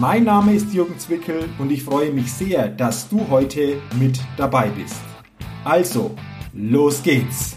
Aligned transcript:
Mein 0.00 0.22
Name 0.22 0.54
ist 0.54 0.72
Jürgen 0.72 0.96
Zwickel 0.96 1.48
und 1.58 1.72
ich 1.72 1.82
freue 1.82 2.12
mich 2.12 2.32
sehr, 2.32 2.68
dass 2.68 3.08
du 3.08 3.28
heute 3.30 3.82
mit 3.98 4.20
dabei 4.36 4.68
bist. 4.68 5.00
Also, 5.64 6.14
los 6.52 7.02
geht's! 7.02 7.56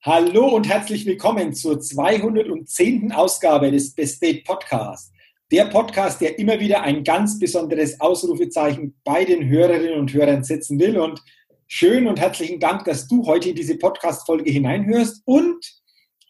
Hallo 0.00 0.46
und 0.46 0.66
herzlich 0.66 1.04
willkommen 1.04 1.52
zur 1.52 1.78
210. 1.78 3.12
Ausgabe 3.12 3.70
des 3.70 3.94
Best 3.94 4.22
Date 4.22 4.46
Podcasts. 4.46 5.12
Der 5.52 5.66
Podcast, 5.66 6.22
der 6.22 6.38
immer 6.38 6.58
wieder 6.58 6.80
ein 6.80 7.04
ganz 7.04 7.38
besonderes 7.38 8.00
Ausrufezeichen 8.00 8.98
bei 9.04 9.26
den 9.26 9.46
Hörerinnen 9.46 10.00
und 10.00 10.14
Hörern 10.14 10.42
setzen 10.42 10.80
will 10.80 10.96
und 10.96 11.22
Schön 11.68 12.06
und 12.06 12.20
herzlichen 12.20 12.60
Dank, 12.60 12.84
dass 12.84 13.08
du 13.08 13.26
heute 13.26 13.48
in 13.48 13.56
diese 13.56 13.76
Podcast-Folge 13.76 14.48
hineinhörst. 14.48 15.22
Und 15.24 15.64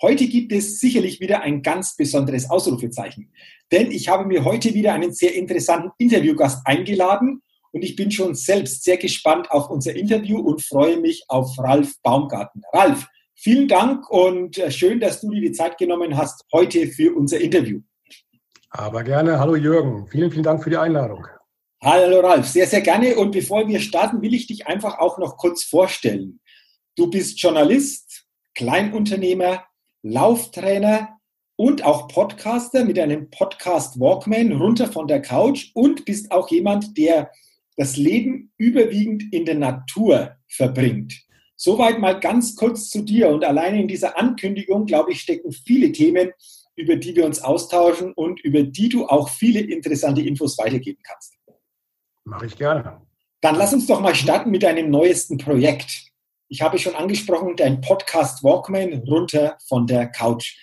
heute 0.00 0.28
gibt 0.28 0.50
es 0.50 0.80
sicherlich 0.80 1.20
wieder 1.20 1.42
ein 1.42 1.60
ganz 1.60 1.94
besonderes 1.94 2.48
Ausrufezeichen. 2.48 3.30
Denn 3.70 3.90
ich 3.90 4.08
habe 4.08 4.24
mir 4.24 4.44
heute 4.44 4.72
wieder 4.72 4.94
einen 4.94 5.12
sehr 5.12 5.34
interessanten 5.34 5.90
Interviewgast 5.98 6.66
eingeladen 6.66 7.42
und 7.72 7.82
ich 7.82 7.96
bin 7.96 8.10
schon 8.10 8.34
selbst 8.34 8.84
sehr 8.84 8.96
gespannt 8.96 9.50
auf 9.50 9.68
unser 9.68 9.94
Interview 9.94 10.38
und 10.38 10.62
freue 10.62 10.98
mich 10.98 11.24
auf 11.28 11.58
Ralf 11.58 11.92
Baumgarten. 12.02 12.62
Ralf, 12.72 13.06
vielen 13.34 13.68
Dank 13.68 14.08
und 14.08 14.56
äh, 14.56 14.70
schön, 14.70 15.00
dass 15.00 15.20
du 15.20 15.30
dir 15.30 15.42
die 15.42 15.52
Zeit 15.52 15.76
genommen 15.76 16.16
hast 16.16 16.46
heute 16.50 16.86
für 16.86 17.14
unser 17.14 17.38
Interview. 17.38 17.80
Aber 18.70 19.04
gerne. 19.04 19.38
Hallo 19.38 19.54
Jürgen. 19.56 20.06
Vielen, 20.08 20.30
vielen 20.30 20.44
Dank 20.44 20.64
für 20.64 20.70
die 20.70 20.78
Einladung. 20.78 21.26
Hallo 21.82 22.20
Ralf, 22.20 22.48
sehr, 22.48 22.66
sehr 22.66 22.80
gerne. 22.80 23.16
Und 23.16 23.32
bevor 23.32 23.68
wir 23.68 23.80
starten, 23.80 24.22
will 24.22 24.32
ich 24.32 24.46
dich 24.46 24.66
einfach 24.66 24.98
auch 24.98 25.18
noch 25.18 25.36
kurz 25.36 25.62
vorstellen. 25.62 26.40
Du 26.96 27.10
bist 27.10 27.38
Journalist, 27.40 28.24
Kleinunternehmer, 28.54 29.62
Lauftrainer 30.02 31.18
und 31.56 31.84
auch 31.84 32.08
Podcaster 32.08 32.86
mit 32.86 32.98
einem 32.98 33.28
Podcast 33.28 34.00
Walkman 34.00 34.52
runter 34.52 34.90
von 34.90 35.06
der 35.06 35.20
Couch 35.20 35.70
und 35.74 36.06
bist 36.06 36.32
auch 36.32 36.50
jemand, 36.50 36.96
der 36.96 37.30
das 37.76 37.98
Leben 37.98 38.52
überwiegend 38.56 39.24
in 39.30 39.44
der 39.44 39.56
Natur 39.56 40.36
verbringt. 40.48 41.26
Soweit 41.56 41.98
mal 41.98 42.18
ganz 42.18 42.56
kurz 42.56 42.88
zu 42.88 43.02
dir. 43.02 43.28
Und 43.28 43.44
alleine 43.44 43.82
in 43.82 43.88
dieser 43.88 44.18
Ankündigung, 44.18 44.86
glaube 44.86 45.12
ich, 45.12 45.20
stecken 45.20 45.52
viele 45.52 45.92
Themen, 45.92 46.30
über 46.74 46.96
die 46.96 47.14
wir 47.14 47.26
uns 47.26 47.42
austauschen 47.42 48.14
und 48.14 48.40
über 48.40 48.62
die 48.62 48.88
du 48.88 49.06
auch 49.06 49.28
viele 49.28 49.60
interessante 49.60 50.22
Infos 50.22 50.56
weitergeben 50.56 51.02
kannst. 51.02 51.35
Mache 52.26 52.46
ich 52.46 52.56
gerne. 52.56 53.00
Dann 53.40 53.54
lass 53.54 53.72
uns 53.72 53.86
doch 53.86 54.00
mal 54.00 54.14
starten 54.14 54.50
mit 54.50 54.64
deinem 54.64 54.90
neuesten 54.90 55.38
Projekt. 55.38 56.10
Ich 56.48 56.60
habe 56.60 56.78
schon 56.78 56.96
angesprochen, 56.96 57.54
dein 57.56 57.80
Podcast 57.80 58.42
Walkman 58.42 59.04
runter 59.06 59.56
von 59.68 59.86
der 59.86 60.08
Couch. 60.08 60.56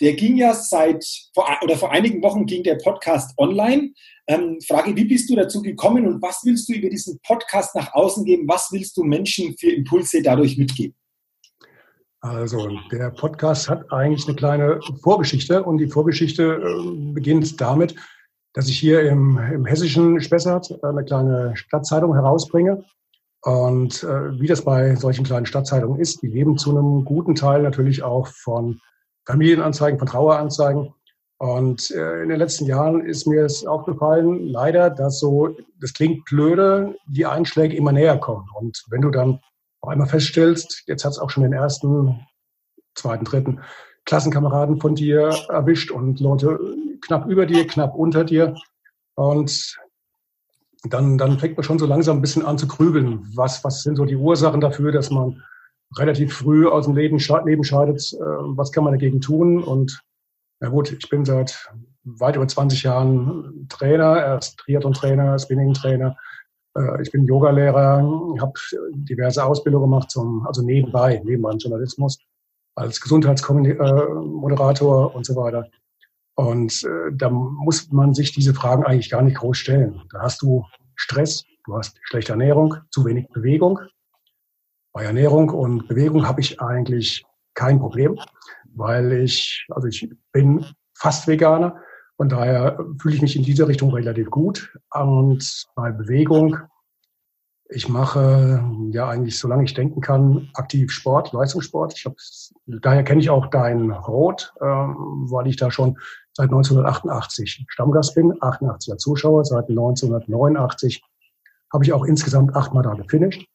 Der 0.00 0.14
ging 0.14 0.38
ja 0.38 0.54
seit 0.54 1.04
vor, 1.34 1.46
oder 1.62 1.76
vor 1.76 1.92
einigen 1.92 2.22
Wochen 2.22 2.46
ging 2.46 2.62
der 2.62 2.76
Podcast 2.76 3.36
online. 3.36 3.92
Ähm, 4.28 4.58
Frage, 4.66 4.96
wie 4.96 5.04
bist 5.04 5.28
du 5.28 5.36
dazu 5.36 5.60
gekommen 5.60 6.06
und 6.06 6.22
was 6.22 6.40
willst 6.44 6.70
du 6.70 6.72
über 6.72 6.88
diesen 6.88 7.20
Podcast 7.20 7.74
nach 7.74 7.92
außen 7.92 8.24
geben? 8.24 8.48
Was 8.48 8.72
willst 8.72 8.96
du 8.96 9.04
Menschen 9.04 9.54
für 9.58 9.70
Impulse 9.70 10.22
dadurch 10.22 10.56
mitgeben? 10.56 10.94
Also 12.22 12.66
der 12.90 13.10
Podcast 13.10 13.68
hat 13.68 13.92
eigentlich 13.92 14.26
eine 14.26 14.36
kleine 14.36 14.80
Vorgeschichte 15.02 15.62
und 15.62 15.76
die 15.76 15.88
Vorgeschichte 15.88 16.62
äh, 16.62 17.12
beginnt 17.12 17.60
damit, 17.60 17.94
dass 18.52 18.68
ich 18.68 18.78
hier 18.78 19.02
im, 19.08 19.38
im 19.38 19.64
hessischen 19.64 20.20
Spessart 20.20 20.82
eine 20.82 21.04
kleine 21.04 21.56
Stadtzeitung 21.56 22.14
herausbringe. 22.14 22.84
Und 23.42 24.02
äh, 24.02 24.38
wie 24.38 24.46
das 24.46 24.62
bei 24.62 24.96
solchen 24.96 25.24
kleinen 25.24 25.46
Stadtzeitungen 25.46 26.00
ist, 26.00 26.22
die 26.22 26.26
leben 26.26 26.58
zu 26.58 26.70
einem 26.70 27.04
guten 27.04 27.34
Teil 27.34 27.62
natürlich 27.62 28.02
auch 28.02 28.26
von 28.26 28.80
Familienanzeigen, 29.24 29.98
von 29.98 30.08
Traueranzeigen. 30.08 30.92
Und 31.38 31.90
äh, 31.90 32.22
in 32.22 32.28
den 32.28 32.38
letzten 32.38 32.66
Jahren 32.66 33.06
ist 33.06 33.26
mir 33.26 33.44
es 33.44 33.64
aufgefallen, 33.64 34.46
leider, 34.46 34.90
dass 34.90 35.20
so, 35.20 35.56
das 35.80 35.94
klingt 35.94 36.26
blöde, 36.26 36.96
die 37.08 37.24
Einschläge 37.24 37.76
immer 37.76 37.92
näher 37.92 38.18
kommen. 38.18 38.46
Und 38.54 38.84
wenn 38.90 39.00
du 39.00 39.10
dann 39.10 39.40
auf 39.80 39.88
einmal 39.88 40.08
feststellst, 40.08 40.82
jetzt 40.86 41.04
hat 41.06 41.12
es 41.12 41.18
auch 41.18 41.30
schon 41.30 41.44
den 41.44 41.54
ersten, 41.54 42.26
zweiten, 42.94 43.24
dritten 43.24 43.60
Klassenkameraden 44.04 44.80
von 44.80 44.94
dir 44.94 45.30
erwischt 45.48 45.90
und 45.90 46.20
Leute 46.20 46.58
knapp 47.00 47.26
über 47.26 47.46
dir, 47.46 47.66
knapp 47.66 47.94
unter 47.94 48.24
dir. 48.24 48.54
Und 49.14 49.76
dann, 50.84 51.18
dann 51.18 51.38
fängt 51.38 51.56
man 51.56 51.64
schon 51.64 51.78
so 51.78 51.86
langsam 51.86 52.18
ein 52.18 52.22
bisschen 52.22 52.44
an 52.44 52.58
zu 52.58 52.66
grübeln. 52.66 53.26
Was, 53.34 53.64
was 53.64 53.82
sind 53.82 53.96
so 53.96 54.04
die 54.04 54.16
Ursachen 54.16 54.60
dafür, 54.60 54.92
dass 54.92 55.10
man 55.10 55.42
relativ 55.96 56.34
früh 56.34 56.66
aus 56.66 56.86
dem 56.86 56.96
Leben, 56.96 57.18
Leben 57.44 57.64
scheidet? 57.64 58.12
Äh, 58.14 58.18
was 58.18 58.72
kann 58.72 58.84
man 58.84 58.94
dagegen 58.94 59.20
tun? 59.20 59.62
Und 59.62 60.02
na 60.60 60.68
gut, 60.68 60.92
ich 60.92 61.08
bin 61.08 61.24
seit 61.24 61.70
weit 62.04 62.36
über 62.36 62.48
20 62.48 62.82
Jahren 62.82 63.66
Trainer, 63.68 64.16
erst 64.16 64.58
Triathlon-Trainer, 64.58 65.38
Spinning-Trainer. 65.38 66.16
Äh, 66.76 67.02
ich 67.02 67.10
bin 67.10 67.24
Yogalehrer, 67.24 68.02
habe 68.40 68.52
diverse 68.92 69.44
Ausbildungen 69.44 69.90
gemacht, 69.90 70.10
zum, 70.10 70.46
also 70.46 70.62
nebenbei, 70.62 71.20
neben 71.24 71.42
meinem 71.42 71.58
Journalismus, 71.58 72.18
als 72.74 73.00
Gesundheitsmoderator 73.00 75.14
und 75.14 75.26
so 75.26 75.36
weiter. 75.36 75.68
Und 76.40 76.84
äh, 76.84 77.12
da 77.12 77.28
muss 77.28 77.92
man 77.92 78.14
sich 78.14 78.32
diese 78.32 78.54
Fragen 78.54 78.84
eigentlich 78.84 79.10
gar 79.10 79.20
nicht 79.20 79.36
groß 79.36 79.58
stellen. 79.58 80.00
Da 80.10 80.22
hast 80.22 80.40
du 80.40 80.64
Stress, 80.96 81.44
du 81.66 81.76
hast 81.76 81.98
schlechte 82.02 82.32
Ernährung, 82.32 82.76
zu 82.90 83.04
wenig 83.04 83.28
Bewegung. 83.28 83.78
Bei 84.92 85.04
Ernährung 85.04 85.50
und 85.50 85.86
Bewegung 85.86 86.26
habe 86.26 86.40
ich 86.40 86.58
eigentlich 86.58 87.26
kein 87.52 87.78
Problem, 87.78 88.18
weil 88.72 89.12
ich, 89.12 89.66
also 89.68 89.86
ich 89.86 90.08
bin 90.32 90.64
fast 90.94 91.28
Veganer 91.28 91.76
und 92.16 92.32
daher 92.32 92.78
fühle 92.98 93.16
ich 93.16 93.22
mich 93.22 93.36
in 93.36 93.42
dieser 93.42 93.68
Richtung 93.68 93.92
relativ 93.92 94.30
gut. 94.30 94.72
Und 94.90 95.66
bei 95.74 95.92
Bewegung 95.92 96.56
ich 97.72 97.88
mache 97.88 98.64
ja 98.90 99.08
eigentlich, 99.08 99.38
solange 99.38 99.64
ich 99.64 99.74
denken 99.74 100.00
kann, 100.00 100.50
aktiv 100.54 100.90
Sport, 100.90 101.32
Leistungssport. 101.32 101.94
Ich 101.96 102.04
hab, 102.04 102.14
daher 102.66 103.04
kenne 103.04 103.20
ich 103.20 103.30
auch 103.30 103.46
dein 103.46 103.90
Rot, 103.92 104.52
ähm, 104.60 104.96
weil 105.30 105.46
ich 105.46 105.56
da 105.56 105.70
schon 105.70 105.98
seit 106.32 106.50
1988 106.50 107.66
Stammgast 107.68 108.14
bin, 108.14 108.32
88er 108.34 108.96
Zuschauer, 108.96 109.44
seit 109.44 109.68
1989 109.68 111.02
habe 111.72 111.84
ich 111.84 111.92
auch 111.92 112.04
insgesamt 112.04 112.56
achtmal 112.56 112.82
da 112.82 112.94
gefinisht. 112.94 113.46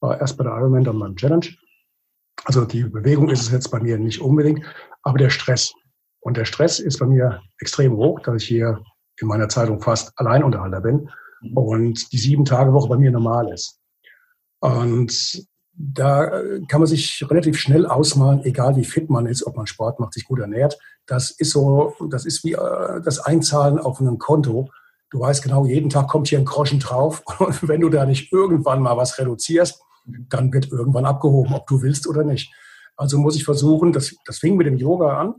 War 0.00 0.20
erst 0.20 0.36
bei 0.36 0.44
der 0.44 0.52
Ironman, 0.54 0.84
dann 0.84 0.98
beim 0.98 1.16
Challenge. 1.16 1.46
Also 2.44 2.64
die 2.64 2.84
Bewegung 2.84 3.28
ist 3.30 3.42
es 3.42 3.50
jetzt 3.50 3.70
bei 3.70 3.80
mir 3.80 3.98
nicht 3.98 4.20
unbedingt, 4.20 4.64
aber 5.02 5.18
der 5.18 5.30
Stress. 5.30 5.72
Und 6.20 6.36
der 6.36 6.44
Stress 6.44 6.78
ist 6.78 6.98
bei 6.98 7.06
mir 7.06 7.42
extrem 7.58 7.96
hoch, 7.96 8.20
dass 8.20 8.42
ich 8.42 8.48
hier 8.48 8.80
in 9.20 9.28
meiner 9.28 9.48
Zeitung 9.48 9.80
fast 9.80 10.12
Alleinunterhalter 10.16 10.80
bin 10.80 11.08
und 11.54 12.12
die 12.12 12.18
sieben 12.18 12.44
Tage 12.44 12.72
Woche 12.72 12.88
bei 12.88 12.96
mir 12.96 13.10
normal 13.10 13.52
ist. 13.52 13.80
Und 14.60 15.46
da 15.74 16.42
kann 16.68 16.80
man 16.80 16.86
sich 16.86 17.24
relativ 17.28 17.58
schnell 17.58 17.86
ausmalen, 17.86 18.44
egal 18.44 18.76
wie 18.76 18.84
fit 18.84 19.08
man 19.08 19.26
ist, 19.26 19.46
ob 19.46 19.56
man 19.56 19.66
Sport 19.66 20.00
macht, 20.00 20.12
sich 20.12 20.24
gut 20.24 20.40
ernährt. 20.40 20.78
Das 21.06 21.30
ist 21.30 21.50
so, 21.50 21.94
das 22.10 22.26
ist 22.26 22.44
wie 22.44 22.52
äh, 22.52 23.00
das 23.02 23.18
Einzahlen 23.18 23.78
auf 23.78 24.00
einem 24.00 24.18
Konto. 24.18 24.70
Du 25.10 25.20
weißt 25.20 25.42
genau, 25.42 25.66
jeden 25.66 25.90
Tag 25.90 26.08
kommt 26.08 26.28
hier 26.28 26.38
ein 26.38 26.44
Groschen 26.44 26.78
drauf. 26.78 27.22
Und 27.38 27.68
wenn 27.68 27.80
du 27.80 27.88
da 27.88 28.04
nicht 28.04 28.32
irgendwann 28.32 28.82
mal 28.82 28.96
was 28.96 29.18
reduzierst, 29.18 29.80
dann 30.06 30.52
wird 30.52 30.70
irgendwann 30.70 31.06
abgehoben, 31.06 31.54
ob 31.54 31.66
du 31.66 31.82
willst 31.82 32.06
oder 32.06 32.24
nicht. 32.24 32.52
Also 32.96 33.18
muss 33.18 33.36
ich 33.36 33.44
versuchen, 33.44 33.92
das, 33.92 34.14
das 34.26 34.38
fing 34.38 34.56
mit 34.56 34.66
dem 34.66 34.76
Yoga 34.76 35.18
an. 35.18 35.34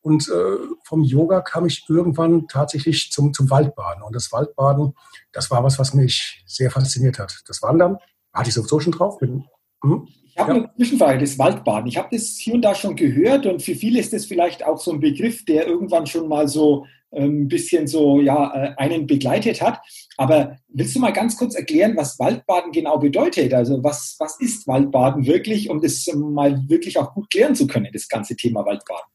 Und 0.00 0.28
äh, 0.28 0.56
vom 0.84 1.02
Yoga 1.02 1.40
kam 1.40 1.66
ich 1.66 1.84
irgendwann 1.88 2.46
tatsächlich 2.46 3.10
zum, 3.10 3.34
zum 3.34 3.50
Waldbaden. 3.50 4.02
Und 4.02 4.14
das 4.14 4.32
Waldbaden, 4.32 4.94
das 5.32 5.50
war 5.50 5.64
was, 5.64 5.78
was 5.78 5.94
mich 5.94 6.44
sehr 6.46 6.70
fasziniert 6.70 7.18
hat. 7.18 7.42
Das 7.46 7.60
Wandern 7.62 7.98
hatte 8.32 8.48
ich 8.48 8.54
sowieso 8.54 8.78
schon 8.78 8.92
drauf. 8.92 9.18
Bin, 9.18 9.44
hm? 9.90 10.08
Ich 10.36 10.38
habe 10.38 10.52
ja. 10.52 10.58
eine 10.58 10.70
Zwischenfrage, 10.76 11.18
das 11.18 11.38
Waldbaden. 11.38 11.88
Ich 11.88 11.96
habe 11.96 12.08
das 12.10 12.36
hier 12.38 12.54
und 12.54 12.62
da 12.62 12.74
schon 12.74 12.94
gehört 12.94 13.46
und 13.46 13.62
für 13.62 13.74
viele 13.74 13.98
ist 13.98 14.12
das 14.12 14.26
vielleicht 14.26 14.64
auch 14.66 14.78
so 14.78 14.92
ein 14.92 15.00
Begriff, 15.00 15.44
der 15.46 15.66
irgendwann 15.66 16.06
schon 16.06 16.28
mal 16.28 16.46
so 16.46 16.84
ähm, 17.12 17.42
ein 17.42 17.48
bisschen 17.48 17.86
so 17.86 18.20
ja, 18.20 18.52
äh, 18.54 18.74
einen 18.76 19.06
begleitet 19.06 19.62
hat. 19.62 19.80
Aber 20.18 20.56
willst 20.68 20.94
du 20.94 21.00
mal 21.00 21.12
ganz 21.12 21.38
kurz 21.38 21.54
erklären, 21.54 21.96
was 21.96 22.18
Waldbaden 22.18 22.72
genau 22.72 22.98
bedeutet? 22.98 23.54
Also 23.54 23.82
was, 23.82 24.16
was 24.18 24.38
ist 24.40 24.66
Waldbaden 24.66 25.24
wirklich, 25.24 25.70
um 25.70 25.80
das 25.80 26.06
mal 26.14 26.68
wirklich 26.68 26.98
auch 26.98 27.14
gut 27.14 27.30
klären 27.30 27.54
zu 27.54 27.66
können, 27.66 27.88
das 27.92 28.08
ganze 28.08 28.36
Thema 28.36 28.66
Waldbaden? 28.66 29.10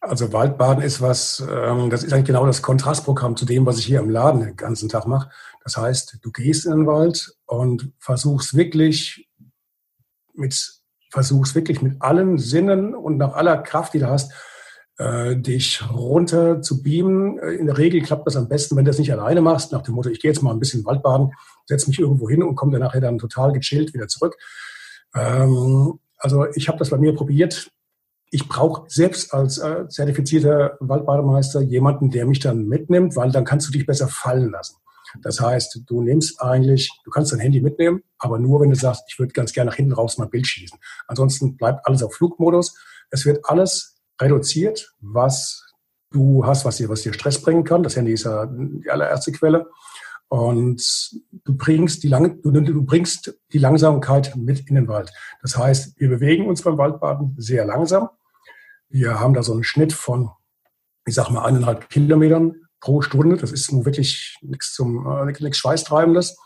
Also 0.00 0.32
Waldbaden 0.32 0.82
ist 0.82 1.02
was, 1.02 1.44
ähm, 1.46 1.90
das 1.90 2.02
ist 2.02 2.14
eigentlich 2.14 2.28
genau 2.28 2.46
das 2.46 2.62
Kontrastprogramm 2.62 3.36
zu 3.36 3.44
dem, 3.44 3.66
was 3.66 3.78
ich 3.78 3.84
hier 3.84 4.00
im 4.00 4.08
Laden 4.08 4.40
den 4.40 4.56
ganzen 4.56 4.88
Tag 4.88 5.06
mache. 5.06 5.28
Das 5.62 5.76
heißt, 5.76 6.18
du 6.22 6.32
gehst 6.32 6.64
in 6.64 6.72
den 6.72 6.86
Wald 6.86 7.34
und 7.44 7.92
versuchst 7.98 8.56
wirklich 8.56 9.28
mit, 10.34 10.80
versuchst 11.10 11.54
wirklich 11.54 11.82
mit 11.82 12.00
allen 12.00 12.38
Sinnen 12.38 12.94
und 12.94 13.16
nach 13.16 13.34
aller 13.34 13.58
Kraft, 13.58 13.94
die 13.94 13.98
du 13.98 14.08
hast, 14.08 14.32
äh, 14.98 15.36
dich 15.36 15.82
runter 15.90 16.62
zu 16.62 16.82
beamen. 16.82 17.38
Äh, 17.38 17.52
in 17.52 17.66
der 17.66 17.78
Regel 17.78 18.02
klappt 18.02 18.26
das 18.26 18.36
am 18.36 18.48
besten, 18.48 18.76
wenn 18.76 18.84
du 18.84 18.90
das 18.90 18.98
nicht 18.98 19.12
alleine 19.12 19.40
machst, 19.40 19.72
nach 19.72 19.82
dem 19.82 19.94
Motto, 19.94 20.08
ich 20.08 20.20
gehe 20.20 20.30
jetzt 20.30 20.42
mal 20.42 20.52
ein 20.52 20.60
bisschen 20.60 20.84
Waldbaden, 20.84 21.32
setze 21.66 21.88
mich 21.88 21.98
irgendwo 21.98 22.28
hin 22.28 22.42
und 22.42 22.56
komme 22.56 22.72
dann 22.72 22.82
nachher 22.82 23.00
dann 23.00 23.18
total 23.18 23.52
gechillt 23.52 23.94
wieder 23.94 24.08
zurück. 24.08 24.36
Ähm, 25.14 25.98
also 26.18 26.46
ich 26.54 26.68
habe 26.68 26.78
das 26.78 26.90
bei 26.90 26.98
mir 26.98 27.14
probiert 27.14 27.70
ich 28.30 28.48
brauche 28.48 28.84
selbst 28.88 29.34
als 29.34 29.58
äh, 29.58 29.88
zertifizierter 29.88 30.76
Waldbademeister 30.80 31.62
jemanden, 31.62 32.10
der 32.10 32.26
mich 32.26 32.38
dann 32.38 32.68
mitnimmt, 32.68 33.16
weil 33.16 33.32
dann 33.32 33.44
kannst 33.44 33.68
du 33.68 33.72
dich 33.72 33.86
besser 33.86 34.08
fallen 34.08 34.50
lassen. 34.50 34.76
Das 35.22 35.40
heißt, 35.40 35.82
du 35.86 36.02
nimmst 36.02 36.40
eigentlich, 36.40 36.90
du 37.04 37.10
kannst 37.10 37.32
dein 37.32 37.40
Handy 37.40 37.60
mitnehmen, 37.60 38.02
aber 38.18 38.38
nur, 38.38 38.60
wenn 38.60 38.70
du 38.70 38.76
sagst, 38.76 39.04
ich 39.08 39.18
würde 39.18 39.32
ganz 39.32 39.52
gerne 39.52 39.70
nach 39.70 39.76
hinten 39.76 39.92
raus 39.92 40.18
mal 40.18 40.24
ein 40.24 40.30
Bild 40.30 40.46
schießen. 40.46 40.78
Ansonsten 41.06 41.56
bleibt 41.56 41.86
alles 41.86 42.02
auf 42.02 42.14
Flugmodus. 42.14 42.76
Es 43.10 43.24
wird 43.26 43.44
alles 43.44 43.96
reduziert, 44.20 44.94
was 45.00 45.64
du 46.10 46.44
hast, 46.44 46.64
was 46.64 46.76
dir, 46.76 46.88
was 46.88 47.02
dir 47.02 47.12
Stress 47.12 47.40
bringen 47.40 47.64
kann. 47.64 47.82
Das 47.82 47.96
Handy 47.96 48.12
ist 48.12 48.24
ja 48.24 48.46
die 48.46 48.90
allererste 48.90 49.32
Quelle. 49.32 49.70
Und 50.28 51.10
du 51.44 51.56
bringst 51.56 52.04
die, 52.04 52.08
Lang 52.08 52.40
du, 52.42 52.52
du 52.52 52.84
bringst 52.84 53.36
die 53.52 53.58
Langsamkeit 53.58 54.36
mit 54.36 54.68
in 54.68 54.76
den 54.76 54.86
Wald. 54.86 55.10
Das 55.42 55.56
heißt, 55.56 55.98
wir 55.98 56.08
bewegen 56.08 56.46
uns 56.46 56.62
beim 56.62 56.78
Waldbaden 56.78 57.34
sehr 57.36 57.64
langsam. 57.64 58.10
Wir 58.88 59.18
haben 59.18 59.34
da 59.34 59.42
so 59.42 59.52
einen 59.52 59.64
Schnitt 59.64 59.92
von, 59.92 60.30
ich 61.04 61.14
sag 61.14 61.30
mal, 61.30 61.44
eineinhalb 61.44 61.88
Kilometern 61.90 62.54
pro 62.80 63.02
Stunde. 63.02 63.36
Das 63.36 63.52
ist 63.52 63.72
nun 63.72 63.84
wirklich 63.84 64.38
nichts 64.42 64.72
zum 64.72 65.06
äh, 65.06 65.24
nichts 65.26 65.58
Schweißtreibendes. 65.58 66.36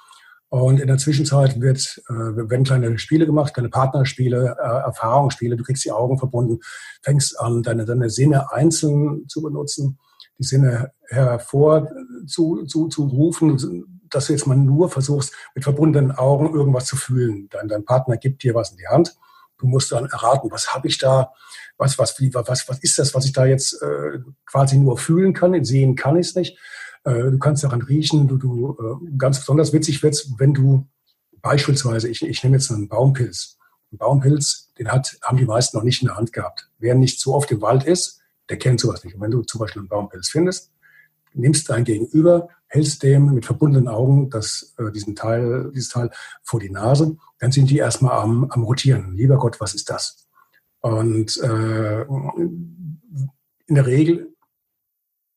Und 0.49 0.79
in 0.79 0.87
der 0.87 0.99
Zwischenzeit 0.99 1.61
wird, 1.61 2.01
äh, 2.09 2.13
werden 2.13 2.65
kleine 2.65 2.97
Spiele 2.99 3.27
gemacht, 3.27 3.55
kleine 3.55 3.71
Partnerspiele, 3.71 4.57
äh, 4.57 4.87
Erfahrungsspiele. 4.87 5.57
Du 5.57 5.65
kriegst 5.65 5.85
die 5.85 5.91
Augen 5.91 6.19
verbunden, 6.19 6.61
fängst 7.03 7.41
an, 7.41 7.63
deine, 7.63 7.85
deine 7.85 8.09
Sinne 8.09 8.53
einzeln 8.53 9.27
zu 9.27 9.43
benutzen, 9.43 9.99
die 10.39 10.45
Sinne 10.45 10.93
hervor 11.09 11.89
zu, 12.27 12.65
zu, 12.67 12.87
zu 12.89 13.05
rufen, 13.07 13.85
dass 14.11 14.27
du 14.27 14.33
jetzt 14.33 14.47
mal 14.47 14.57
nur 14.57 14.91
versuchst, 14.91 15.33
mit 15.57 15.65
verbundenen 15.65 16.13
Augen 16.13 16.55
irgendwas 16.55 16.87
zu 16.87 16.97
fühlen. 16.97 17.49
Dein, 17.51 17.67
dein 17.67 17.85
Partner 17.85 18.17
gibt 18.17 18.45
dir 18.45 18.55
was 18.55 18.71
in 18.71 18.77
die 18.77 18.87
Hand. 18.87 19.17
Du 19.59 19.67
musst 19.67 19.93
dann 19.93 20.07
erraten, 20.07 20.51
was 20.51 20.75
habe 20.75 20.89
ich 20.89 20.99
da, 20.99 21.33
was, 21.77 21.99
was, 21.99 22.19
wie, 22.21 22.33
was, 22.35 22.69
was 22.69 22.79
ist 22.81 22.99
das, 22.99 23.15
was 23.15 23.25
ich 23.25 23.33
da 23.33 23.47
jetzt 23.47 23.81
äh, 23.83 24.19
quasi 24.47 24.77
nur 24.77 24.99
fühlen 24.99 25.33
kann, 25.33 25.65
sehen 25.65 25.97
kann 25.97 26.17
ich 26.17 26.29
es 26.29 26.35
nicht. 26.35 26.59
Äh, 27.05 27.31
du 27.31 27.39
kannst 27.39 27.65
daran 27.65 27.83
riechen, 27.83 28.29
du, 28.29 28.37
du 28.37 28.77
äh, 28.79 29.17
ganz 29.19 29.39
besonders 29.39 29.73
witzig 29.73 30.03
wird's, 30.03 30.31
wenn 30.39 30.55
du 30.55 30.87
beispielsweise, 31.43 32.09
ich, 32.09 32.23
ich 32.23 32.43
nehme 32.43 32.57
jetzt 32.57 32.71
einen 32.71 32.89
Baumpilz. 32.89 33.59
Ein 33.93 33.99
Baumpilz, 33.99 34.73
den 34.79 34.91
hat, 34.91 35.17
haben 35.23 35.37
die 35.37 35.45
meisten 35.45 35.77
noch 35.77 35.85
nicht 35.85 36.03
in 36.03 36.09
der 36.09 36.17
Hand 36.17 36.33
gehabt. 36.33 36.71
Wer 36.79 36.95
nicht 36.95 37.21
so 37.21 37.35
oft 37.35 37.51
im 37.51 37.61
Wald 37.61 37.85
ist, 37.85 38.21
der 38.49 38.59
kennt 38.59 38.81
sowas 38.81 39.05
nicht. 39.05 39.15
Und 39.15 39.21
wenn 39.21 39.31
du 39.31 39.43
zum 39.43 39.61
Beispiel 39.61 39.81
einen 39.81 39.89
Baumpilz 39.89 40.29
findest, 40.29 40.73
nimmst 41.33 41.69
dein 41.69 41.85
Gegenüber, 41.85 42.49
hältst 42.75 43.05
dem 43.05 43.33
mit 43.33 43.47
verbundenen 43.47 43.89
Augen 43.89 44.31
das, 44.31 44.75
äh, 44.79 44.91
diesen 44.91 45.15
Teil, 45.15 45.71
dieses 45.75 45.91
Teil 45.91 46.11
vor 46.43 46.59
die 46.59 46.71
Nase, 46.71 47.17
dann 47.39 47.53
sind 47.53 47.71
die 47.71 47.79
erstmal 47.79 48.19
am, 48.19 48.51
am 48.51 48.65
rotieren. 48.65 49.17
Lieber 49.17 49.39
Gott, 49.39 49.61
was 49.61 49.75
ist 49.75 49.91
das? 49.91 50.27
Und 50.81 51.37
äh, 51.39 52.03
in 52.03 53.75
der 53.75 53.87
Regel 53.87 54.35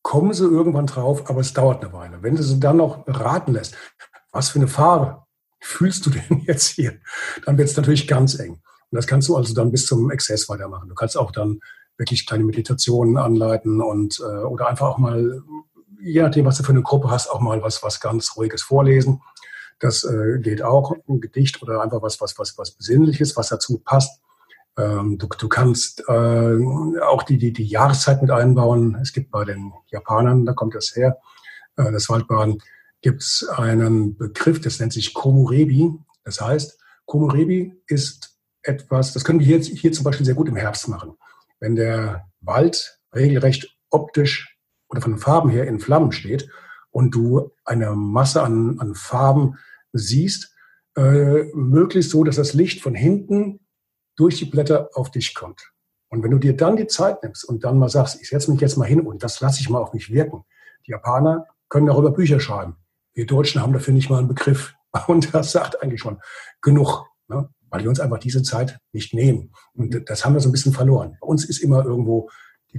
kommen 0.01 0.33
sie 0.33 0.45
irgendwann 0.45 0.87
drauf, 0.87 1.29
aber 1.29 1.41
es 1.41 1.53
dauert 1.53 1.83
eine 1.83 1.93
Weile. 1.93 2.23
Wenn 2.23 2.35
du 2.35 2.43
sie 2.43 2.59
dann 2.59 2.77
noch 2.77 3.03
raten 3.07 3.53
lässt, 3.53 3.75
was 4.31 4.49
für 4.49 4.59
eine 4.59 4.67
Farbe 4.67 5.23
fühlst 5.59 6.05
du 6.05 6.09
denn 6.09 6.39
jetzt 6.47 6.67
hier, 6.67 6.99
dann 7.45 7.57
wird 7.57 7.69
es 7.69 7.77
natürlich 7.77 8.07
ganz 8.07 8.39
eng. 8.39 8.53
Und 8.89 8.95
das 8.95 9.05
kannst 9.05 9.27
du 9.27 9.35
also 9.35 9.53
dann 9.53 9.71
bis 9.71 9.85
zum 9.85 10.09
Exzess 10.09 10.49
weitermachen. 10.49 10.89
Du 10.89 10.95
kannst 10.95 11.17
auch 11.17 11.31
dann 11.31 11.59
wirklich 11.97 12.25
kleine 12.25 12.45
Meditationen 12.45 13.17
anleiten 13.17 13.81
und 13.81 14.19
äh, 14.19 14.43
oder 14.43 14.67
einfach 14.67 14.87
auch 14.87 14.97
mal, 14.97 15.41
je 15.99 16.21
nachdem, 16.21 16.45
was 16.45 16.57
du 16.57 16.63
für 16.63 16.71
eine 16.71 16.83
Gruppe 16.83 17.09
hast, 17.09 17.29
auch 17.29 17.39
mal 17.39 17.61
was, 17.61 17.83
was 17.83 17.99
ganz 17.99 18.35
Ruhiges 18.35 18.61
vorlesen. 18.61 19.21
Das 19.79 20.03
äh, 20.03 20.39
geht 20.39 20.61
auch, 20.61 20.95
ein 21.07 21.21
Gedicht 21.21 21.61
oder 21.61 21.81
einfach 21.81 22.01
was, 22.01 22.19
was, 22.19 22.37
was, 22.39 22.57
was 22.57 22.71
Besinnliches, 22.71 23.37
was 23.37 23.49
dazu 23.49 23.79
passt. 23.79 24.21
Ähm, 24.77 25.17
du, 25.17 25.27
du 25.27 25.47
kannst 25.47 26.03
äh, 26.07 27.01
auch 27.01 27.23
die, 27.23 27.37
die, 27.37 27.53
die 27.53 27.65
Jahreszeit 27.65 28.21
mit 28.21 28.31
einbauen. 28.31 28.97
Es 29.01 29.13
gibt 29.13 29.31
bei 29.31 29.45
den 29.45 29.73
Japanern, 29.87 30.45
da 30.45 30.53
kommt 30.53 30.75
das 30.75 30.95
her, 30.95 31.17
äh, 31.75 31.91
das 31.91 32.09
Waldbaden, 32.09 32.61
gibt 33.01 33.21
es 33.21 33.47
einen 33.55 34.17
Begriff, 34.17 34.61
das 34.61 34.79
nennt 34.79 34.93
sich 34.93 35.13
Komurebi. 35.13 35.91
Das 36.23 36.41
heißt, 36.41 36.79
Komurebi 37.05 37.81
ist 37.87 38.37
etwas, 38.63 39.13
das 39.13 39.23
können 39.23 39.39
wir 39.39 39.45
hier, 39.45 39.59
hier 39.59 39.91
zum 39.91 40.03
Beispiel 40.03 40.25
sehr 40.25 40.35
gut 40.35 40.49
im 40.49 40.55
Herbst 40.55 40.87
machen. 40.87 41.17
Wenn 41.59 41.75
der 41.75 42.27
Wald 42.41 42.99
regelrecht 43.13 43.77
optisch 43.89 44.56
oder 44.89 45.01
von 45.01 45.13
den 45.13 45.19
Farben 45.19 45.49
her 45.49 45.67
in 45.67 45.79
Flammen 45.79 46.11
steht 46.11 46.49
und 46.91 47.13
du 47.13 47.51
eine 47.65 47.95
Masse 47.95 48.41
an, 48.41 48.79
an 48.79 48.95
Farben 48.95 49.57
siehst, 49.93 50.55
äh, 50.95 51.43
möglichst 51.53 52.11
so, 52.11 52.23
dass 52.23 52.37
das 52.37 52.53
Licht 52.53 52.81
von 52.81 52.95
hinten 52.95 53.59
durch 54.15 54.37
die 54.37 54.45
Blätter 54.45 54.89
auf 54.93 55.11
dich 55.11 55.35
kommt. 55.35 55.71
Und 56.09 56.23
wenn 56.23 56.31
du 56.31 56.39
dir 56.39 56.55
dann 56.55 56.77
die 56.77 56.87
Zeit 56.87 57.21
nimmst 57.23 57.43
und 57.45 57.63
dann 57.63 57.77
mal 57.77 57.89
sagst, 57.89 58.21
ich 58.21 58.29
setze 58.29 58.51
mich 58.51 58.61
jetzt 58.61 58.77
mal 58.77 58.87
hin 58.87 59.01
und 59.01 59.23
das 59.23 59.39
lasse 59.41 59.59
ich 59.61 59.69
mal 59.69 59.79
auf 59.79 59.93
mich 59.93 60.11
wirken. 60.11 60.43
Die 60.85 60.91
Japaner 60.91 61.45
können 61.69 61.87
darüber 61.87 62.11
Bücher 62.11 62.39
schreiben. 62.39 62.77
Wir 63.13 63.25
Deutschen 63.25 63.61
haben 63.61 63.73
dafür 63.73 63.93
nicht 63.93 64.09
mal 64.09 64.19
einen 64.19 64.27
Begriff. 64.27 64.73
Und 65.07 65.33
das 65.33 65.51
sagt 65.51 65.81
eigentlich 65.81 66.01
schon 66.01 66.19
genug, 66.61 67.05
ne? 67.27 67.49
weil 67.69 67.81
wir 67.81 67.89
uns 67.89 67.99
einfach 67.99 68.19
diese 68.19 68.41
Zeit 68.41 68.79
nicht 68.93 69.13
nehmen. 69.13 69.51
Und 69.73 70.09
das 70.09 70.23
haben 70.23 70.33
wir 70.33 70.39
so 70.39 70.49
ein 70.49 70.51
bisschen 70.51 70.73
verloren. 70.73 71.17
Bei 71.19 71.27
uns 71.27 71.43
ist 71.45 71.59
immer 71.59 71.83
irgendwo 71.83 72.29
die 72.73 72.77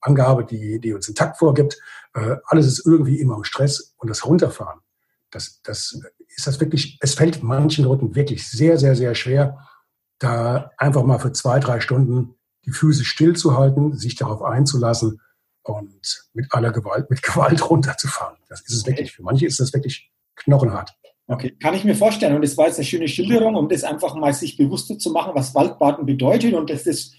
Zeitangabe, 0.00 0.44
die, 0.44 0.80
die 0.80 0.92
uns 0.92 1.06
den 1.06 1.14
Takt 1.14 1.38
vorgibt. 1.38 1.78
Äh, 2.14 2.36
alles 2.46 2.66
ist 2.66 2.86
irgendwie 2.86 3.20
immer 3.20 3.36
im 3.36 3.44
Stress 3.44 3.94
und 3.98 4.08
das 4.08 4.24
Runterfahren. 4.24 4.80
Das, 5.30 5.60
das 5.62 6.00
ist 6.28 6.46
das 6.46 6.60
wirklich, 6.60 6.98
es 7.00 7.14
fällt 7.14 7.42
manchen 7.42 7.84
Leuten 7.84 8.14
wirklich 8.14 8.48
sehr, 8.48 8.78
sehr, 8.78 8.94
sehr 8.96 9.14
schwer, 9.14 9.58
da 10.18 10.70
einfach 10.78 11.04
mal 11.04 11.18
für 11.18 11.32
zwei, 11.32 11.58
drei 11.58 11.80
Stunden 11.80 12.36
die 12.64 12.70
Füße 12.70 13.04
stillzuhalten, 13.04 13.96
sich 13.96 14.16
darauf 14.16 14.42
einzulassen 14.42 15.20
und 15.62 16.28
mit 16.32 16.52
aller 16.52 16.72
Gewalt, 16.72 17.10
mit 17.10 17.22
Gewalt 17.22 17.68
runterzufahren. 17.68 18.36
Das 18.48 18.60
ist 18.62 18.72
es 18.72 18.86
wirklich. 18.86 19.12
Für 19.12 19.22
manche 19.22 19.46
ist 19.46 19.60
das 19.60 19.72
wirklich 19.72 20.10
knochenhart. 20.36 20.94
Okay, 21.28 21.56
kann 21.60 21.74
ich 21.74 21.84
mir 21.84 21.96
vorstellen. 21.96 22.36
Und 22.36 22.42
das 22.42 22.56
war 22.56 22.68
jetzt 22.68 22.76
eine 22.76 22.84
schöne 22.84 23.08
Schilderung, 23.08 23.56
um 23.56 23.68
das 23.68 23.82
einfach 23.82 24.14
mal 24.14 24.32
sich 24.32 24.56
bewusster 24.56 24.96
zu 24.96 25.10
machen, 25.10 25.32
was 25.34 25.54
Waldbaden 25.56 26.06
bedeutet 26.06 26.54
und 26.54 26.70
dass 26.70 26.84
das 26.84 27.12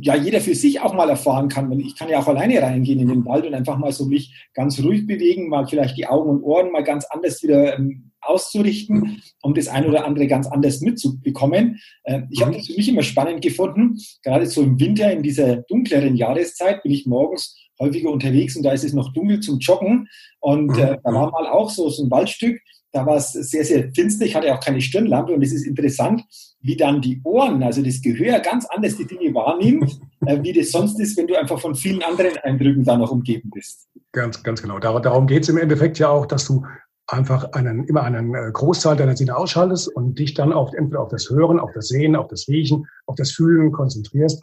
ja 0.00 0.16
jeder 0.16 0.40
für 0.40 0.54
sich 0.54 0.80
auch 0.80 0.94
mal 0.94 1.10
erfahren 1.10 1.48
kann. 1.48 1.70
Ich 1.80 1.96
kann 1.96 2.08
ja 2.08 2.18
auch 2.18 2.26
alleine 2.26 2.62
reingehen 2.62 3.00
in 3.00 3.08
den 3.08 3.24
Wald 3.26 3.46
und 3.46 3.54
einfach 3.54 3.76
mal 3.76 3.92
so 3.92 4.06
mich 4.06 4.48
ganz 4.54 4.82
ruhig 4.82 5.06
bewegen, 5.06 5.48
mal 5.48 5.66
vielleicht 5.66 5.96
die 5.96 6.06
Augen 6.06 6.30
und 6.30 6.42
Ohren 6.42 6.72
mal 6.72 6.82
ganz 6.82 7.04
anders 7.06 7.42
wieder 7.42 7.78
ähm, 7.78 8.10
auszurichten, 8.20 9.22
um 9.42 9.54
das 9.54 9.68
eine 9.68 9.88
oder 9.88 10.04
andere 10.04 10.26
ganz 10.26 10.46
anders 10.46 10.80
mitzubekommen. 10.80 11.80
Äh, 12.04 12.22
ich 12.30 12.40
habe 12.40 12.52
mhm. 12.52 12.56
das 12.56 12.66
für 12.66 12.74
mich 12.74 12.88
immer 12.88 13.02
spannend 13.02 13.42
gefunden. 13.42 13.98
Gerade 14.22 14.46
so 14.46 14.62
im 14.62 14.80
Winter, 14.80 15.12
in 15.12 15.22
dieser 15.22 15.56
dunkleren 15.56 16.16
Jahreszeit, 16.16 16.82
bin 16.82 16.92
ich 16.92 17.06
morgens 17.06 17.56
häufiger 17.78 18.10
unterwegs 18.10 18.56
und 18.56 18.64
da 18.64 18.72
ist 18.72 18.84
es 18.84 18.92
noch 18.92 19.12
dunkel 19.12 19.40
zum 19.40 19.58
Joggen. 19.58 20.08
Und 20.40 20.76
äh, 20.78 20.96
da 21.02 21.12
war 21.12 21.30
mal 21.30 21.46
auch 21.46 21.70
so, 21.70 21.88
so 21.90 22.04
ein 22.04 22.10
Waldstück, 22.10 22.60
da 22.92 23.04
war 23.04 23.16
es 23.16 23.32
sehr, 23.32 23.64
sehr 23.64 23.92
finster. 23.92 24.24
Ich 24.24 24.34
hatte 24.34 24.52
auch 24.54 24.60
keine 24.60 24.80
Stirnlampe 24.80 25.32
und 25.32 25.42
es 25.42 25.52
ist 25.52 25.66
interessant, 25.66 26.22
wie 26.60 26.76
dann 26.76 27.00
die 27.00 27.20
Ohren, 27.24 27.62
also 27.62 27.82
das 27.82 28.00
Gehör, 28.00 28.40
ganz 28.40 28.66
anders 28.66 28.96
die 28.96 29.06
Dinge 29.06 29.34
wahrnimmt, 29.34 30.00
äh, 30.26 30.42
wie 30.42 30.52
das 30.52 30.70
sonst 30.70 30.98
ist, 31.00 31.16
wenn 31.16 31.26
du 31.26 31.38
einfach 31.38 31.60
von 31.60 31.74
vielen 31.74 32.02
anderen 32.02 32.36
Eindrücken 32.38 32.84
da 32.84 32.96
noch 32.96 33.10
umgeben 33.10 33.50
bist. 33.54 33.88
Ganz, 34.12 34.42
ganz 34.42 34.62
genau. 34.62 34.78
Darum 34.78 35.26
geht 35.26 35.42
es 35.42 35.48
im 35.48 35.58
Endeffekt 35.58 35.98
ja 35.98 36.08
auch, 36.08 36.26
dass 36.26 36.46
du 36.46 36.64
einfach 37.06 37.52
einen, 37.52 37.84
immer 37.84 38.02
einen 38.02 38.34
äh, 38.34 38.50
Großteil 38.52 38.96
deiner 38.96 39.16
Sinne 39.16 39.36
ausschaltest 39.36 39.88
und 39.88 40.18
dich 40.18 40.34
dann 40.34 40.52
auf, 40.52 40.72
entweder 40.74 41.00
auf 41.00 41.08
das 41.08 41.28
Hören, 41.30 41.58
auf 41.58 41.70
das 41.72 41.88
Sehen, 41.88 42.16
auf 42.16 42.28
das 42.28 42.48
Riechen, 42.48 42.86
auf 43.06 43.16
das 43.16 43.32
Fühlen 43.32 43.72
konzentrierst 43.72 44.42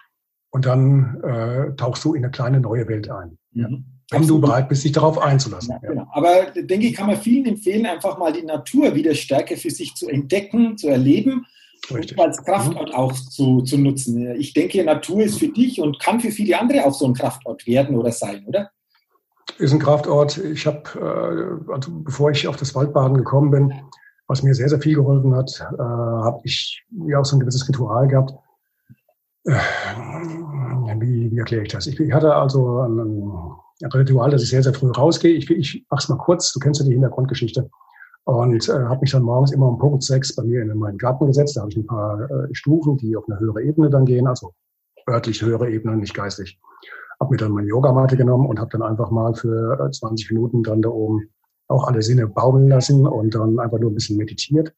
und 0.52 0.66
dann 0.66 1.22
äh, 1.22 1.76
tauchst 1.76 2.04
du 2.06 2.14
in 2.14 2.24
eine 2.24 2.32
kleine 2.32 2.60
neue 2.60 2.88
Welt 2.88 3.10
ein. 3.10 3.38
Mhm. 3.52 3.95
Wenn 4.12 4.28
du 4.28 4.40
bereit 4.40 4.70
bist, 4.70 4.84
dich 4.84 4.92
darauf 4.92 5.18
einzulassen. 5.18 5.76
Ja, 5.82 5.90
genau. 5.90 6.08
Aber 6.12 6.52
denke 6.56 6.88
ich, 6.88 6.96
kann 6.96 7.08
man 7.08 7.18
vielen 7.18 7.46
empfehlen, 7.46 7.88
einfach 7.88 8.20
mal 8.20 8.32
die 8.32 8.44
Natur 8.44 8.94
wieder 8.94 9.16
stärker 9.16 9.58
für 9.58 9.72
sich 9.72 9.96
zu 9.96 10.08
entdecken, 10.08 10.78
zu 10.78 10.90
erleben 10.90 11.46
Richtig. 11.92 12.18
und 12.18 12.24
als 12.24 12.44
Kraftort 12.44 12.90
mhm. 12.90 12.96
auch 12.96 13.14
zu, 13.14 13.62
zu 13.62 13.78
nutzen. 13.80 14.36
Ich 14.36 14.54
denke, 14.54 14.84
Natur 14.84 15.24
ist 15.24 15.40
für 15.40 15.48
dich 15.48 15.82
und 15.82 16.00
kann 16.00 16.20
für 16.20 16.32
viele 16.32 16.60
andere 16.60 16.86
auch 16.86 16.94
so 16.94 17.06
ein 17.06 17.16
Kraftort 17.16 17.66
werden 17.66 17.96
oder 17.96 18.12
sein, 18.12 18.46
oder? 18.46 18.70
ist 19.58 19.74
ein 19.74 19.80
Kraftort. 19.80 20.38
Ich 20.38 20.66
habe, 20.66 20.84
äh, 21.68 21.72
also 21.72 21.92
bevor 21.92 22.32
ich 22.32 22.48
auf 22.48 22.58
das 22.58 22.76
Waldbaden 22.76 23.18
gekommen 23.18 23.52
bin, 23.52 23.74
was 24.28 24.44
mir 24.44 24.54
sehr, 24.56 24.70
sehr 24.70 24.82
viel 24.82 24.96
geholfen 24.96 25.36
hat, 25.36 25.52
äh, 25.78 25.82
habe 25.82 26.42
ich 26.44 26.84
ja 27.08 27.20
auch 27.20 27.26
so 27.26 27.36
ein 27.36 27.40
gewisses 27.40 27.68
Ritual 27.68 28.08
gehabt. 28.08 28.34
wie, 29.46 31.32
wie 31.32 31.38
erkläre 31.38 31.64
ich 31.64 31.72
das? 31.72 31.86
Ich, 31.88 32.00
ich 32.00 32.12
hatte 32.12 32.36
also 32.36 32.80
ein, 32.80 33.00
ein, 33.00 33.32
Ritual, 33.82 34.32
dass 34.32 34.44
ich 34.44 34.50
sehr, 34.50 34.64
sehr 34.64 34.74
früh 34.74 34.90
rausgehe. 34.92 35.34
Ich, 35.34 35.50
ich 35.50 35.86
mache 35.90 36.02
es 36.02 36.10
mal 36.10 36.18
kurz, 36.18 36.54
du 36.54 36.60
kennst 36.60 36.80
ja 36.80 36.86
die 36.86 36.94
Hintergrundgeschichte. 36.94 37.70
Und 38.24 38.70
äh, 38.70 38.72
habe 38.72 39.02
mich 39.02 39.12
dann 39.12 39.22
morgens 39.22 39.52
immer 39.52 39.68
um 39.68 39.78
Punkt 39.78 40.04
sechs 40.04 40.36
bei 40.36 40.44
mir 40.44 40.62
in 40.62 40.76
meinen 40.78 40.98
Garten 40.98 41.28
gesetzt. 41.28 41.58
Da 41.58 41.62
habe 41.62 41.72
ich 41.72 41.78
ein 41.78 41.86
paar 41.86 42.22
äh, 42.22 42.48
Stufen, 42.54 42.98
die 42.98 43.16
auf 43.16 43.26
eine 43.30 43.40
höhere 43.40 43.62
Ebene 43.62 43.90
dann 43.90 44.06
gehen, 44.06 44.28
also 44.28 44.54
örtlich 45.08 45.42
höhere 45.42 45.70
Ebene, 45.70 45.96
nicht 45.98 46.16
geistig. 46.16 46.60
Habe 47.20 47.32
mir 47.32 47.38
dann 47.38 47.52
meine 47.52 47.68
Yogamatte 47.68 48.18
genommen 48.18 48.48
und 48.48 48.60
habe 48.60 48.72
dann 48.72 48.82
einfach 48.82 49.12
mal 49.12 49.36
für 49.36 49.90
20 49.92 50.30
äh, 50.30 50.34
Minuten 50.34 50.64
dann 50.64 50.82
da 50.82 50.90
oben 50.90 51.30
auch 51.68 51.88
alle 51.88 52.02
Sinne 52.02 52.28
baumeln 52.28 52.68
lassen 52.68 53.06
und 53.08 53.36
dann 53.36 53.60
einfach 53.60 53.80
nur 53.80 53.92
ein 53.92 53.96
bisschen 53.96 54.18
meditiert. 54.18 54.74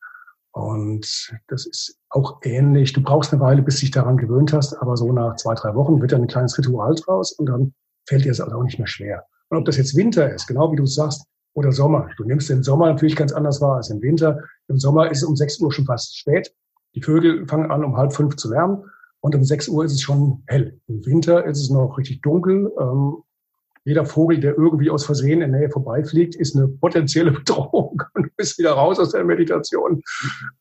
Und 0.52 1.34
das 1.48 1.66
ist 1.66 2.00
auch 2.10 2.40
ähnlich. 2.44 2.92
Du 2.94 3.02
brauchst 3.02 3.32
eine 3.32 3.42
Weile, 3.42 3.62
bis 3.62 3.80
dich 3.80 3.92
daran 3.92 4.18
gewöhnt 4.18 4.54
hast, 4.54 4.74
aber 4.82 4.98
so 4.98 5.12
nach 5.12 5.36
zwei, 5.36 5.54
drei 5.54 5.76
Wochen 5.76 6.02
wird 6.02 6.12
dann 6.12 6.22
ein 6.22 6.28
kleines 6.28 6.58
Ritual 6.58 6.96
draus 6.96 7.32
und 7.34 7.48
dann 7.48 7.74
fällt 8.08 8.26
dir 8.26 8.30
das 8.30 8.42
auch 8.42 8.64
nicht 8.64 8.80
mehr 8.80 8.88
schwer. 8.88 9.26
Und 9.50 9.58
ob 9.58 9.66
das 9.66 9.78
jetzt 9.78 9.96
Winter 9.96 10.34
ist, 10.34 10.48
genau 10.48 10.72
wie 10.72 10.78
du 10.78 10.86
sagst, 10.86 11.26
oder 11.58 11.72
Sommer. 11.72 12.10
Du 12.18 12.24
nimmst 12.24 12.50
den 12.50 12.62
Sommer 12.62 12.86
natürlich 12.86 13.16
ganz 13.16 13.34
anders 13.34 13.60
wahr 13.62 13.78
als 13.78 13.90
im 13.90 14.00
Winter. 14.00 14.44
Im 14.68 14.78
Sommer 14.78 15.10
ist 15.10 15.20
es 15.20 15.24
um 15.24 15.36
6 15.36 15.60
Uhr 15.60 15.74
schon 15.74 15.86
fast 15.86 16.16
spät. 16.16 16.54
Die 16.94 17.02
Vögel 17.02 17.48
fangen 17.48 17.72
an, 17.72 17.84
um 17.84 17.98
halb 17.98 18.14
fünf 18.14 18.36
zu 18.36 18.52
lärmen. 18.52 18.84
Und 19.22 19.34
um 19.34 19.44
6 19.44 19.68
Uhr 19.70 19.84
ist 19.84 19.94
es 19.94 20.02
schon 20.02 20.44
hell. 20.46 20.80
Im 20.88 21.04
Winter 21.04 21.46
ist 21.46 21.60
es 21.60 21.72
noch 21.72 21.98
richtig 21.98 22.22
dunkel. 22.22 22.72
Ähm, 22.80 23.24
jeder 23.86 24.06
Vogel, 24.06 24.40
der 24.40 24.56
irgendwie 24.56 24.92
aus 24.92 25.06
Versehen 25.06 25.42
in 25.42 25.52
der 25.52 25.62
Nähe 25.62 25.70
vorbeifliegt, 25.72 26.36
ist 26.36 26.56
eine 26.56 26.68
potenzielle 26.68 27.32
Bedrohung 27.40 28.04
und 28.14 28.24
du 28.24 28.30
bist 28.38 28.60
wieder 28.60 28.74
raus 28.74 29.00
aus 29.00 29.14
der 29.14 29.24
Meditation. 29.24 30.02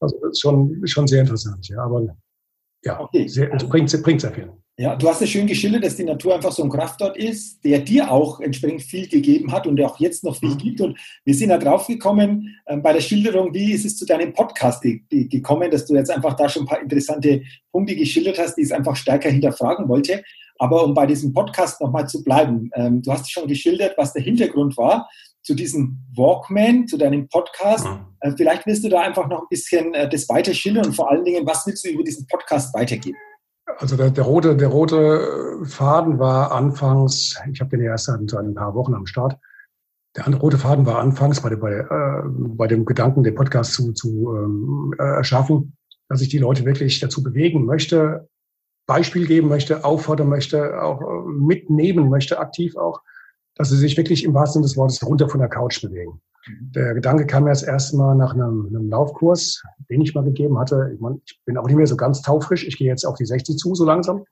Also 0.00 0.18
das 0.22 0.30
ist 0.30 0.40
schon, 0.40 0.80
schon 0.86 1.06
sehr 1.06 1.20
interessant. 1.20 1.68
Ja, 1.68 1.82
aber 1.82 2.06
ja, 2.86 3.00
okay. 3.00 3.28
sehr, 3.28 3.52
es 3.52 3.68
bringt, 3.68 4.02
bringt 4.02 4.20
sehr 4.20 4.32
viel. 4.32 4.50
Ja, 4.78 4.94
du 4.94 5.08
hast 5.08 5.22
es 5.22 5.30
schön 5.30 5.46
geschildert, 5.46 5.84
dass 5.84 5.96
die 5.96 6.04
Natur 6.04 6.34
einfach 6.34 6.52
so 6.52 6.62
ein 6.62 6.68
Kraftort 6.68 7.16
ist, 7.16 7.64
der 7.64 7.78
dir 7.78 8.10
auch 8.10 8.40
entsprechend 8.40 8.82
viel 8.82 9.08
gegeben 9.08 9.50
hat 9.50 9.66
und 9.66 9.76
der 9.76 9.86
auch 9.86 9.98
jetzt 9.98 10.22
noch 10.22 10.36
viel 10.36 10.50
mhm. 10.50 10.58
gibt. 10.58 10.80
Und 10.82 10.98
wir 11.24 11.34
sind 11.34 11.48
da 11.48 11.56
drauf 11.56 11.86
gekommen 11.86 12.54
äh, 12.66 12.76
bei 12.76 12.92
der 12.92 13.00
Schilderung, 13.00 13.54
wie 13.54 13.72
ist 13.72 13.86
es 13.86 13.96
zu 13.96 14.04
deinem 14.04 14.34
Podcast 14.34 14.84
gekommen, 15.08 15.70
dass 15.70 15.86
du 15.86 15.94
jetzt 15.94 16.10
einfach 16.10 16.34
da 16.34 16.46
schon 16.50 16.64
ein 16.64 16.68
paar 16.68 16.82
interessante 16.82 17.42
Punkte 17.72 17.96
geschildert 17.96 18.38
hast, 18.38 18.56
die 18.56 18.62
es 18.62 18.72
einfach 18.72 18.96
stärker 18.96 19.30
hinterfragen 19.30 19.88
wollte. 19.88 20.22
Aber 20.58 20.84
um 20.84 20.94
bei 20.94 21.06
diesem 21.06 21.32
Podcast 21.32 21.80
nochmal 21.80 22.08
zu 22.08 22.22
bleiben, 22.22 22.70
ähm, 22.74 23.02
du 23.02 23.12
hast 23.12 23.30
schon 23.30 23.46
geschildert, 23.46 23.94
was 23.96 24.12
der 24.12 24.22
Hintergrund 24.22 24.76
war 24.76 25.08
zu 25.42 25.54
diesem 25.54 25.98
Walkman, 26.16 26.88
zu 26.88 26.96
deinem 26.96 27.28
Podcast. 27.28 27.86
Mhm. 27.86 28.06
Äh, 28.20 28.32
vielleicht 28.36 28.66
willst 28.66 28.84
du 28.84 28.88
da 28.88 29.00
einfach 29.00 29.28
noch 29.28 29.42
ein 29.42 29.48
bisschen 29.48 29.94
äh, 29.94 30.08
das 30.08 30.28
weiter 30.28 30.52
schildern 30.52 30.86
und 30.86 30.94
vor 30.94 31.10
allen 31.10 31.24
Dingen, 31.24 31.46
was 31.46 31.66
willst 31.66 31.84
du 31.84 31.90
über 31.90 32.02
diesen 32.02 32.26
Podcast 32.26 32.74
weitergeben? 32.74 33.16
Also 33.78 33.96
der, 33.96 34.10
der, 34.10 34.24
rote, 34.24 34.56
der 34.56 34.68
rote 34.68 35.64
Faden 35.64 36.18
war 36.18 36.52
anfangs, 36.52 37.38
ich 37.52 37.60
habe 37.60 37.70
den 37.70 37.84
ja 37.84 37.92
erst 37.92 38.06
seit 38.06 38.18
ein 38.18 38.54
paar 38.54 38.74
Wochen 38.74 38.94
am 38.94 39.06
Start, 39.06 39.36
der 40.16 40.34
rote 40.34 40.58
Faden 40.58 40.86
war 40.86 40.98
anfangs 40.98 41.40
bei, 41.40 41.54
bei, 41.56 41.72
äh, 41.72 42.22
bei 42.24 42.66
dem 42.66 42.84
Gedanken, 42.84 43.22
den 43.22 43.34
Podcast 43.34 43.74
zu, 43.74 43.92
zu 43.92 44.34
ähm, 44.36 44.94
äh, 44.98 45.02
erschaffen, 45.02 45.76
dass 46.08 46.22
ich 46.22 46.28
die 46.28 46.38
Leute 46.38 46.64
wirklich 46.64 47.00
dazu 47.00 47.22
bewegen 47.22 47.66
möchte, 47.66 48.28
Beispiel 48.86 49.26
geben 49.26 49.48
möchte, 49.48 49.84
auffordern 49.84 50.28
möchte, 50.28 50.82
auch 50.82 51.00
äh, 51.00 51.28
mitnehmen 51.28 52.08
möchte, 52.08 52.38
aktiv 52.38 52.76
auch, 52.76 53.00
dass 53.56 53.70
sie 53.70 53.76
sich 53.76 53.96
wirklich 53.96 54.24
im 54.24 54.34
wahrsten 54.34 54.62
Sinne 54.62 54.68
des 54.68 54.76
Wortes 54.76 55.06
runter 55.06 55.28
von 55.28 55.40
der 55.40 55.48
Couch 55.48 55.82
bewegen. 55.82 56.20
Der 56.48 56.94
Gedanke 56.94 57.26
kam 57.26 57.48
erst 57.48 57.64
erstmal 57.64 58.14
nach 58.14 58.34
einem, 58.34 58.66
einem, 58.68 58.88
Laufkurs, 58.88 59.62
den 59.90 60.00
ich 60.00 60.14
mal 60.14 60.22
gegeben 60.22 60.58
hatte. 60.58 60.92
Ich, 60.94 61.00
mein, 61.00 61.20
ich, 61.24 61.40
bin 61.44 61.58
auch 61.58 61.66
nicht 61.66 61.74
mehr 61.74 61.86
so 61.88 61.96
ganz 61.96 62.22
taufrisch. 62.22 62.64
Ich 62.66 62.78
gehe 62.78 62.86
jetzt 62.86 63.04
auf 63.04 63.16
die 63.16 63.26
60 63.26 63.56
zu, 63.56 63.74
so 63.74 63.84
langsam. 63.84 64.24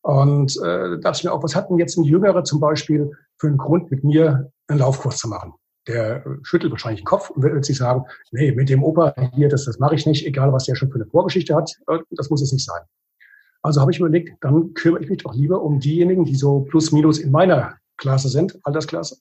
Und 0.00 0.56
äh, 0.64 0.98
dachte 0.98 1.18
ich 1.18 1.24
mir 1.24 1.32
auch, 1.32 1.44
was 1.44 1.54
hat 1.54 1.70
denn 1.70 1.78
jetzt 1.78 1.96
ein 1.96 2.02
Jüngerer 2.02 2.42
zum 2.42 2.58
Beispiel 2.58 3.12
für 3.38 3.46
einen 3.46 3.58
Grund, 3.58 3.92
mit 3.92 4.02
mir 4.02 4.50
einen 4.66 4.80
Laufkurs 4.80 5.18
zu 5.18 5.28
machen? 5.28 5.54
Der 5.86 6.24
schüttelt 6.42 6.72
wahrscheinlich 6.72 7.02
den 7.02 7.06
Kopf 7.06 7.30
und 7.30 7.42
wird 7.42 7.64
sich 7.64 7.78
sagen, 7.78 8.04
nee, 8.32 8.50
mit 8.50 8.68
dem 8.68 8.82
Opa 8.82 9.14
hier, 9.34 9.48
das, 9.48 9.64
das 9.64 9.78
mache 9.78 9.94
ich 9.94 10.06
nicht, 10.06 10.26
egal 10.26 10.52
was 10.52 10.64
der 10.64 10.74
schon 10.74 10.90
für 10.90 10.96
eine 10.96 11.06
Vorgeschichte 11.06 11.54
hat, 11.54 11.72
äh, 11.88 11.98
das 12.10 12.30
muss 12.30 12.42
es 12.42 12.52
nicht 12.52 12.64
sein. 12.64 12.82
Also 13.62 13.80
habe 13.80 13.92
ich 13.92 14.00
überlegt, 14.00 14.32
dann 14.40 14.74
kümmere 14.74 15.02
ich 15.02 15.10
mich 15.10 15.22
doch 15.22 15.34
lieber 15.34 15.62
um 15.62 15.78
diejenigen, 15.78 16.24
die 16.24 16.34
so 16.34 16.60
plus 16.60 16.92
minus 16.92 17.18
in 17.18 17.30
meiner 17.30 17.76
Klasse 17.96 18.28
sind, 18.28 18.58
Altersklasse. 18.64 19.18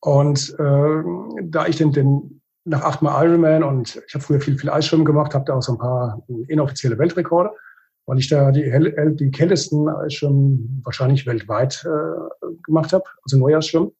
Und 0.00 0.54
äh, 0.58 1.02
da 1.42 1.66
ich 1.66 1.76
den, 1.76 1.92
den 1.92 2.40
nach 2.64 2.82
achtmal 2.82 3.26
Ironman 3.26 3.62
und 3.62 4.00
ich 4.06 4.14
habe 4.14 4.24
früher 4.24 4.40
viel, 4.40 4.58
viel 4.58 4.70
Eisschwimmen 4.70 5.04
gemacht, 5.04 5.34
habe 5.34 5.44
da 5.44 5.54
auch 5.54 5.62
so 5.62 5.72
ein 5.72 5.78
paar 5.78 6.22
inoffizielle 6.48 6.98
Weltrekorde, 6.98 7.50
weil 8.06 8.18
ich 8.18 8.28
da 8.28 8.52
die, 8.52 8.62
die 9.16 9.30
kältesten 9.30 9.88
Eisschwimmen 9.88 10.80
wahrscheinlich 10.84 11.26
weltweit 11.26 11.84
äh, 11.84 12.46
gemacht 12.62 12.92
habe, 12.92 13.04
also 13.22 13.38
Neujahrsschwimmen. 13.38 13.92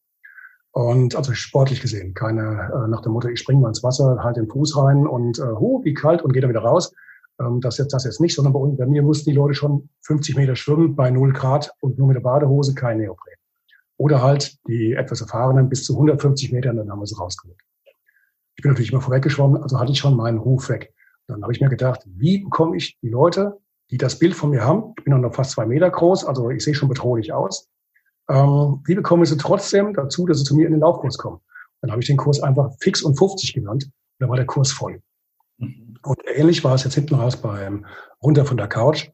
Und 0.72 1.14
also 1.14 1.32
sportlich 1.34 1.80
gesehen, 1.80 2.14
keine 2.14 2.70
äh, 2.74 2.88
nach 2.88 3.00
dem 3.02 3.12
Motto, 3.12 3.28
ich 3.28 3.38
springe 3.38 3.60
mal 3.60 3.68
ins 3.68 3.84
Wasser, 3.84 4.18
halt 4.22 4.36
den 4.36 4.48
Fuß 4.48 4.76
rein 4.76 5.06
und 5.06 5.38
äh, 5.38 5.42
hu, 5.42 5.84
wie 5.84 5.94
kalt 5.94 6.22
und 6.22 6.32
gehe 6.32 6.42
dann 6.42 6.50
wieder 6.50 6.64
raus. 6.64 6.92
Ähm, 7.40 7.60
das 7.60 7.78
jetzt 7.78 7.92
das 7.92 8.04
jetzt 8.04 8.20
nicht, 8.20 8.34
sondern 8.34 8.52
bei, 8.52 8.84
bei 8.84 8.86
mir 8.86 9.02
mussten 9.02 9.30
die 9.30 9.36
Leute 9.36 9.54
schon 9.54 9.88
50 10.02 10.36
Meter 10.36 10.56
schwimmen 10.56 10.94
bei 10.94 11.10
0 11.10 11.32
Grad 11.32 11.72
und 11.80 11.98
nur 11.98 12.08
mit 12.08 12.16
der 12.16 12.22
Badehose, 12.22 12.74
kein 12.74 12.98
Neopren. 12.98 13.34
Oder 13.96 14.22
halt 14.22 14.56
die 14.66 14.92
etwas 14.92 15.20
erfahrenen 15.20 15.68
bis 15.68 15.84
zu 15.84 15.94
150 15.94 16.52
Metern, 16.52 16.76
dann 16.76 16.90
haben 16.90 17.00
wir 17.00 17.06
sie 17.06 17.16
rausgeholt. 17.16 17.58
Ich 18.56 18.62
bin 18.62 18.70
natürlich 18.70 18.92
immer 18.92 19.00
vorweggeschwommen, 19.00 19.62
also 19.62 19.78
hatte 19.78 19.92
ich 19.92 19.98
schon 19.98 20.16
meinen 20.16 20.38
Ruf 20.38 20.68
weg. 20.68 20.92
Dann 21.26 21.42
habe 21.42 21.52
ich 21.52 21.60
mir 21.60 21.68
gedacht, 21.68 22.02
wie 22.06 22.44
bekomme 22.44 22.76
ich 22.76 22.98
die 23.00 23.08
Leute, 23.08 23.58
die 23.90 23.98
das 23.98 24.18
Bild 24.18 24.34
von 24.34 24.50
mir 24.50 24.64
haben, 24.64 24.94
ich 24.98 25.04
bin 25.04 25.20
noch 25.20 25.34
fast 25.34 25.52
zwei 25.52 25.66
Meter 25.66 25.90
groß, 25.90 26.24
also 26.24 26.50
ich 26.50 26.62
sehe 26.64 26.74
schon 26.74 26.88
bedrohlich 26.88 27.32
aus, 27.32 27.68
ähm, 28.28 28.82
wie 28.86 28.94
bekomme 28.94 29.24
ich 29.24 29.28
sie 29.28 29.36
trotzdem 29.36 29.92
dazu, 29.94 30.26
dass 30.26 30.38
sie 30.38 30.44
zu 30.44 30.56
mir 30.56 30.66
in 30.66 30.72
den 30.72 30.80
Laufkurs 30.80 31.18
kommen? 31.18 31.40
Dann 31.80 31.90
habe 31.90 32.00
ich 32.00 32.06
den 32.06 32.16
Kurs 32.16 32.40
einfach 32.40 32.70
fix 32.80 33.02
und 33.02 33.18
50 33.18 33.52
genannt 33.52 33.84
und 33.84 33.92
dann 34.18 34.30
war 34.30 34.36
der 34.36 34.46
Kurs 34.46 34.72
voll. 34.72 35.02
Und 36.04 36.20
ähnlich 36.26 36.62
war 36.64 36.74
es 36.74 36.84
jetzt 36.84 36.94
hinten 36.94 37.14
raus 37.14 37.36
beim 37.36 37.86
Runter 38.22 38.44
von 38.44 38.56
der 38.56 38.68
Couch 38.68 39.10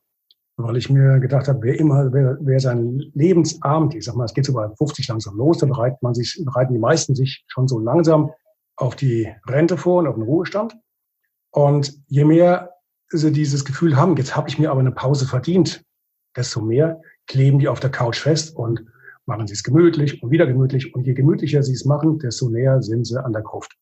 weil 0.63 0.77
ich 0.77 0.91
mir 0.91 1.19
gedacht 1.21 1.49
habe, 1.49 1.63
wer 1.63 1.79
immer, 1.79 2.13
wer, 2.13 2.37
wer 2.41 2.61
sein 2.61 3.11
Lebensabend, 3.15 3.95
ich 3.95 4.05
sag 4.05 4.17
mal, 4.17 4.25
es 4.25 4.35
geht 4.35 4.45
so 4.45 4.53
bei 4.53 4.69
50 4.77 5.09
langsam 5.09 5.37
los, 5.37 5.59
dann 5.59 5.71
bereitet 5.71 6.03
man 6.03 6.15
sich, 6.15 6.41
bereiten 6.45 6.75
die 6.75 6.79
meisten 6.79 7.15
sich 7.15 7.45
schon 7.49 7.69
so 7.69 7.79
langsam 7.79 8.31
auf 8.77 8.97
die 8.97 9.29
Rente 9.47 9.77
vor 9.77 10.01
und 10.01 10.07
auf 10.07 10.15
den 10.15 10.25
Ruhestand. 10.25 10.77
Und 11.51 12.01
je 12.07 12.25
mehr 12.25 12.71
sie 13.09 13.33
dieses 13.33 13.65
Gefühl 13.65 13.97
haben, 13.97 14.17
jetzt 14.17 14.37
habe 14.37 14.49
ich 14.49 14.59
mir 14.59 14.71
aber 14.71 14.81
eine 14.81 14.93
Pause 14.93 15.27
verdient, 15.27 15.85
desto 16.37 16.61
mehr 16.61 17.01
kleben 17.27 17.59
die 17.59 17.69
auf 17.69 17.81
der 17.81 17.91
Couch 17.91 18.19
fest 18.19 18.55
und 18.57 18.85
machen 19.27 19.47
sie 19.47 19.55
es 19.55 19.63
gemütlich 19.63 20.23
und 20.23 20.31
wieder 20.31 20.47
gemütlich. 20.47 20.95
Und 20.95 21.07
je 21.07 21.15
gemütlicher 21.15 21.63
sie 21.63 21.73
es 21.73 21.85
machen, 21.85 22.19
desto 22.19 22.49
näher 22.49 22.83
sind 22.83 23.07
sie 23.07 23.23
an 23.23 23.33
der 23.33 23.43
Gruft. 23.43 23.77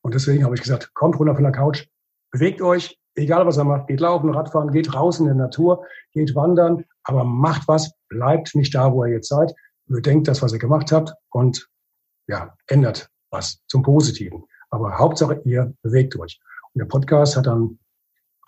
Und 0.00 0.14
deswegen 0.14 0.44
habe 0.44 0.54
ich 0.54 0.62
gesagt, 0.62 0.94
kommt 0.94 1.18
runter 1.18 1.34
von 1.34 1.44
der 1.44 1.52
Couch, 1.52 1.86
bewegt 2.30 2.60
euch, 2.62 2.98
egal 3.14 3.46
was 3.46 3.56
er 3.56 3.64
macht, 3.64 3.88
geht 3.88 4.00
laufen, 4.00 4.30
Radfahren, 4.30 4.72
geht 4.72 4.94
raus 4.94 5.18
in 5.18 5.26
der 5.26 5.34
Natur, 5.34 5.84
geht 6.12 6.34
wandern, 6.34 6.84
aber 7.02 7.24
macht 7.24 7.66
was, 7.68 7.92
bleibt 8.08 8.54
nicht 8.54 8.74
da, 8.74 8.92
wo 8.92 9.04
ihr 9.04 9.12
jetzt 9.12 9.28
seid, 9.28 9.54
überdenkt 9.86 10.28
das, 10.28 10.42
was 10.42 10.52
ihr 10.52 10.58
gemacht 10.58 10.92
habt 10.92 11.12
und 11.30 11.68
ja, 12.28 12.54
ändert 12.66 13.08
was 13.30 13.62
zum 13.66 13.82
Positiven. 13.82 14.44
Aber 14.70 14.98
Hauptsache, 14.98 15.40
ihr 15.44 15.74
bewegt 15.82 16.18
euch. 16.18 16.40
Und 16.74 16.80
der 16.80 16.86
Podcast 16.86 17.36
hat 17.36 17.46
dann 17.46 17.78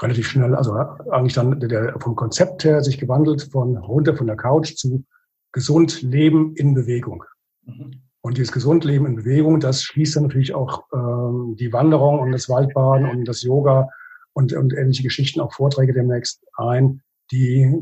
relativ 0.00 0.28
schnell, 0.28 0.54
also 0.54 0.74
eigentlich 0.74 1.34
dann 1.34 1.58
der, 1.60 1.98
vom 2.00 2.14
Konzept 2.16 2.64
her 2.64 2.82
sich 2.82 2.98
gewandelt 2.98 3.42
von 3.50 3.76
runter 3.76 4.16
von 4.16 4.26
der 4.26 4.36
Couch 4.36 4.74
zu 4.76 5.04
gesund 5.52 6.02
Leben 6.02 6.54
in 6.54 6.74
Bewegung. 6.74 7.24
Mhm. 7.64 8.02
Und 8.28 8.36
dieses 8.36 8.52
gesund 8.52 8.84
Leben 8.84 9.06
in 9.06 9.16
Bewegung, 9.16 9.58
das 9.58 9.82
schließt 9.82 10.16
dann 10.16 10.24
natürlich 10.24 10.54
auch 10.54 10.84
ähm, 10.92 11.56
die 11.58 11.72
Wanderung 11.72 12.18
und 12.18 12.30
das 12.30 12.50
Waldbaden 12.50 13.08
und 13.08 13.24
das 13.26 13.42
Yoga 13.42 13.88
und, 14.34 14.52
und 14.52 14.74
ähnliche 14.74 15.02
Geschichten, 15.02 15.40
auch 15.40 15.54
Vorträge 15.54 15.94
demnächst 15.94 16.44
ein, 16.58 17.00
die 17.32 17.74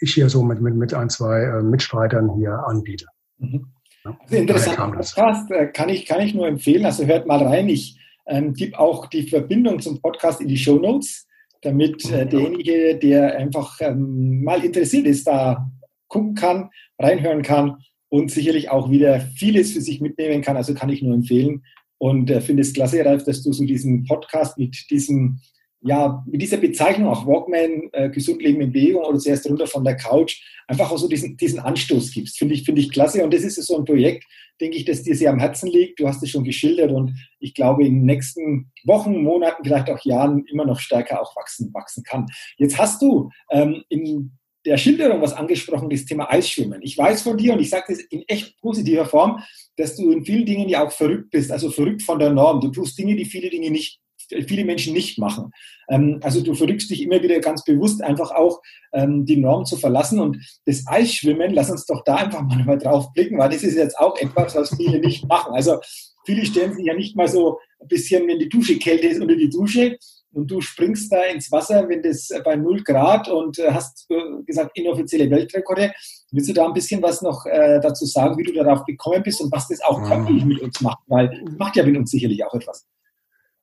ich 0.00 0.14
hier 0.14 0.28
so 0.28 0.42
mit, 0.42 0.60
mit, 0.60 0.74
mit 0.74 0.92
ein, 0.92 1.08
zwei 1.08 1.40
äh, 1.40 1.62
Mitstreitern 1.62 2.34
hier 2.34 2.58
anbiete. 2.66 3.06
Mhm. 3.38 3.68
Also 4.02 4.34
interessanter 4.34 4.90
Podcast, 4.90 5.52
äh, 5.52 5.68
kann 5.68 5.88
ich, 5.88 6.04
kann 6.04 6.20
ich 6.20 6.34
nur 6.34 6.48
empfehlen. 6.48 6.84
Also 6.84 7.06
hört 7.06 7.28
mal 7.28 7.44
rein. 7.44 7.68
Ich 7.68 7.96
ähm, 8.26 8.54
gebe 8.54 8.76
auch 8.80 9.06
die 9.06 9.22
Verbindung 9.22 9.78
zum 9.78 10.02
Podcast 10.02 10.40
in 10.40 10.48
die 10.48 10.58
Show 10.58 10.80
Notes, 10.80 11.28
damit 11.62 12.10
äh, 12.10 12.24
mhm. 12.24 12.30
derjenige, 12.30 12.98
der 12.98 13.36
einfach 13.36 13.80
ähm, 13.80 14.42
mal 14.42 14.64
interessiert 14.64 15.06
ist, 15.06 15.28
da 15.28 15.70
gucken 16.08 16.34
kann, 16.34 16.70
reinhören 16.98 17.42
kann 17.42 17.76
und 18.16 18.30
sicherlich 18.30 18.70
auch 18.70 18.90
wieder 18.90 19.20
vieles 19.20 19.72
für 19.72 19.80
sich 19.82 20.00
mitnehmen 20.00 20.40
kann. 20.40 20.56
Also 20.56 20.72
kann 20.72 20.88
ich 20.88 21.02
nur 21.02 21.14
empfehlen. 21.14 21.64
Und 21.98 22.30
äh, 22.30 22.40
finde 22.40 22.62
es 22.62 22.72
klasse, 22.72 23.04
Ralf, 23.04 23.24
dass 23.24 23.42
du 23.42 23.52
so 23.52 23.64
diesen 23.64 24.04
Podcast 24.04 24.58
mit 24.58 24.90
diesem 24.90 25.40
ja, 25.82 26.24
mit 26.26 26.42
dieser 26.42 26.56
Bezeichnung 26.56 27.08
auch 27.08 27.26
Walkman, 27.26 27.90
äh, 27.92 28.08
gesund 28.10 28.42
leben 28.42 28.60
in 28.60 28.72
Bewegung 28.72 29.04
oder 29.04 29.18
zuerst 29.18 29.48
runter 29.48 29.66
von 29.66 29.84
der 29.84 29.94
Couch, 29.94 30.42
einfach 30.66 30.90
auch 30.90 30.98
so 30.98 31.06
diesen, 31.06 31.36
diesen 31.36 31.60
Anstoß 31.60 32.10
gibst. 32.10 32.38
Finde 32.38 32.54
ich, 32.54 32.64
finde 32.64 32.80
ich 32.80 32.90
klasse. 32.90 33.22
Und 33.22 33.32
das 33.32 33.44
ist 33.44 33.62
so 33.64 33.76
ein 33.76 33.84
Projekt, 33.84 34.24
denke 34.60 34.78
ich, 34.78 34.84
das 34.84 35.02
dir 35.02 35.14
sehr 35.14 35.30
am 35.30 35.38
Herzen 35.38 35.68
liegt. 35.70 36.00
Du 36.00 36.08
hast 36.08 36.22
es 36.22 36.30
schon 36.30 36.42
geschildert 36.42 36.90
und 36.90 37.14
ich 37.38 37.54
glaube, 37.54 37.86
in 37.86 38.00
den 38.00 38.06
nächsten 38.06 38.72
Wochen, 38.84 39.22
Monaten, 39.22 39.62
vielleicht 39.62 39.88
auch 39.90 40.04
Jahren 40.04 40.44
immer 40.46 40.64
noch 40.64 40.80
stärker 40.80 41.20
auch 41.20 41.36
wachsen, 41.36 41.72
wachsen 41.72 42.02
kann. 42.02 42.26
Jetzt 42.56 42.78
hast 42.78 43.00
du 43.02 43.30
ähm, 43.50 43.84
in 43.88 44.32
der 44.66 44.76
Schilderung 44.76 45.22
was 45.22 45.32
angesprochen, 45.32 45.88
das 45.88 46.04
Thema 46.04 46.30
Eisschwimmen. 46.30 46.82
Ich 46.82 46.98
weiß 46.98 47.22
von 47.22 47.38
dir 47.38 47.54
und 47.54 47.60
ich 47.60 47.70
sage 47.70 47.84
das 47.88 48.00
in 48.00 48.22
echt 48.26 48.60
positiver 48.60 49.06
Form, 49.06 49.42
dass 49.76 49.96
du 49.96 50.10
in 50.10 50.24
vielen 50.24 50.44
Dingen 50.44 50.68
ja 50.68 50.84
auch 50.84 50.92
verrückt 50.92 51.30
bist, 51.30 51.52
also 51.52 51.70
verrückt 51.70 52.02
von 52.02 52.18
der 52.18 52.30
Norm. 52.30 52.60
Du 52.60 52.68
tust 52.68 52.98
Dinge, 52.98 53.16
die 53.16 53.24
viele 53.24 53.48
Dinge 53.48 53.70
nicht 53.70 54.00
viele 54.48 54.64
Menschen 54.64 54.92
nicht 54.92 55.18
machen. 55.18 55.50
Ähm, 55.88 56.18
also 56.22 56.42
du 56.42 56.54
verrückst 56.54 56.90
dich 56.90 57.02
immer 57.02 57.22
wieder 57.22 57.38
ganz 57.40 57.64
bewusst 57.64 58.02
einfach 58.02 58.30
auch 58.32 58.60
ähm, 58.92 59.24
die 59.24 59.36
Norm 59.36 59.64
zu 59.64 59.76
verlassen 59.76 60.20
und 60.20 60.38
das 60.64 60.84
Eisschwimmen, 60.86 61.54
lass 61.54 61.70
uns 61.70 61.86
doch 61.86 62.02
da 62.04 62.16
einfach 62.16 62.42
mal 62.42 62.78
drauf 62.82 63.12
blicken, 63.12 63.38
weil 63.38 63.50
das 63.50 63.62
ist 63.62 63.76
jetzt 63.76 63.98
auch 63.98 64.18
etwas, 64.18 64.54
was 64.54 64.74
viele 64.76 64.98
nicht 64.98 65.28
machen. 65.28 65.52
Also 65.54 65.78
viele 66.24 66.44
stellen 66.44 66.74
sich 66.74 66.84
ja 66.84 66.94
nicht 66.94 67.16
mal 67.16 67.28
so 67.28 67.58
ein 67.80 67.88
bisschen, 67.88 68.26
wenn 68.26 68.38
die 68.38 68.48
Dusche 68.48 68.78
kälter 68.78 69.08
ist, 69.08 69.20
unter 69.20 69.36
die 69.36 69.50
Dusche, 69.50 69.96
und 70.32 70.50
du 70.50 70.60
springst 70.60 71.12
da 71.12 71.22
ins 71.24 71.50
Wasser, 71.50 71.88
wenn 71.88 72.02
das 72.02 72.28
bei 72.44 72.56
0 72.56 72.82
Grad 72.82 73.28
und 73.28 73.58
äh, 73.58 73.70
hast 73.70 74.06
äh, 74.10 74.42
gesagt 74.44 74.76
inoffizielle 74.78 75.30
Weltrekorde. 75.30 75.92
Willst 76.30 76.48
du 76.48 76.52
da 76.52 76.66
ein 76.66 76.74
bisschen 76.74 77.02
was 77.02 77.22
noch 77.22 77.46
äh, 77.46 77.80
dazu 77.80 78.04
sagen, 78.04 78.36
wie 78.36 78.42
du 78.42 78.52
darauf 78.52 78.84
gekommen 78.84 79.22
bist 79.22 79.40
und 79.40 79.50
was 79.52 79.68
das 79.68 79.80
auch 79.82 80.02
körperlich 80.02 80.44
mit 80.44 80.60
uns 80.60 80.80
macht? 80.80 80.98
Weil 81.06 81.42
macht 81.58 81.76
ja 81.76 81.84
mit 81.84 81.96
uns 81.96 82.10
sicherlich 82.10 82.44
auch 82.44 82.54
etwas. 82.54 82.86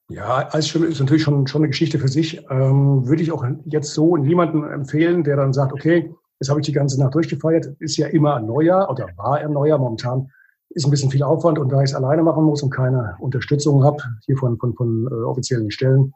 Ja, 0.10 0.54
Eisschwimmen 0.54 0.92
ist 0.92 1.00
natürlich 1.00 1.24
schon, 1.24 1.48
schon 1.48 1.62
eine 1.62 1.70
Geschichte 1.70 2.00
für 2.00 2.08
sich. 2.08 2.42
Ähm, 2.50 3.08
würde 3.08 3.24
ich 3.24 3.32
auch 3.32 3.46
jetzt 3.66 3.94
so 3.94 4.18
niemandem 4.18 4.64
empfehlen, 4.64 5.24
der 5.24 5.38
dann 5.38 5.54
sagt, 5.54 5.74
okay, 5.74 6.14
jetzt 6.40 6.50
habe 6.50 6.60
ich 6.60 6.66
die 6.66 6.74
ganze 6.74 7.00
Nacht 7.00 7.16
durchgefeiert. 7.16 7.68
Ist 7.80 7.98
ja 7.98 8.08
immer 8.08 8.36
ein 8.36 8.46
Neujahr 8.46 8.90
oder 8.90 9.08
war 9.16 9.38
ein 9.38 9.52
Neujahr. 9.52 9.80
Momentan 9.80 10.30
ist 10.70 10.86
ein 10.86 10.92
bisschen 10.92 11.12
viel 11.12 11.24
Aufwand 11.24 11.60
und 11.60 11.70
da 11.70 11.82
ich 11.82 11.92
es 11.92 11.96
alleine 11.96 12.24
machen 12.24 12.44
muss 12.44 12.64
und 12.64 12.72
keine 12.72 13.16
Unterstützung 13.20 13.84
habe, 13.84 13.98
hier 14.26 14.38
von, 14.38 14.58
von, 14.58 14.76
von 14.76 15.08
äh, 15.10 15.24
offiziellen 15.24 15.72
Stellen, 15.72 16.14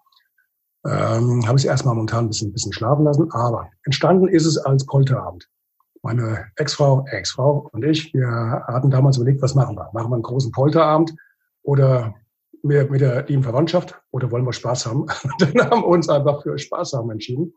ähm, 0.88 1.46
habe 1.46 1.58
ich 1.58 1.66
es 1.66 1.70
erstmal 1.70 1.96
momentan 1.96 2.26
ein 2.26 2.28
bisschen, 2.30 2.50
ein 2.50 2.54
bisschen 2.54 2.74
schlafen 2.74 3.04
lassen. 3.04 3.32
Aber 3.32 3.70
entstanden 3.84 4.28
ist 4.28 4.46
es 4.46 4.58
als 4.58 4.86
Polterabend. 4.86 5.50
Meine 6.02 6.46
Ex-Frau, 6.56 7.06
Ex-Frau 7.12 7.70
und 7.74 7.84
ich, 7.84 8.14
wir 8.14 8.30
hatten 8.68 8.90
damals 8.90 9.18
überlegt, 9.18 9.42
was 9.42 9.56
machen 9.56 9.76
wir? 9.76 9.90
Machen 9.94 10.10
wir 10.10 10.16
einen 10.16 10.24
großen 10.24 10.52
Polterabend 10.52 11.14
oder 11.64 12.16
mit, 12.64 12.90
mit 12.90 13.02
der 13.02 13.26
lieben 13.26 13.44
Verwandtschaft 13.44 14.00
oder 14.12 14.32
wollen 14.32 14.46
wir 14.46 14.54
Spaß 14.54 14.86
haben? 14.86 15.08
Dann 15.40 15.70
haben 15.70 15.82
wir 15.82 15.88
uns 15.88 16.08
einfach 16.08 16.44
für 16.44 16.58
Spaß 16.58 16.94
haben 16.94 17.12
entschieden 17.12 17.54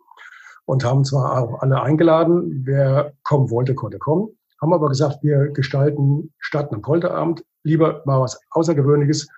und 0.65 0.85
haben 0.85 1.05
zwar 1.05 1.39
auch 1.39 1.61
alle 1.61 1.81
eingeladen, 1.83 2.63
wer 2.65 3.13
kommen 3.23 3.51
wollte, 3.51 3.75
konnte 3.75 3.99
kommen, 3.99 4.37
haben 4.61 4.73
aber 4.73 4.89
gesagt, 4.89 5.23
wir 5.23 5.49
gestalten 5.49 6.33
statt 6.39 6.73
einem 6.73 6.83
Polterabend 6.83 7.45
lieber 7.63 8.03
mal 8.05 8.21
was 8.21 8.41
Außergewöhnliches, 8.51 9.29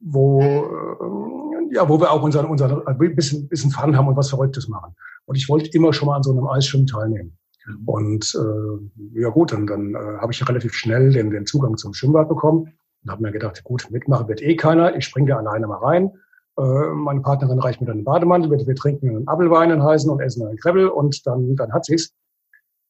wo 0.00 0.40
äh, 0.40 1.47
ja, 1.70 1.88
wo 1.88 2.00
wir 2.00 2.10
auch 2.10 2.22
unseren, 2.22 2.46
unseren 2.46 2.86
ein 2.86 2.98
bisschen, 3.14 3.48
bisschen 3.48 3.70
Fun 3.70 3.96
haben 3.96 4.08
und 4.08 4.16
was 4.16 4.30
Verrücktes 4.30 4.68
machen. 4.68 4.94
Und 5.26 5.36
ich 5.36 5.48
wollte 5.48 5.70
immer 5.70 5.92
schon 5.92 6.06
mal 6.06 6.16
an 6.16 6.22
so 6.22 6.32
einem 6.32 6.46
Eisschwimmen 6.46 6.86
teilnehmen. 6.86 7.36
Mhm. 7.66 7.88
Und 7.88 8.34
äh, 8.34 9.20
ja 9.20 9.28
gut, 9.28 9.52
dann, 9.52 9.66
dann 9.66 9.94
äh, 9.94 10.18
habe 10.20 10.32
ich 10.32 10.48
relativ 10.48 10.74
schnell 10.74 11.12
den, 11.12 11.30
den 11.30 11.46
Zugang 11.46 11.76
zum 11.76 11.94
Schwimmbad 11.94 12.28
bekommen 12.28 12.72
und 13.04 13.10
habe 13.10 13.22
mir 13.22 13.32
gedacht, 13.32 13.62
gut, 13.64 13.88
mitmachen 13.90 14.28
wird 14.28 14.42
eh 14.42 14.56
keiner, 14.56 14.96
ich 14.96 15.04
springe 15.04 15.28
da 15.28 15.36
alleine 15.36 15.66
mal 15.66 15.78
rein. 15.78 16.12
Äh, 16.58 16.88
meine 16.94 17.20
Partnerin 17.20 17.58
reicht 17.58 17.80
mir 17.80 17.86
dann 17.86 17.98
einen 17.98 18.04
Bademantel, 18.04 18.50
wir, 18.50 18.66
wir 18.66 18.74
trinken 18.74 19.10
einen 19.10 19.28
Apfelwein, 19.28 19.70
einen 19.70 19.82
heißen 19.82 20.10
und 20.10 20.20
essen 20.20 20.46
einen 20.46 20.58
Krebbel 20.58 20.88
und 20.88 21.26
dann, 21.26 21.56
dann 21.56 21.72
hat 21.72 21.84
sie's. 21.84 22.14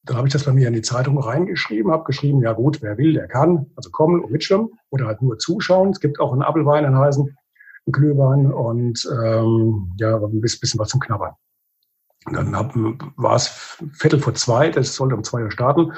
Dann 0.05 0.15
habe 0.15 0.27
ich 0.27 0.33
das 0.33 0.45
bei 0.45 0.53
mir 0.53 0.67
in 0.69 0.73
die 0.73 0.81
Zeitung 0.81 1.19
reingeschrieben, 1.19 1.91
habe 1.91 2.05
geschrieben, 2.05 2.41
ja 2.41 2.53
gut, 2.53 2.81
wer 2.81 2.97
will, 2.97 3.13
der 3.13 3.27
kann, 3.27 3.67
also 3.75 3.91
kommen 3.91 4.23
und 4.23 4.31
mitschwimmen 4.31 4.69
oder 4.89 5.07
halt 5.07 5.21
nur 5.21 5.37
zuschauen. 5.37 5.89
Es 5.89 5.99
gibt 5.99 6.19
auch 6.21 6.31
einen 6.31 6.41
Apfelwein, 6.41 6.85
einen 6.85 6.97
heißen 6.97 7.35
Glühwein 7.91 8.51
und 8.51 9.07
ähm, 9.23 9.91
ja, 9.97 10.17
ein 10.17 10.41
bisschen 10.41 10.79
was 10.79 10.89
zum 10.89 10.99
Knabbern. 10.99 11.33
Dann 12.31 12.51
war 13.15 13.35
es 13.35 13.47
Viertel 13.93 14.19
vor 14.19 14.33
zwei, 14.33 14.69
das 14.69 14.95
sollte 14.95 15.15
um 15.15 15.23
zwei 15.23 15.43
Uhr 15.43 15.51
starten. 15.51 15.93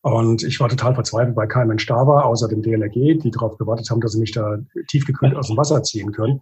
Und 0.00 0.44
ich 0.44 0.60
war 0.60 0.68
total 0.68 0.94
verzweifelt, 0.94 1.36
weil 1.36 1.48
kein 1.48 1.66
Mensch 1.66 1.84
da 1.86 2.06
war, 2.06 2.26
außer 2.26 2.48
dem 2.48 2.62
DLRG, 2.62 3.18
die 3.18 3.30
darauf 3.30 3.58
gewartet 3.58 3.90
haben, 3.90 4.00
dass 4.00 4.12
sie 4.12 4.20
mich 4.20 4.32
da 4.32 4.58
tiefgekühlt 4.88 5.34
aus 5.34 5.48
dem 5.48 5.56
Wasser 5.56 5.82
ziehen 5.82 6.12
können. 6.12 6.40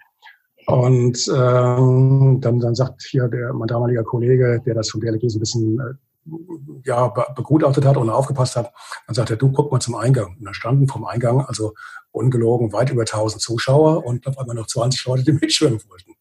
Und 0.66 1.18
ähm, 1.34 2.38
dann, 2.40 2.60
dann 2.60 2.74
sagt 2.74 3.02
hier 3.02 3.28
der, 3.28 3.52
mein 3.52 3.68
damaliger 3.68 4.04
Kollege, 4.04 4.60
der 4.64 4.74
das 4.74 4.90
vom 4.90 5.00
DLRG 5.00 5.28
so 5.28 5.38
ein 5.38 5.40
bisschen 5.40 5.80
äh, 5.80 5.94
ja, 6.84 7.08
begutachtet 7.08 7.84
hat 7.84 7.96
und 7.96 8.10
aufgepasst 8.10 8.56
hat, 8.56 8.72
dann 9.06 9.14
sagt 9.14 9.30
er, 9.30 9.36
du 9.36 9.52
guck 9.52 9.70
mal 9.70 9.80
zum 9.80 9.94
Eingang. 9.94 10.36
Und 10.38 10.44
da 10.44 10.54
standen 10.54 10.88
vom 10.88 11.04
Eingang, 11.04 11.42
also 11.42 11.74
ungelogen, 12.12 12.72
weit 12.72 12.90
über 12.90 13.02
1000 13.02 13.42
Zuschauer 13.42 14.04
und 14.04 14.26
auf 14.26 14.38
einmal 14.38 14.56
noch 14.56 14.66
20 14.66 15.04
Leute, 15.06 15.24
die 15.24 15.32
mitschwimmen 15.40 15.80
wollten. 15.88 16.14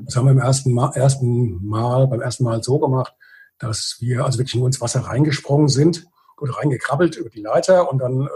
Das 0.00 0.16
haben 0.16 0.26
wir 0.26 0.32
im 0.32 0.38
ersten 0.38 0.72
Mal, 0.72 0.92
ersten 0.94 1.64
Mal, 1.66 2.06
beim 2.06 2.20
ersten 2.20 2.44
Mal 2.44 2.62
so 2.62 2.78
gemacht, 2.78 3.14
dass 3.58 3.96
wir 4.00 4.24
also 4.24 4.38
wirklich 4.38 4.54
nur 4.54 4.66
ins 4.66 4.80
Wasser 4.80 5.00
reingesprungen 5.00 5.68
sind 5.68 6.06
oder 6.40 6.54
reingekrabbelt 6.54 7.16
über 7.16 7.30
die 7.30 7.42
Leiter 7.42 7.90
und 7.90 7.98
dann 7.98 8.22
äh, 8.22 8.28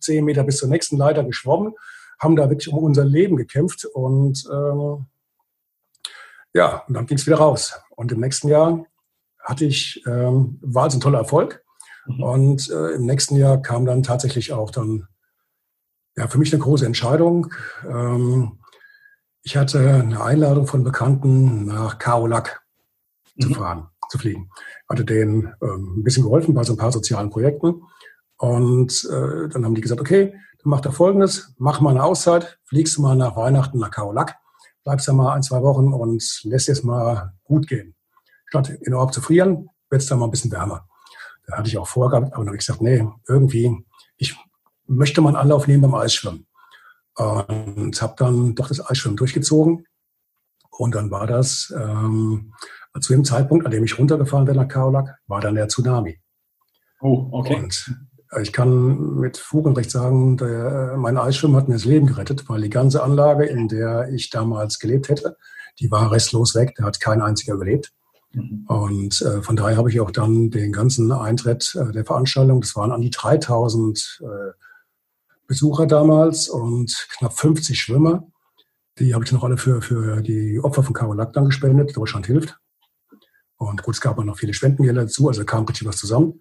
zehn 0.00 0.24
Meter 0.24 0.44
bis 0.44 0.58
zur 0.58 0.68
nächsten 0.68 0.96
Leiter 0.96 1.24
geschwommen, 1.24 1.74
haben 2.18 2.36
da 2.36 2.48
wirklich 2.48 2.72
um 2.72 2.78
unser 2.78 3.04
Leben 3.04 3.36
gekämpft 3.36 3.84
und 3.84 4.44
ähm, 4.50 5.06
ja, 6.54 6.84
und 6.86 6.94
dann 6.94 7.06
ging 7.06 7.18
es 7.18 7.26
wieder 7.26 7.38
raus. 7.38 7.74
Und 7.90 8.12
im 8.12 8.20
nächsten 8.20 8.48
Jahr 8.48 8.86
hatte 9.44 9.66
ich, 9.66 10.02
ähm, 10.06 10.58
war 10.62 10.84
also 10.84 10.98
ein 10.98 11.00
toller 11.00 11.18
Erfolg. 11.18 11.62
Mhm. 12.06 12.22
Und 12.22 12.70
äh, 12.70 12.92
im 12.92 13.04
nächsten 13.04 13.36
Jahr 13.36 13.60
kam 13.60 13.84
dann 13.84 14.02
tatsächlich 14.02 14.52
auch 14.52 14.70
dann, 14.70 15.06
ja, 16.16 16.26
für 16.28 16.38
mich 16.38 16.52
eine 16.52 16.62
große 16.62 16.86
Entscheidung. 16.86 17.52
Ähm, 17.86 18.58
ich 19.42 19.56
hatte 19.56 20.02
eine 20.02 20.22
Einladung 20.22 20.66
von 20.66 20.82
Bekannten 20.82 21.66
nach 21.66 21.98
Kaolack 21.98 22.62
mhm. 23.36 23.42
zu 23.42 23.54
fahren, 23.54 23.88
zu 24.08 24.18
fliegen. 24.18 24.50
Hatte 24.88 25.04
denen 25.04 25.52
ähm, 25.62 25.98
ein 25.98 26.02
bisschen 26.02 26.24
geholfen 26.24 26.54
bei 26.54 26.64
so 26.64 26.72
ein 26.72 26.78
paar 26.78 26.92
sozialen 26.92 27.30
Projekten. 27.30 27.82
Und 28.38 29.08
äh, 29.10 29.48
dann 29.48 29.64
haben 29.64 29.74
die 29.74 29.80
gesagt, 29.80 30.00
okay, 30.00 30.32
dann 30.32 30.70
mach 30.70 30.80
da 30.80 30.90
Folgendes, 30.90 31.54
mach 31.58 31.80
mal 31.80 31.90
eine 31.90 32.02
Auszeit, 32.02 32.58
fliegst 32.64 32.98
mal 32.98 33.14
nach 33.14 33.36
Weihnachten 33.36 33.78
nach 33.78 33.90
Kaolack, 33.90 34.36
bleibst 34.82 35.06
da 35.06 35.12
mal 35.12 35.34
ein, 35.34 35.42
zwei 35.42 35.62
Wochen 35.62 35.92
und 35.92 36.40
lässt 36.44 36.68
es 36.68 36.82
mal 36.82 37.34
gut 37.44 37.68
gehen 37.68 37.93
statt 38.54 38.78
enorm 38.82 39.12
zu 39.12 39.20
frieren, 39.20 39.68
wird 39.90 40.02
es 40.02 40.08
dann 40.08 40.18
mal 40.18 40.26
ein 40.26 40.30
bisschen 40.30 40.52
wärmer. 40.52 40.86
Da 41.46 41.58
hatte 41.58 41.68
ich 41.68 41.76
auch 41.76 41.88
vorgehabt, 41.88 42.32
aber 42.32 42.38
dann 42.38 42.48
habe 42.48 42.56
ich 42.56 42.66
gesagt, 42.66 42.80
nee, 42.80 43.06
irgendwie, 43.28 43.84
ich 44.16 44.36
möchte 44.86 45.20
mal 45.20 45.30
einen 45.30 45.36
Anlauf 45.36 45.66
nehmen 45.66 45.82
beim 45.82 45.94
Eisschwimmen. 45.94 46.46
Und 47.16 48.00
habe 48.02 48.14
dann 48.16 48.54
doch 48.54 48.68
das 48.68 48.84
Eisschwimmen 48.88 49.16
durchgezogen. 49.16 49.86
Und 50.70 50.94
dann 50.94 51.10
war 51.10 51.26
das, 51.26 51.72
ähm, 51.76 52.52
zu 53.00 53.12
dem 53.12 53.24
Zeitpunkt, 53.24 53.66
an 53.66 53.72
dem 53.72 53.84
ich 53.84 53.98
runtergefahren 53.98 54.46
bin 54.46 54.56
nach 54.56 54.68
Kaolack, 54.68 55.18
war 55.26 55.40
dann 55.40 55.54
der 55.54 55.68
Tsunami. 55.68 56.18
Oh, 57.00 57.28
okay. 57.32 57.56
Und 57.56 57.94
ich 58.40 58.52
kann 58.52 59.16
mit 59.16 59.36
Fug 59.36 59.66
und 59.66 59.76
Recht 59.76 59.90
sagen, 59.90 60.36
der, 60.36 60.94
mein 60.96 61.16
Eisschwimmen 61.16 61.56
hat 61.56 61.68
mir 61.68 61.74
das 61.74 61.84
Leben 61.84 62.06
gerettet, 62.06 62.48
weil 62.48 62.62
die 62.62 62.70
ganze 62.70 63.02
Anlage, 63.02 63.44
in 63.44 63.68
der 63.68 64.08
ich 64.12 64.30
damals 64.30 64.78
gelebt 64.78 65.08
hätte, 65.08 65.36
die 65.78 65.90
war 65.90 66.10
restlos 66.10 66.54
weg, 66.54 66.74
da 66.76 66.84
hat 66.84 67.00
kein 67.00 67.20
einziger 67.20 67.54
überlebt. 67.54 67.92
Mhm. 68.34 68.64
Und 68.66 69.22
äh, 69.22 69.42
von 69.42 69.56
daher 69.56 69.76
habe 69.76 69.90
ich 69.90 70.00
auch 70.00 70.10
dann 70.10 70.50
den 70.50 70.72
ganzen 70.72 71.10
Eintritt 71.12 71.74
äh, 71.74 71.92
der 71.92 72.04
Veranstaltung, 72.04 72.60
das 72.60 72.76
waren 72.76 72.92
an 72.92 73.00
die 73.00 73.10
3000 73.10 74.22
äh, 74.22 74.26
Besucher 75.46 75.86
damals 75.86 76.48
und 76.48 77.08
knapp 77.18 77.38
50 77.38 77.78
Schwimmer. 77.78 78.26
Die 78.98 79.14
habe 79.14 79.24
ich 79.24 79.32
noch 79.32 79.44
alle 79.44 79.58
für, 79.58 79.82
für 79.82 80.22
die 80.22 80.60
Opfer 80.60 80.82
von 80.82 80.94
Karolak 80.94 81.32
dann 81.32 81.46
gespendet. 81.46 81.96
Deutschland 81.96 82.26
hilft. 82.26 82.58
Und 83.56 83.82
gut, 83.82 83.94
es 83.94 84.00
gab 84.00 84.18
auch 84.18 84.24
noch 84.24 84.38
viele 84.38 84.54
Spendengelder 84.54 85.02
dazu, 85.02 85.28
also 85.28 85.44
kam 85.44 85.64
richtig 85.64 85.86
was 85.86 85.96
zusammen. 85.96 86.40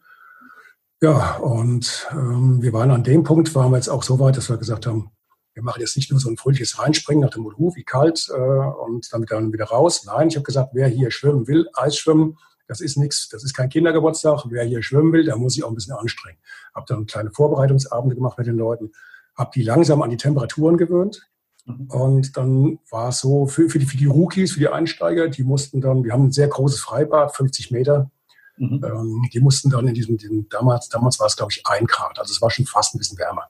Ja, 1.02 1.36
und 1.38 2.08
ähm, 2.12 2.62
wir 2.62 2.72
waren 2.72 2.92
an 2.92 3.04
dem 3.04 3.24
Punkt, 3.24 3.54
waren 3.56 3.72
wir 3.72 3.78
jetzt 3.78 3.90
auch 3.90 4.04
so 4.04 4.20
weit, 4.20 4.38
dass 4.38 4.50
wir 4.50 4.58
gesagt 4.58 4.86
haben, 4.86 5.12
wir 5.54 5.64
machen 5.64 5.82
jetzt 5.82 5.96
nicht 5.96 6.10
nur 6.12 6.20
so 6.20 6.30
ein 6.30 6.38
fröhliches 6.38 6.80
Reinspringen 6.80 7.24
nach 7.24 7.30
dem 7.30 7.44
Motto, 7.44 7.74
wie 7.76 7.84
kalt 7.84 8.28
äh, 8.30 8.34
und 8.34 9.12
damit 9.12 9.32
dann 9.32 9.54
wieder 9.54 9.66
raus. 9.66 10.04
Nein, 10.06 10.30
ich 10.30 10.36
habe 10.36 10.44
gesagt, 10.44 10.72
wer 10.74 10.88
hier 10.88 11.12
schwimmen 11.12 11.48
will, 11.48 11.68
Eisschwimmen, 11.74 12.38
das 12.68 12.82
ist 12.82 12.98
nichts, 12.98 13.30
das 13.30 13.44
ist 13.44 13.54
kein 13.54 13.70
Kindergeburtstag. 13.70 14.46
Wer 14.50 14.64
hier 14.64 14.82
schwimmen 14.82 15.14
will, 15.14 15.26
der 15.26 15.38
muss 15.38 15.54
sich 15.54 15.64
auch 15.64 15.70
ein 15.70 15.76
bisschen 15.76 15.96
anstrengen. 15.96 16.40
Habe 16.74 16.86
dann 16.88 17.06
kleine 17.06 17.32
Vorbereitungsabende 17.32 18.16
gemacht 18.16 18.38
mit 18.38 18.48
den 18.48 18.58
Leuten, 18.58 18.92
habe 19.36 19.52
die 19.54 19.64
langsam 19.64 20.02
an 20.02 20.10
die 20.10 20.18
Temperaturen 20.18 20.78
gewöhnt. 20.78 21.22
Mhm. 21.66 21.88
Und 21.90 22.38
dann 22.38 22.80
war 22.90 23.10
es 23.10 23.20
so, 23.20 23.46
für, 23.46 23.70
für, 23.70 23.80
die, 23.80 23.86
für 23.86 23.98
die 23.98 24.06
Rookies, 24.06 24.54
für 24.54 24.60
die 24.60 24.70
Einsteiger, 24.70 25.28
die 25.28 25.44
mussten 25.44 25.82
dann, 25.82 26.04
wir 26.04 26.14
haben 26.14 26.28
ein 26.28 26.32
sehr 26.32 26.48
großes 26.48 26.80
Freibad, 26.80 27.36
50 27.36 27.70
Meter, 27.72 28.10
mhm. 28.58 28.84
ähm, 28.84 29.30
die 29.32 29.40
mussten 29.40 29.70
dann 29.70 29.88
in 29.88 29.94
diesem, 29.94 30.18
diesem 30.18 30.50
damals, 30.50 30.90
damals 30.90 31.20
war 31.20 31.28
es 31.28 31.36
glaube 31.36 31.52
ich 31.52 31.66
ein 31.66 31.86
Grad, 31.86 32.18
also 32.20 32.32
es 32.32 32.42
war 32.42 32.50
schon 32.50 32.66
fast 32.66 32.96
ein 32.96 32.98
bisschen 32.98 33.18
wärmer 33.18 33.50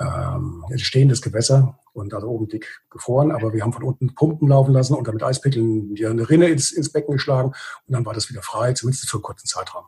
ähm, 0.00 0.64
stehendes 0.76 1.22
Gewässer 1.22 1.78
und 1.92 2.12
da 2.12 2.22
oben 2.22 2.48
dick 2.48 2.82
gefroren, 2.90 3.30
aber 3.30 3.52
wir 3.52 3.62
haben 3.62 3.72
von 3.72 3.82
unten 3.82 4.14
Pumpen 4.14 4.48
laufen 4.48 4.72
lassen 4.72 4.94
und 4.94 5.08
damit 5.08 5.22
Eispickeln 5.22 5.94
eine 5.98 6.28
Rinne 6.28 6.48
ins, 6.48 6.72
ins 6.72 6.92
Becken 6.92 7.14
geschlagen 7.14 7.48
und 7.86 7.92
dann 7.92 8.04
war 8.04 8.12
das 8.12 8.28
wieder 8.28 8.42
frei, 8.42 8.72
zumindest 8.74 9.08
für 9.08 9.16
einen 9.16 9.22
kurzen 9.22 9.46
Zeitraum. 9.46 9.86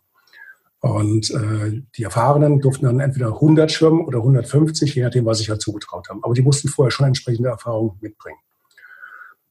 Und 0.80 1.30
äh, 1.32 1.82
die 1.96 2.04
Erfahrenen 2.04 2.60
durften 2.60 2.86
dann 2.86 3.00
entweder 3.00 3.34
100 3.34 3.70
schwimmen 3.70 4.06
oder 4.06 4.18
150, 4.18 4.94
je 4.94 5.02
nachdem, 5.02 5.26
was 5.26 5.38
sich 5.38 5.50
halt 5.50 5.60
zugetraut 5.60 6.08
haben. 6.08 6.22
Aber 6.22 6.34
die 6.34 6.42
mussten 6.42 6.68
vorher 6.68 6.92
schon 6.92 7.06
entsprechende 7.06 7.48
Erfahrungen 7.48 7.98
mitbringen. 8.00 8.38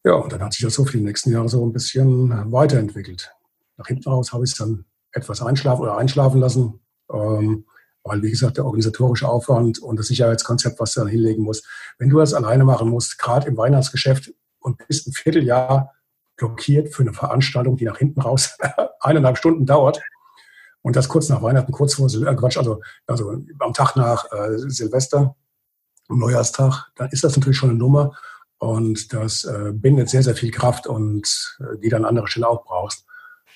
Ja, 0.05 0.13
und 0.13 0.31
dann 0.31 0.41
hat 0.41 0.53
sich 0.53 0.63
das 0.63 0.73
so 0.73 0.85
für 0.85 0.97
die 0.97 1.03
nächsten 1.03 1.31
Jahre 1.31 1.49
so 1.49 1.65
ein 1.65 1.73
bisschen 1.73 2.29
weiterentwickelt. 2.51 3.33
Nach 3.75 3.87
hinten 3.87 4.09
raus 4.09 4.31
habe 4.31 4.45
ich 4.45 4.51
es 4.51 4.57
dann 4.57 4.85
etwas 5.11 5.41
einschlafen 5.41 5.81
oder 5.81 5.97
einschlafen 5.97 6.39
lassen. 6.39 6.79
Ähm, 7.11 7.65
weil, 8.07 8.21
wie 8.21 8.31
gesagt, 8.31 8.57
der 8.57 8.65
organisatorische 8.65 9.27
Aufwand 9.27 9.79
und 9.79 9.97
das 9.99 10.07
Sicherheitskonzept, 10.07 10.79
was 10.79 10.93
du 10.93 11.01
dann 11.01 11.09
hinlegen 11.09 11.43
musst, 11.43 11.65
wenn 11.97 12.09
du 12.09 12.19
das 12.19 12.33
alleine 12.33 12.65
machen 12.65 12.89
musst, 12.89 13.19
gerade 13.19 13.47
im 13.47 13.57
Weihnachtsgeschäft 13.57 14.33
und 14.59 14.77
bist 14.87 15.07
ein 15.07 15.13
Vierteljahr 15.13 15.93
blockiert 16.35 16.93
für 16.93 17.03
eine 17.03 17.13
Veranstaltung, 17.13 17.77
die 17.77 17.85
nach 17.85 17.97
hinten 17.97 18.21
raus 18.21 18.57
eineinhalb 18.99 19.37
Stunden 19.37 19.65
dauert, 19.65 20.01
und 20.87 20.95
das 20.95 21.09
kurz 21.09 21.27
nach 21.27 21.41
Weihnachten, 21.41 21.73
kurz 21.73 21.95
vor 21.95 22.07
Sil 22.07 22.23
äh, 22.25 22.33
Quatsch, 22.33 22.57
also, 22.57 22.81
also 23.07 23.43
am 23.59 23.73
Tag 23.73 23.97
nach 23.97 24.31
äh, 24.31 24.57
Silvester, 24.57 25.35
am 26.07 26.19
Neujahrstag, 26.19 26.91
dann 26.95 27.09
ist 27.09 27.25
das 27.25 27.35
natürlich 27.35 27.57
schon 27.57 27.71
eine 27.71 27.77
Nummer. 27.77 28.13
Und 28.57 29.11
das 29.11 29.43
äh, 29.43 29.73
bindet 29.73 30.09
sehr, 30.09 30.23
sehr 30.23 30.35
viel 30.35 30.49
Kraft 30.49 30.87
und 30.87 31.57
äh, 31.59 31.77
die 31.79 31.89
dann 31.89 32.05
an 32.05 32.11
anderer 32.11 32.27
Stelle 32.27 32.47
auch 32.47 32.63
brauchst. 32.63 33.05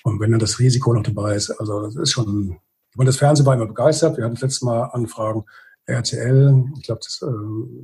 Und 0.04 0.20
wenn 0.20 0.30
dann 0.30 0.40
das 0.40 0.58
Risiko 0.58 0.92
noch 0.92 1.04
dabei 1.04 1.34
ist, 1.34 1.50
also 1.50 1.86
das 1.86 1.96
ist 1.96 2.12
schon, 2.12 2.58
ich 2.92 2.96
meine, 2.98 3.08
das 3.08 3.16
Fernsehen 3.16 3.46
war 3.46 3.54
immer 3.54 3.66
begeistert. 3.66 4.18
Wir 4.18 4.24
hatten 4.24 4.34
das 4.34 4.42
letzte 4.42 4.66
Mal 4.66 4.82
Anfragen, 4.92 5.46
RTL, 5.86 6.64
ich 6.76 6.84
glaube, 6.84 7.00
das, 7.02 7.22
äh, 7.22 7.26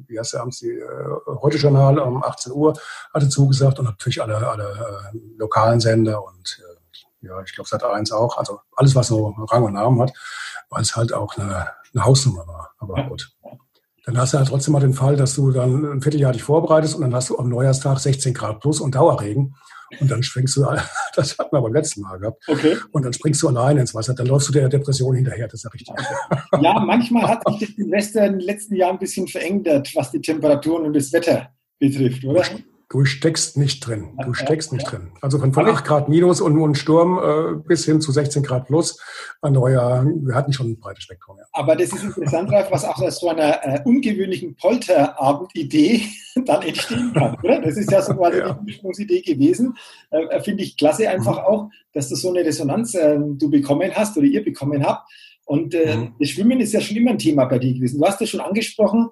wie 0.07 0.19
heißt 0.19 0.35
der 0.35 0.43
abends, 0.43 0.59
die 0.61 0.69
äh, 0.69 1.41
Heute-Journal 1.41 1.99
um 1.99 2.23
18 2.23 2.53
Uhr 2.53 2.75
hatte 3.13 3.29
zugesagt 3.29 3.79
und 3.79 3.87
natürlich 3.87 4.23
alle, 4.23 4.37
alle 4.47 5.11
äh, 5.13 5.19
lokalen 5.37 5.81
Sender 5.81 6.23
und 6.25 6.63
äh, 6.63 7.27
ja, 7.27 7.43
ich 7.43 7.55
glaube, 7.55 7.69
Sat 7.69 7.83
1 7.83 8.13
auch. 8.13 8.37
Also 8.39 8.61
alles, 8.77 8.95
was 8.95 9.09
so 9.09 9.35
Rang 9.51 9.65
und 9.65 9.73
Namen 9.73 10.01
hat, 10.01 10.13
weil 10.71 10.83
es 10.83 10.95
halt 10.95 11.13
auch 11.13 11.37
eine, 11.37 11.69
eine 11.93 12.05
Hausnummer 12.05 12.47
war. 12.47 12.71
Aber 12.79 13.03
gut. 13.09 13.33
Dann 14.05 14.17
hast 14.17 14.33
du 14.33 14.39
halt 14.39 14.49
trotzdem 14.49 14.73
mal 14.73 14.81
den 14.81 14.95
Fall, 14.95 15.17
dass 15.17 15.35
du 15.35 15.51
dann 15.51 15.85
ein 15.85 16.03
Vierteljahr 16.03 16.33
dich 16.33 16.45
vorbereitest 16.45 16.95
und 16.95 17.01
dann 17.01 17.15
hast 17.15 17.31
du 17.31 17.39
am 17.39 17.49
Neujahrstag 17.49 17.99
16 17.99 18.35
Grad 18.35 18.61
plus 18.61 18.81
und 18.81 18.95
Dauerregen. 18.95 19.57
Und 20.01 20.11
dann 20.11 20.23
springst 20.23 20.57
du, 20.57 20.67
das 21.15 21.39
hatten 21.39 21.55
wir 21.55 21.61
beim 21.61 21.73
letzten 21.73 22.03
Mal 22.03 22.19
gehabt. 22.19 22.43
Okay. 22.47 22.77
Und 22.93 23.05
dann 23.05 23.13
springst 23.13 23.43
du 23.43 23.49
alleine 23.49 23.81
ins 23.81 23.95
Wasser. 23.95 24.15
Dann 24.15 24.27
läufst 24.27 24.49
du 24.49 24.53
der 24.53 24.69
Depression 24.69 25.15
hinterher, 25.15 25.47
das 25.47 25.55
ist 25.55 25.65
ja 25.65 25.71
richtig. 25.71 25.95
Ja, 26.61 26.81
manchmal 26.81 27.29
hat 27.29 27.43
sich 27.49 27.69
das 27.69 27.77
Silvester 27.77 28.27
in 28.27 28.33
den 28.33 28.41
letzten 28.41 28.75
Jahren 28.75 28.97
ein 28.97 28.99
bisschen 28.99 29.29
verändert, 29.29 29.91
was 29.95 30.11
die 30.11 30.21
Temperaturen 30.21 30.87
und 30.87 30.95
das 30.95 31.13
Wetter 31.13 31.51
betrifft, 31.79 32.25
oder? 32.25 32.43
Du 32.91 33.05
steckst 33.05 33.59
nicht 33.59 33.87
drin. 33.87 34.19
Du 34.25 34.33
steckst 34.33 34.73
nicht 34.73 34.91
drin. 34.91 35.13
Also 35.21 35.39
von, 35.39 35.53
von 35.53 35.67
8 35.67 35.85
Grad 35.85 36.09
minus 36.09 36.41
und, 36.41 36.59
und 36.59 36.75
Sturm 36.75 37.19
äh, 37.19 37.63
bis 37.67 37.85
hin 37.85 38.01
zu 38.01 38.13
16 38.13 38.43
Grad 38.43 38.67
plus. 38.67 38.99
Ein 39.43 39.53
neuer, 39.53 40.07
wir 40.07 40.35
hatten 40.35 40.55
schon 40.55 40.71
ein 40.71 40.81
breites 40.81 41.05
Spektrum. 41.05 41.37
Ja. 41.39 41.45
Aber 41.53 41.77
das 41.77 41.93
ist 41.93 42.03
interessant, 42.03 42.51
Ralf, 42.51 42.71
was 42.71 42.87
auch 42.87 42.99
aus 43.03 43.21
so 43.21 43.29
einer 43.29 43.63
äh, 43.63 43.83
ungewöhnlichen 43.85 44.57
Polterabendidee 44.57 46.03
dann 46.47 46.63
entstehen 46.63 47.13
kann. 47.13 47.37
Oder? 47.43 47.61
Das 47.61 47.77
ist 47.77 47.93
ja 47.93 48.01
so 48.01 48.15
quasi 48.15 48.39
ja. 48.39 48.59
die 48.65 49.03
Idee 49.03 49.21
gewesen. 49.21 49.77
Äh, 50.11 50.23
äh, 50.23 50.41
Finde 50.41 50.63
ich 50.63 50.79
klasse 50.79 51.11
einfach 51.11 51.41
mhm. 51.41 51.45
auch, 51.45 51.71
dass 51.93 52.09
du 52.09 52.17
so 52.17 52.31
eine 52.31 52.41
Resonanz 52.41 52.95
äh, 52.95 53.19
du 53.19 53.51
bekommen 53.51 53.91
hast 53.95 54.17
oder 54.17 54.27
ihr 54.27 54.43
bekommen 54.43 54.87
habt. 54.87 55.07
Und 55.45 55.75
äh, 55.75 55.97
mhm. 55.97 56.15
das 56.19 56.31
Schwimmen 56.31 56.61
ist 56.61 56.73
ja 56.73 56.81
schon 56.81 56.97
immer 56.97 57.11
ein 57.11 57.19
Thema 57.19 57.45
bei 57.45 57.59
dir 57.59 57.75
gewesen. 57.75 57.99
Du 57.99 58.07
hast 58.07 58.21
es 58.21 58.31
schon 58.31 58.41
angesprochen, 58.41 59.09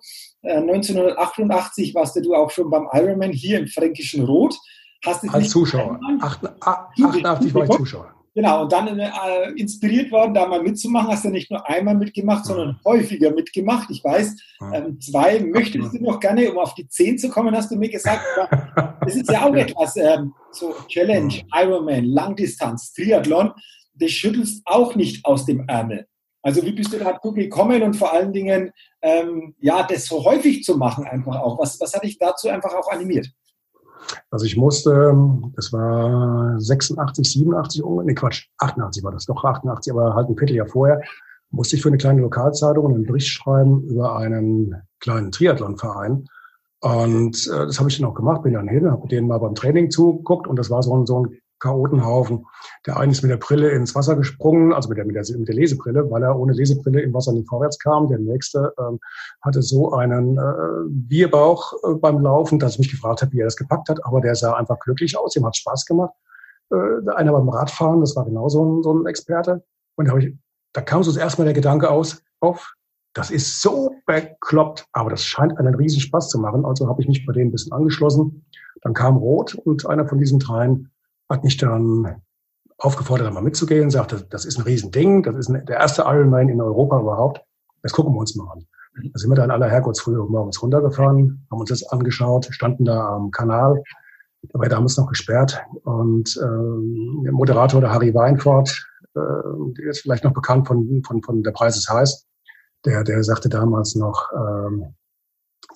1988 0.47 1.91
äh, 1.91 1.95
warst 1.95 2.17
du 2.17 2.35
auch 2.35 2.51
schon 2.51 2.71
beim 2.71 2.89
Ironman 2.93 3.33
hier 3.33 3.59
im 3.59 3.67
Fränkischen 3.67 4.25
Rot. 4.25 4.57
Hast 5.05 5.29
Als 5.33 5.51
Zuschauer. 5.51 6.01
88 6.21 7.55
war 7.55 7.65
ich 7.65 7.71
Zuschauer. 7.71 8.13
Genau, 8.37 8.65
und 8.65 8.73
dann 8.73 8.99
äh, 8.99 9.11
inspiriert 9.57 10.13
worden, 10.13 10.35
da 10.35 10.47
mal 10.47 10.63
mitzumachen. 10.63 11.09
Hast 11.09 11.25
du 11.25 11.31
nicht 11.31 11.51
nur 11.51 11.67
einmal 11.67 11.95
mitgemacht, 11.95 12.45
sondern 12.45 12.79
häufiger 12.85 13.31
mitgemacht. 13.31 13.89
Ich 13.91 14.05
weiß, 14.05 14.37
ähm, 14.75 15.01
zwei 15.01 15.41
möchtest 15.41 15.95
du 15.95 16.03
noch 16.03 16.21
gerne, 16.21 16.53
um 16.53 16.59
auf 16.59 16.75
die 16.75 16.87
zehn 16.87 17.17
zu 17.17 17.31
kommen, 17.31 17.57
hast 17.57 17.71
du 17.71 17.77
mir 17.77 17.89
gesagt. 17.89 18.21
Aber 18.37 18.99
das 19.01 19.17
ist 19.17 19.31
ja 19.31 19.47
auch 19.47 19.55
etwas, 19.55 19.97
ähm, 19.97 20.35
so 20.53 20.75
Challenge, 20.87 21.33
Ironman, 21.55 22.05
Langdistanz, 22.05 22.93
Triathlon, 22.93 23.53
das 23.95 24.11
schüttelst 24.11 24.61
auch 24.67 24.95
nicht 24.95 25.25
aus 25.25 25.47
dem 25.47 25.65
Ärmel. 25.67 26.07
Also 26.47 26.63
wie 26.63 26.71
bist 26.71 26.93
du 26.93 26.99
dazu 26.99 27.33
gekommen 27.33 27.83
und 27.83 27.95
vor 27.95 28.13
allen 28.13 28.33
Dingen, 28.33 28.71
ähm, 29.03 29.57
ja, 29.59 29.83
das 29.83 30.07
so 30.07 30.25
häufig 30.25 30.63
zu 30.63 30.77
machen 30.77 31.05
einfach 31.05 31.41
auch? 31.41 31.59
Was, 31.59 31.81
was 31.81 31.93
hat 31.93 32.05
dich 32.05 32.19
dazu 32.19 32.49
einfach 32.49 32.73
auch 32.73 32.89
animiert? 32.89 33.29
Also 34.31 34.47
ich 34.47 34.57
musste, 34.57 35.13
das 35.57 35.73
war 35.73 36.55
86, 36.61 37.29
87, 37.33 37.83
nee 38.05 38.15
Quatsch, 38.15 38.47
88 38.59 39.03
war 39.03 39.11
das, 39.11 39.27
doch 39.27 39.43
88, 39.43 39.93
aber 39.93 40.15
halt 40.15 40.29
ein 40.29 40.37
Vierteljahr 40.37 40.69
vorher, 40.69 41.03
musste 41.51 41.75
ich 41.75 41.83
für 41.83 41.89
eine 41.89 41.99
kleine 41.99 42.21
Lokalzeitung 42.21 42.95
einen 42.95 43.03
Bericht 43.03 43.27
schreiben 43.27 43.83
über 43.83 44.17
einen 44.17 44.73
kleinen 45.01 45.33
Triathlonverein. 45.33 46.29
Und 46.79 47.51
äh, 47.53 47.67
das 47.67 47.81
habe 47.81 47.91
ich 47.91 47.99
dann 47.99 48.09
auch 48.09 48.15
gemacht, 48.15 48.45
bin 48.45 48.53
dann 48.53 48.69
hin, 48.69 48.89
habe 48.89 49.09
denen 49.09 49.27
mal 49.27 49.39
beim 49.39 49.57
Training 49.57 49.91
zugeguckt 49.91 50.47
und 50.47 50.57
das 50.57 50.71
war 50.71 50.85
so 50.85 50.97
ein, 50.97 51.07
so 51.07 51.25
ein 51.25 51.41
Chaotenhaufen. 51.67 52.47
Der 52.87 52.97
eine 52.97 53.13
ist 53.13 53.23
mit 53.23 53.31
der 53.31 53.37
Brille 53.37 53.71
ins 53.71 53.95
Wasser 53.95 54.17
gesprungen, 54.17 54.73
also 54.73 54.89
mit 54.89 54.99
der, 54.99 55.05
mit 55.05 55.17
der, 55.17 55.25
mit 55.39 55.49
der 55.49 55.55
Lesebrille, 55.55 56.11
weil 56.11 56.23
er 56.23 56.39
ohne 56.39 56.53
Lesebrille 56.53 57.01
im 57.01 57.13
Wasser 57.13 57.33
nicht 57.33 57.49
vorwärts 57.49 57.79
kam. 57.79 58.09
Der 58.09 58.19
nächste 58.19 58.73
ähm, 58.79 58.99
hatte 59.43 59.63
so 59.63 59.93
einen 59.93 60.39
äh, 60.39 60.89
Bierbauch 60.89 61.73
äh, 61.85 61.95
beim 61.95 62.21
Laufen, 62.21 62.59
dass 62.59 62.75
ich 62.75 62.79
mich 62.79 62.91
gefragt 62.91 63.23
habe, 63.23 63.33
wie 63.33 63.41
er 63.41 63.47
das 63.47 63.57
gepackt 63.57 63.89
hat. 63.89 64.05
Aber 64.05 64.21
der 64.21 64.35
sah 64.35 64.55
einfach 64.55 64.79
glücklich 64.79 65.19
aus, 65.19 65.37
ihm 65.37 65.47
hat 65.47 65.57
Spaß 65.57 65.85
gemacht. 65.87 66.15
Äh, 66.71 67.11
einer 67.15 67.33
beim 67.33 67.49
Radfahren, 67.49 68.01
das 68.01 68.17
war 68.17 68.25
genauso 68.25 68.65
ein, 68.65 68.83
so 68.83 68.95
ein 68.95 69.07
Experte. 69.07 69.65
Und 69.97 70.09
da, 70.09 70.17
ich, 70.17 70.35
da 70.73 70.81
kam 70.81 71.03
so 71.03 71.19
erstmal 71.19 71.47
der 71.47 71.55
Gedanke 71.55 71.91
aus, 71.91 72.23
auf, 72.41 72.75
das 73.15 73.31
ist 73.31 73.63
so 73.63 73.95
bekloppt, 74.05 74.87
aber 74.93 75.09
das 75.11 75.25
scheint 75.25 75.59
einen 75.59 75.75
riesen 75.75 76.01
Spaß 76.01 76.29
zu 76.29 76.39
machen. 76.39 76.67
Also 76.67 76.87
habe 76.87 77.01
ich 77.01 77.09
mich 77.09 77.25
bei 77.25 77.33
denen 77.33 77.49
ein 77.49 77.53
bisschen 77.53 77.73
angeschlossen. 77.73 78.45
Dann 78.83 78.93
kam 78.93 79.17
Rot 79.17 79.55
und 79.55 79.87
einer 79.87 80.07
von 80.07 80.19
diesen 80.19 80.39
dreien 80.39 80.91
hat 81.29 81.45
mich 81.45 81.57
dann 81.57 82.23
aufgefordert, 82.79 83.33
mal 83.33 83.43
mitzugehen, 83.43 83.91
sagte, 83.91 84.27
das 84.29 84.45
ist 84.45 84.59
ein 84.59 84.63
Riesending, 84.63 85.23
das 85.23 85.37
ist 85.37 85.49
der 85.49 85.77
erste 85.77 86.03
Ironman 86.03 86.49
in 86.49 86.61
Europa 86.61 87.01
überhaupt. 87.01 87.41
Das 87.83 87.93
gucken 87.93 88.15
wir 88.15 88.21
uns 88.21 88.37
mal 88.37 88.51
an. 88.53 88.67
Da 89.13 89.19
sind 89.19 89.31
wir 89.31 89.37
dann 89.37 89.51
aller 89.51 89.69
Herrgottsfrühe 89.69 90.25
morgens 90.29 90.63
runtergefahren, 90.63 91.47
haben 91.51 91.61
uns 91.61 91.71
das 91.71 91.85
angeschaut, 91.85 92.49
standen 92.51 92.85
da 92.85 93.15
am 93.15 93.31
Kanal, 93.31 93.83
dabei 94.51 94.69
damals 94.69 94.97
noch 94.97 95.09
gesperrt. 95.09 95.63
Und 95.85 96.37
äh, 96.37 97.25
der 97.25 97.33
Moderator, 97.33 97.81
der 97.81 97.93
Harry 97.93 98.15
Weinfort, 98.15 98.87
äh, 99.15 99.21
der 99.79 99.91
ist 99.91 100.01
vielleicht 100.01 100.25
noch 100.25 100.33
bekannt 100.33 100.67
von, 100.67 101.03
von, 101.07 101.23
von 101.23 101.43
Der 101.43 101.53
Preis 101.53 101.77
ist 101.77 101.91
heiß, 101.91 102.27
der, 102.85 103.05
der 103.05 103.23
sagte 103.23 103.49
damals 103.49 103.95
noch, 103.97 104.31
ähm, 104.33 104.95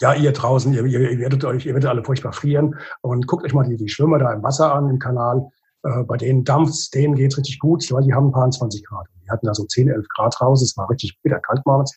ja, 0.00 0.14
ihr 0.14 0.32
draußen, 0.32 0.72
ihr, 0.72 0.84
ihr, 0.84 1.18
werdet 1.18 1.44
euch, 1.44 1.66
ihr 1.66 1.74
werdet 1.74 1.90
alle 1.90 2.04
furchtbar 2.04 2.32
frieren 2.32 2.76
und 3.02 3.26
guckt 3.26 3.44
euch 3.44 3.52
mal 3.52 3.68
die, 3.68 3.76
die 3.76 3.88
Schwimmer 3.88 4.18
da 4.18 4.32
im 4.32 4.42
Wasser 4.42 4.74
an, 4.74 4.88
im 4.88 4.98
Kanal. 4.98 5.48
Äh, 5.82 6.04
bei 6.04 6.16
denen 6.16 6.44
dampft 6.44 6.94
denen 6.94 7.14
geht's 7.14 7.36
richtig 7.36 7.58
gut, 7.58 7.90
weil 7.92 8.04
die 8.04 8.14
haben 8.14 8.28
ein 8.28 8.32
paar 8.32 8.50
20 8.50 8.84
Grad. 8.84 9.06
Die 9.24 9.30
hatten 9.30 9.46
da 9.46 9.54
so 9.54 9.64
10, 9.64 9.88
11 9.88 10.06
Grad 10.08 10.40
raus, 10.40 10.62
es 10.62 10.76
war 10.76 10.88
richtig 10.88 11.20
bitter 11.22 11.40
kalt 11.40 11.64
morgens. 11.66 11.94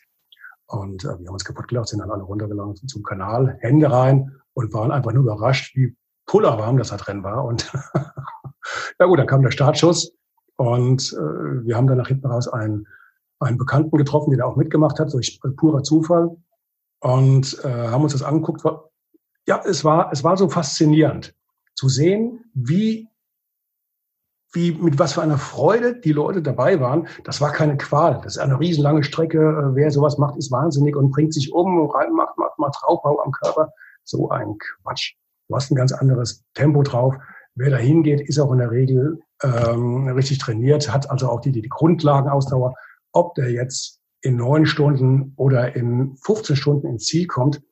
Und 0.66 1.04
äh, 1.04 1.18
wir 1.18 1.26
haben 1.26 1.34
uns 1.34 1.44
kaputt 1.44 1.68
gelacht, 1.68 1.88
sind 1.88 2.00
dann 2.00 2.10
alle 2.10 2.22
runtergelangt 2.22 2.88
zum 2.88 3.02
Kanal, 3.02 3.56
Hände 3.60 3.90
rein 3.90 4.32
und 4.54 4.72
waren 4.72 4.90
einfach 4.90 5.12
nur 5.12 5.22
überrascht, 5.22 5.74
wie 5.76 5.96
pullerwarm 6.26 6.78
das 6.78 6.88
da 6.88 6.96
drin 6.96 7.22
war. 7.22 7.44
Und 7.44 7.72
ja 8.98 9.06
gut, 9.06 9.18
dann 9.18 9.26
kam 9.26 9.42
der 9.42 9.50
Startschuss 9.50 10.12
und 10.56 11.12
äh, 11.12 11.66
wir 11.66 11.76
haben 11.76 11.86
dann 11.86 11.98
nach 11.98 12.08
hinten 12.08 12.26
raus 12.26 12.48
einen, 12.48 12.86
einen 13.40 13.58
Bekannten 13.58 13.96
getroffen, 13.96 14.30
der 14.30 14.38
da 14.38 14.44
auch 14.44 14.56
mitgemacht 14.56 14.98
hat, 14.98 15.12
durch 15.12 15.40
purer 15.56 15.82
Zufall 15.82 16.36
und 17.04 17.62
äh, 17.62 17.68
haben 17.68 18.02
uns 18.02 18.12
das 18.12 18.22
angeguckt. 18.22 18.64
Ja, 19.46 19.62
es 19.66 19.84
war, 19.84 20.10
es 20.10 20.24
war 20.24 20.38
so 20.38 20.48
faszinierend 20.48 21.34
zu 21.74 21.90
sehen, 21.90 22.50
wie, 22.54 23.08
wie, 24.54 24.72
mit 24.72 24.98
was 24.98 25.12
für 25.12 25.20
einer 25.20 25.36
Freude 25.36 26.00
die 26.00 26.12
Leute 26.12 26.40
dabei 26.40 26.80
waren. 26.80 27.06
Das 27.24 27.42
war 27.42 27.52
keine 27.52 27.76
Qual. 27.76 28.20
Das 28.22 28.36
ist 28.36 28.38
eine 28.38 28.58
riesenlange 28.58 29.04
Strecke. 29.04 29.38
Äh, 29.38 29.74
wer 29.74 29.90
sowas 29.90 30.16
macht, 30.16 30.38
ist 30.38 30.50
wahnsinnig 30.50 30.96
und 30.96 31.10
bringt 31.10 31.34
sich 31.34 31.52
um, 31.52 31.90
rein, 31.90 32.10
macht, 32.14 32.38
macht, 32.38 32.58
macht 32.58 32.82
Raubbau 32.82 33.20
am 33.22 33.32
Körper. 33.32 33.70
So 34.04 34.30
ein 34.30 34.56
Quatsch. 34.56 35.16
Du 35.48 35.56
hast 35.56 35.70
ein 35.70 35.76
ganz 35.76 35.92
anderes 35.92 36.42
Tempo 36.54 36.82
drauf. 36.82 37.16
Wer 37.54 37.68
da 37.68 37.76
hingeht, 37.76 38.22
ist 38.22 38.38
auch 38.38 38.50
in 38.50 38.58
der 38.58 38.70
Regel 38.70 39.20
ähm, 39.42 40.08
richtig 40.08 40.38
trainiert, 40.38 40.90
hat 40.90 41.10
also 41.10 41.28
auch 41.28 41.42
die, 41.42 41.52
die 41.52 41.68
Grundlagenausdauer. 41.68 42.74
Ob 43.12 43.34
der 43.34 43.50
jetzt 43.50 44.00
in 44.24 44.36
neun 44.36 44.64
Stunden 44.64 45.34
oder 45.36 45.76
in 45.76 46.16
15 46.16 46.56
Stunden 46.56 46.86
ins 46.86 47.04
Ziel 47.04 47.26
kommt, 47.26 47.62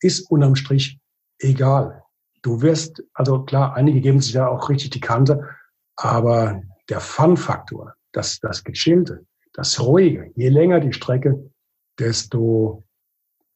ist 0.00 0.30
unterm 0.30 0.54
Strich 0.54 1.00
egal. 1.38 2.02
Du 2.42 2.60
wirst, 2.60 3.02
also 3.14 3.42
klar, 3.42 3.74
einige 3.74 4.02
geben 4.02 4.20
sich 4.20 4.34
ja 4.34 4.46
auch 4.46 4.68
richtig 4.68 4.90
die 4.90 5.00
Kante, 5.00 5.48
aber 5.96 6.60
der 6.90 7.00
Fun-Faktor, 7.00 7.94
das, 8.12 8.38
das 8.40 8.62
Gechillte, 8.64 9.24
das 9.54 9.80
Ruhige, 9.80 10.30
je 10.36 10.50
länger 10.50 10.80
die 10.80 10.92
Strecke, 10.92 11.50
desto, 11.98 12.84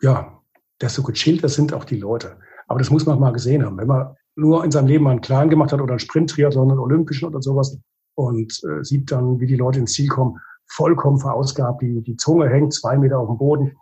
ja, 0.01 0.41
desto 0.81 1.03
gechillter 1.03 1.51
sind 1.51 1.75
auch 1.75 1.85
die 1.85 1.99
Leute. 1.99 2.39
Aber 2.67 2.79
das 2.79 2.91
muss 2.91 3.05
man 3.05 3.21
mal 3.21 3.33
gesehen 3.33 3.63
haben. 3.65 3.77
Wenn 3.77 3.89
man 3.89 4.17
nur 4.37 4.65
in 4.65 4.71
seinem 4.71 4.87
Leben 4.87 5.05
mal 5.05 5.11
einen 5.11 5.21
Kleinen 5.21 5.51
gemacht 5.51 5.73
hat 5.73 5.83
oder 5.83 5.93
einen 5.93 5.99
Sprint-Triathlon, 5.99 6.71
einen 6.71 6.81
Olympischen 6.81 7.29
oder 7.29 7.43
sowas 7.43 7.79
und 8.15 8.59
äh, 8.65 8.83
sieht 8.85 9.11
dann, 9.11 9.39
wie 9.39 9.47
die 9.47 9.57
Leute 9.57 9.81
ins 9.81 9.93
Ziel 9.93 10.09
kommen, 10.09 10.39
vollkommen 10.69 11.19
verausgabt, 11.19 11.83
die, 11.83 12.03
die 12.03 12.17
Zunge 12.17 12.49
hängt 12.49 12.73
zwei 12.73 12.97
Meter 12.99 13.19
auf 13.19 13.29
dem 13.29 13.39
Boden, 13.39 13.77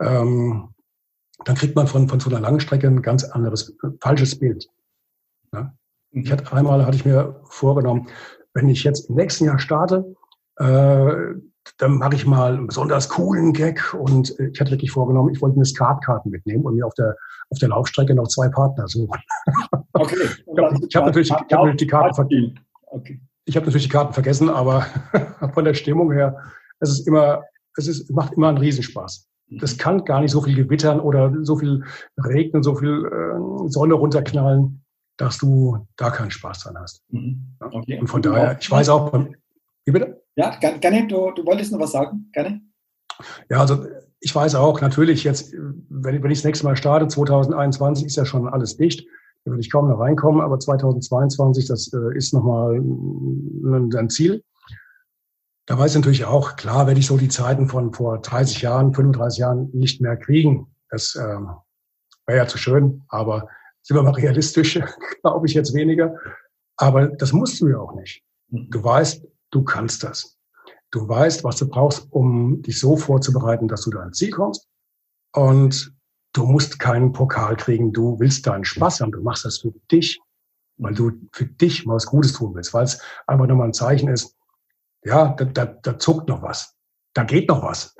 ähm, 0.00 0.74
dann 1.44 1.56
kriegt 1.56 1.76
man 1.76 1.86
von, 1.86 2.08
von 2.08 2.20
so 2.20 2.30
einer 2.30 2.40
Langstrecke 2.40 2.86
ein 2.86 3.02
ganz 3.02 3.24
anderes, 3.24 3.76
falsches 4.00 4.38
Bild. 4.38 4.68
Ja? 5.52 5.72
Ich 6.10 6.30
hatte 6.30 6.52
einmal, 6.52 6.84
hatte 6.84 6.96
ich 6.96 7.04
mir 7.04 7.40
vorgenommen, 7.44 8.08
wenn 8.54 8.68
ich 8.68 8.84
jetzt 8.84 9.08
im 9.08 9.16
nächsten 9.16 9.44
Jahr 9.44 9.58
starte, 9.58 10.14
Äh, 10.58 11.40
dann 11.78 11.98
mache 11.98 12.14
ich 12.14 12.26
mal 12.26 12.54
einen 12.54 12.66
besonders 12.66 13.08
coolen 13.08 13.52
Gag 13.52 13.94
und 13.94 14.38
äh, 14.38 14.50
ich 14.52 14.60
hatte 14.60 14.72
wirklich 14.72 14.90
vorgenommen, 14.90 15.32
ich 15.32 15.40
wollte 15.40 15.56
eine 15.56 15.64
Skatkarten 15.64 16.30
mitnehmen 16.30 16.64
und 16.64 16.74
mir 16.74 16.86
auf 16.86 16.94
der, 16.94 17.16
auf 17.50 17.58
der 17.58 17.68
Laufstrecke 17.68 18.14
noch 18.14 18.28
zwei 18.28 18.48
Partner 18.48 18.86
suchen. 18.88 19.18
Okay. 19.92 20.16
ich 20.88 20.96
habe 20.96 21.06
natürlich, 21.06 21.28
ich 21.28 21.34
hab 21.34 21.50
natürlich 21.50 21.76
die 21.76 21.86
Karten 21.86 22.14
verdient. 22.14 22.60
Okay. 22.86 23.20
Ich 23.44 23.56
habe 23.56 23.66
natürlich 23.66 23.86
die 23.86 23.92
Karten 23.92 24.12
vergessen, 24.12 24.48
aber 24.48 24.86
von 25.54 25.64
der 25.64 25.74
Stimmung 25.74 26.12
her, 26.12 26.36
es 26.80 26.90
ist 26.90 27.06
immer, 27.06 27.42
es 27.76 27.88
ist, 27.88 28.10
macht 28.10 28.34
immer 28.34 28.48
einen 28.48 28.58
Riesenspaß. 28.58 29.28
Das 29.58 29.76
kann 29.76 30.04
gar 30.04 30.20
nicht 30.20 30.30
so 30.30 30.42
viel 30.42 30.54
gewittern 30.54 31.00
oder 31.00 31.34
so 31.42 31.56
viel 31.56 31.84
regnen, 32.16 32.62
so 32.62 32.76
viel 32.76 33.04
äh, 33.04 33.68
Sonne 33.68 33.94
runterknallen, 33.94 34.84
dass 35.16 35.38
du 35.38 35.86
da 35.96 36.10
keinen 36.10 36.30
Spaß 36.30 36.60
dran 36.60 36.78
hast. 36.78 37.02
Mhm. 37.08 37.56
Okay. 37.58 37.98
Und 37.98 38.06
von 38.06 38.22
daher, 38.22 38.56
ich 38.60 38.70
weiß 38.70 38.88
auch, 38.90 39.12
wie 39.84 39.90
bitte? 39.90 40.22
Ja, 40.36 40.56
gerne, 40.56 41.08
du, 41.08 41.32
du 41.32 41.44
wolltest 41.44 41.72
noch 41.72 41.80
was 41.80 41.92
sagen, 41.92 42.30
gerne. 42.32 42.60
Ja, 43.48 43.60
also 43.60 43.86
ich 44.20 44.34
weiß 44.34 44.54
auch, 44.54 44.80
natürlich 44.80 45.24
jetzt, 45.24 45.52
wenn, 45.52 46.22
wenn 46.22 46.30
ich 46.30 46.38
das 46.38 46.44
nächste 46.44 46.64
Mal 46.64 46.76
starte, 46.76 47.08
2021 47.08 48.06
ist 48.06 48.16
ja 48.16 48.24
schon 48.24 48.48
alles 48.48 48.76
dicht, 48.76 49.06
da 49.44 49.52
würde 49.52 49.60
ich 49.60 49.70
kaum 49.70 49.88
noch 49.88 49.98
reinkommen, 49.98 50.40
aber 50.40 50.58
2022, 50.58 51.66
das 51.66 51.92
äh, 51.92 52.16
ist 52.16 52.34
nochmal 52.34 52.76
ein, 52.76 53.90
ein 53.94 54.10
Ziel. 54.10 54.42
Da 55.66 55.78
weiß 55.78 55.92
ich 55.92 55.96
natürlich 55.96 56.24
auch, 56.24 56.56
klar 56.56 56.86
werde 56.86 57.00
ich 57.00 57.06
so 57.06 57.16
die 57.16 57.28
Zeiten 57.28 57.68
von 57.68 57.92
vor 57.92 58.18
30 58.18 58.62
Jahren, 58.62 58.92
35 58.92 59.38
Jahren 59.38 59.70
nicht 59.72 60.00
mehr 60.00 60.16
kriegen. 60.16 60.74
Das 60.90 61.14
ähm, 61.14 61.50
wäre 62.26 62.38
ja 62.38 62.46
zu 62.46 62.58
schön, 62.58 63.02
aber 63.08 63.48
sind 63.82 63.96
wir 63.96 64.02
mal 64.02 64.10
realistisch, 64.10 64.78
glaube 65.22 65.46
ich 65.46 65.54
jetzt 65.54 65.74
weniger. 65.74 66.16
Aber 66.76 67.08
das 67.08 67.32
musst 67.32 67.60
du 67.60 67.68
ja 67.68 67.78
auch 67.78 67.94
nicht. 67.94 68.22
Du 68.48 68.82
weißt, 68.82 69.24
du 69.50 69.64
kannst 69.64 70.02
das. 70.02 70.36
Du 70.90 71.08
weißt, 71.08 71.44
was 71.44 71.56
du 71.56 71.68
brauchst, 71.68 72.08
um 72.10 72.62
dich 72.62 72.80
so 72.80 72.96
vorzubereiten, 72.96 73.68
dass 73.68 73.82
du 73.82 73.90
da 73.90 74.00
ans 74.00 74.18
Ziel 74.18 74.32
kommst. 74.32 74.68
Und 75.32 75.94
du 76.32 76.44
musst 76.44 76.78
keinen 76.78 77.12
Pokal 77.12 77.56
kriegen. 77.56 77.92
Du 77.92 78.18
willst 78.18 78.46
deinen 78.46 78.64
Spaß 78.64 79.00
haben. 79.00 79.12
Du 79.12 79.22
machst 79.22 79.44
das 79.44 79.58
für 79.58 79.72
dich, 79.90 80.20
weil 80.78 80.94
du 80.94 81.12
für 81.32 81.46
dich 81.46 81.86
mal 81.86 81.94
was 81.94 82.06
Gutes 82.06 82.32
tun 82.32 82.54
willst, 82.54 82.72
weil 82.74 82.84
es 82.84 83.00
einfach 83.26 83.46
nochmal 83.46 83.68
ein 83.68 83.74
Zeichen 83.74 84.08
ist, 84.08 84.36
ja, 85.04 85.28
da, 85.28 85.44
da, 85.44 85.64
da 85.66 85.98
zuckt 85.98 86.28
noch 86.28 86.42
was. 86.42 86.76
Da 87.12 87.24
geht 87.24 87.48
noch 87.48 87.60
was. 87.64 87.92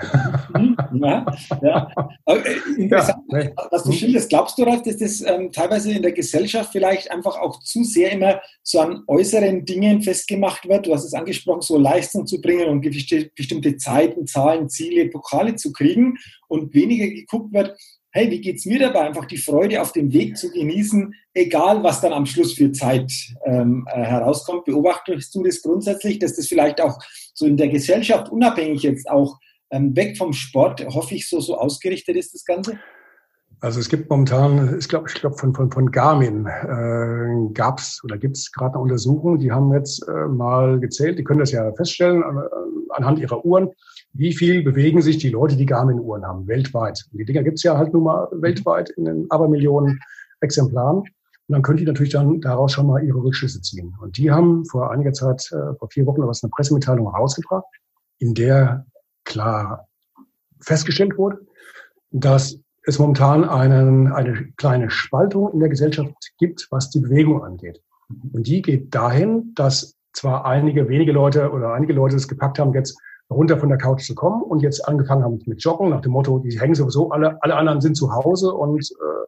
Mhm, 0.56 0.76
ja, 0.92 1.26
ja. 1.62 1.90
Äh, 2.26 2.86
ja, 2.86 3.22
nee. 3.26 3.50
was 3.70 3.82
du 3.82 3.90
schilderst. 3.90 4.28
Glaubst 4.28 4.56
du, 4.56 4.64
dass 4.64 4.82
das 4.84 5.20
ähm, 5.22 5.50
teilweise 5.50 5.90
in 5.90 6.02
der 6.02 6.12
Gesellschaft 6.12 6.70
vielleicht 6.70 7.10
einfach 7.10 7.36
auch 7.36 7.58
zu 7.58 7.82
sehr 7.82 8.12
immer 8.12 8.40
so 8.62 8.78
an 8.78 9.02
äußeren 9.08 9.64
Dingen 9.64 10.02
festgemacht 10.02 10.68
wird? 10.68 10.86
Du 10.86 10.94
hast 10.94 11.04
es 11.04 11.14
angesprochen, 11.14 11.62
so 11.62 11.76
Leistung 11.76 12.24
zu 12.24 12.40
bringen 12.40 12.68
und 12.68 12.82
bestimmte 12.82 13.76
Zeiten, 13.78 14.28
Zahlen, 14.28 14.68
Ziele, 14.68 15.08
Pokale 15.08 15.56
zu 15.56 15.72
kriegen 15.72 16.16
und 16.46 16.72
weniger 16.72 17.08
geguckt 17.08 17.52
wird, 17.52 17.76
hey, 18.12 18.30
wie 18.30 18.40
geht's 18.40 18.66
mir 18.66 18.78
dabei, 18.78 19.00
einfach 19.02 19.26
die 19.26 19.38
Freude 19.38 19.80
auf 19.80 19.92
dem 19.92 20.12
Weg 20.12 20.36
zu 20.36 20.50
genießen, 20.50 21.14
egal 21.34 21.82
was 21.82 22.00
dann 22.00 22.12
am 22.12 22.26
Schluss 22.26 22.54
für 22.54 22.72
Zeit 22.72 23.12
ähm, 23.44 23.86
äh, 23.92 24.02
herauskommt. 24.02 24.64
Beobachtest 24.64 25.34
du 25.34 25.44
das 25.44 25.62
grundsätzlich, 25.62 26.18
dass 26.18 26.36
das 26.36 26.48
vielleicht 26.48 26.80
auch 26.80 26.98
so 27.34 27.46
in 27.46 27.56
der 27.56 27.68
Gesellschaft 27.68 28.30
unabhängig 28.30 28.82
jetzt 28.82 29.08
auch 29.08 29.38
ähm, 29.70 29.94
weg 29.94 30.16
vom 30.16 30.32
Sport, 30.32 30.84
hoffe 30.86 31.14
ich, 31.14 31.28
so, 31.28 31.40
so 31.40 31.56
ausgerichtet 31.56 32.16
ist, 32.16 32.34
das 32.34 32.44
Ganze? 32.44 32.78
Also 33.62 33.78
es 33.78 33.90
gibt 33.90 34.08
momentan, 34.08 34.78
ich 34.78 34.88
glaube, 34.88 35.08
ich 35.08 35.14
glaube 35.14 35.36
von, 35.36 35.54
von, 35.54 35.70
von 35.70 35.90
Garmin 35.90 36.46
äh, 36.46 37.52
gab 37.52 37.78
es 37.78 38.00
oder 38.02 38.16
gibt 38.16 38.38
es 38.38 38.50
gerade 38.52 38.74
eine 38.74 38.82
Untersuchung, 38.82 39.38
die 39.38 39.52
haben 39.52 39.72
jetzt 39.74 40.02
äh, 40.08 40.28
mal 40.28 40.80
gezählt, 40.80 41.18
die 41.18 41.24
können 41.24 41.40
das 41.40 41.52
ja 41.52 41.70
feststellen 41.74 42.22
an, 42.22 42.42
anhand 42.88 43.18
ihrer 43.18 43.44
Uhren, 43.44 43.68
wie 44.12 44.34
viel 44.34 44.62
bewegen 44.62 45.02
sich 45.02 45.18
die 45.18 45.30
Leute, 45.30 45.56
die 45.56 45.66
Garmin-Uhren 45.66 46.24
haben, 46.24 46.46
weltweit. 46.48 47.04
Und 47.12 47.18
die 47.18 47.24
Dinger 47.24 47.42
gibt's 47.42 47.62
ja 47.62 47.76
halt 47.76 47.92
nun 47.92 48.04
mal 48.04 48.28
weltweit 48.32 48.90
in 48.90 49.04
den 49.04 49.30
Abermillionen 49.30 50.00
Exemplaren. 50.40 50.98
Und 50.98 51.54
dann 51.54 51.62
können 51.62 51.78
die 51.78 51.84
natürlich 51.84 52.12
dann 52.12 52.40
daraus 52.40 52.72
schon 52.72 52.86
mal 52.86 53.04
ihre 53.04 53.22
Rückschlüsse 53.22 53.60
ziehen. 53.60 53.94
Und 54.00 54.16
die 54.16 54.30
haben 54.30 54.64
vor 54.66 54.90
einiger 54.90 55.12
Zeit, 55.12 55.50
äh, 55.52 55.74
vor 55.78 55.88
vier 55.90 56.06
Wochen, 56.06 56.22
was 56.22 56.42
eine 56.42 56.50
Pressemitteilung 56.50 57.08
rausgebracht, 57.08 57.64
in 58.18 58.34
der 58.34 58.86
klar 59.24 59.88
festgestellt 60.60 61.16
wurde, 61.18 61.40
dass 62.10 62.58
es 62.84 62.98
momentan 62.98 63.44
einen, 63.44 64.12
eine 64.12 64.52
kleine 64.56 64.90
Spaltung 64.90 65.52
in 65.52 65.60
der 65.60 65.68
Gesellschaft 65.68 66.14
gibt, 66.38 66.66
was 66.70 66.90
die 66.90 67.00
Bewegung 67.00 67.44
angeht. 67.44 67.82
Und 68.32 68.46
die 68.46 68.62
geht 68.62 68.94
dahin, 68.94 69.52
dass 69.54 69.96
zwar 70.12 70.44
einige 70.44 70.88
wenige 70.88 71.12
Leute 71.12 71.50
oder 71.50 71.72
einige 71.72 71.92
Leute 71.92 72.16
es 72.16 72.26
gepackt 72.26 72.58
haben, 72.58 72.74
jetzt 72.74 72.98
runter 73.30 73.58
von 73.58 73.68
der 73.68 73.78
Couch 73.78 74.04
zu 74.04 74.14
kommen 74.14 74.42
und 74.42 74.60
jetzt 74.60 74.86
angefangen 74.86 75.22
haben 75.22 75.40
mit 75.46 75.62
Joggen 75.62 75.90
nach 75.90 76.00
dem 76.00 76.12
Motto, 76.12 76.40
die 76.40 76.58
hängen 76.60 76.74
sowieso 76.74 77.10
alle, 77.10 77.42
alle 77.42 77.56
anderen 77.56 77.80
sind 77.80 77.96
zu 77.96 78.12
Hause 78.12 78.52
und 78.52 78.80
äh, 78.80 79.26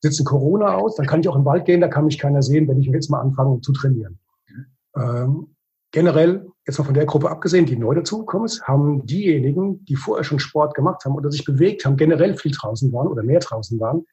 sitzen 0.00 0.24
Corona 0.24 0.74
aus, 0.74 0.96
dann 0.96 1.06
kann 1.06 1.20
ich 1.20 1.28
auch 1.28 1.36
im 1.36 1.44
Wald 1.44 1.64
gehen, 1.64 1.80
da 1.80 1.88
kann 1.88 2.06
mich 2.06 2.18
keiner 2.18 2.42
sehen, 2.42 2.68
wenn 2.68 2.80
ich 2.80 2.86
jetzt 2.86 3.10
mal 3.10 3.20
anfange 3.20 3.60
zu 3.60 3.72
trainieren. 3.72 4.18
Ähm, 4.96 5.54
generell, 5.90 6.48
jetzt 6.66 6.78
mal 6.78 6.84
von 6.84 6.94
der 6.94 7.06
Gruppe 7.06 7.30
abgesehen, 7.30 7.66
die 7.66 7.76
neu 7.76 7.94
dazugekommen 7.94 8.46
ist, 8.46 8.62
haben 8.62 9.04
diejenigen, 9.06 9.84
die 9.84 9.96
vorher 9.96 10.24
schon 10.24 10.38
Sport 10.38 10.74
gemacht 10.74 11.04
haben 11.04 11.14
oder 11.14 11.30
sich 11.30 11.44
bewegt 11.44 11.84
haben, 11.84 11.96
generell 11.96 12.36
viel 12.36 12.52
draußen 12.52 12.92
waren 12.92 13.08
oder 13.08 13.22
mehr 13.22 13.40
draußen 13.40 13.78
waren, 13.80 14.06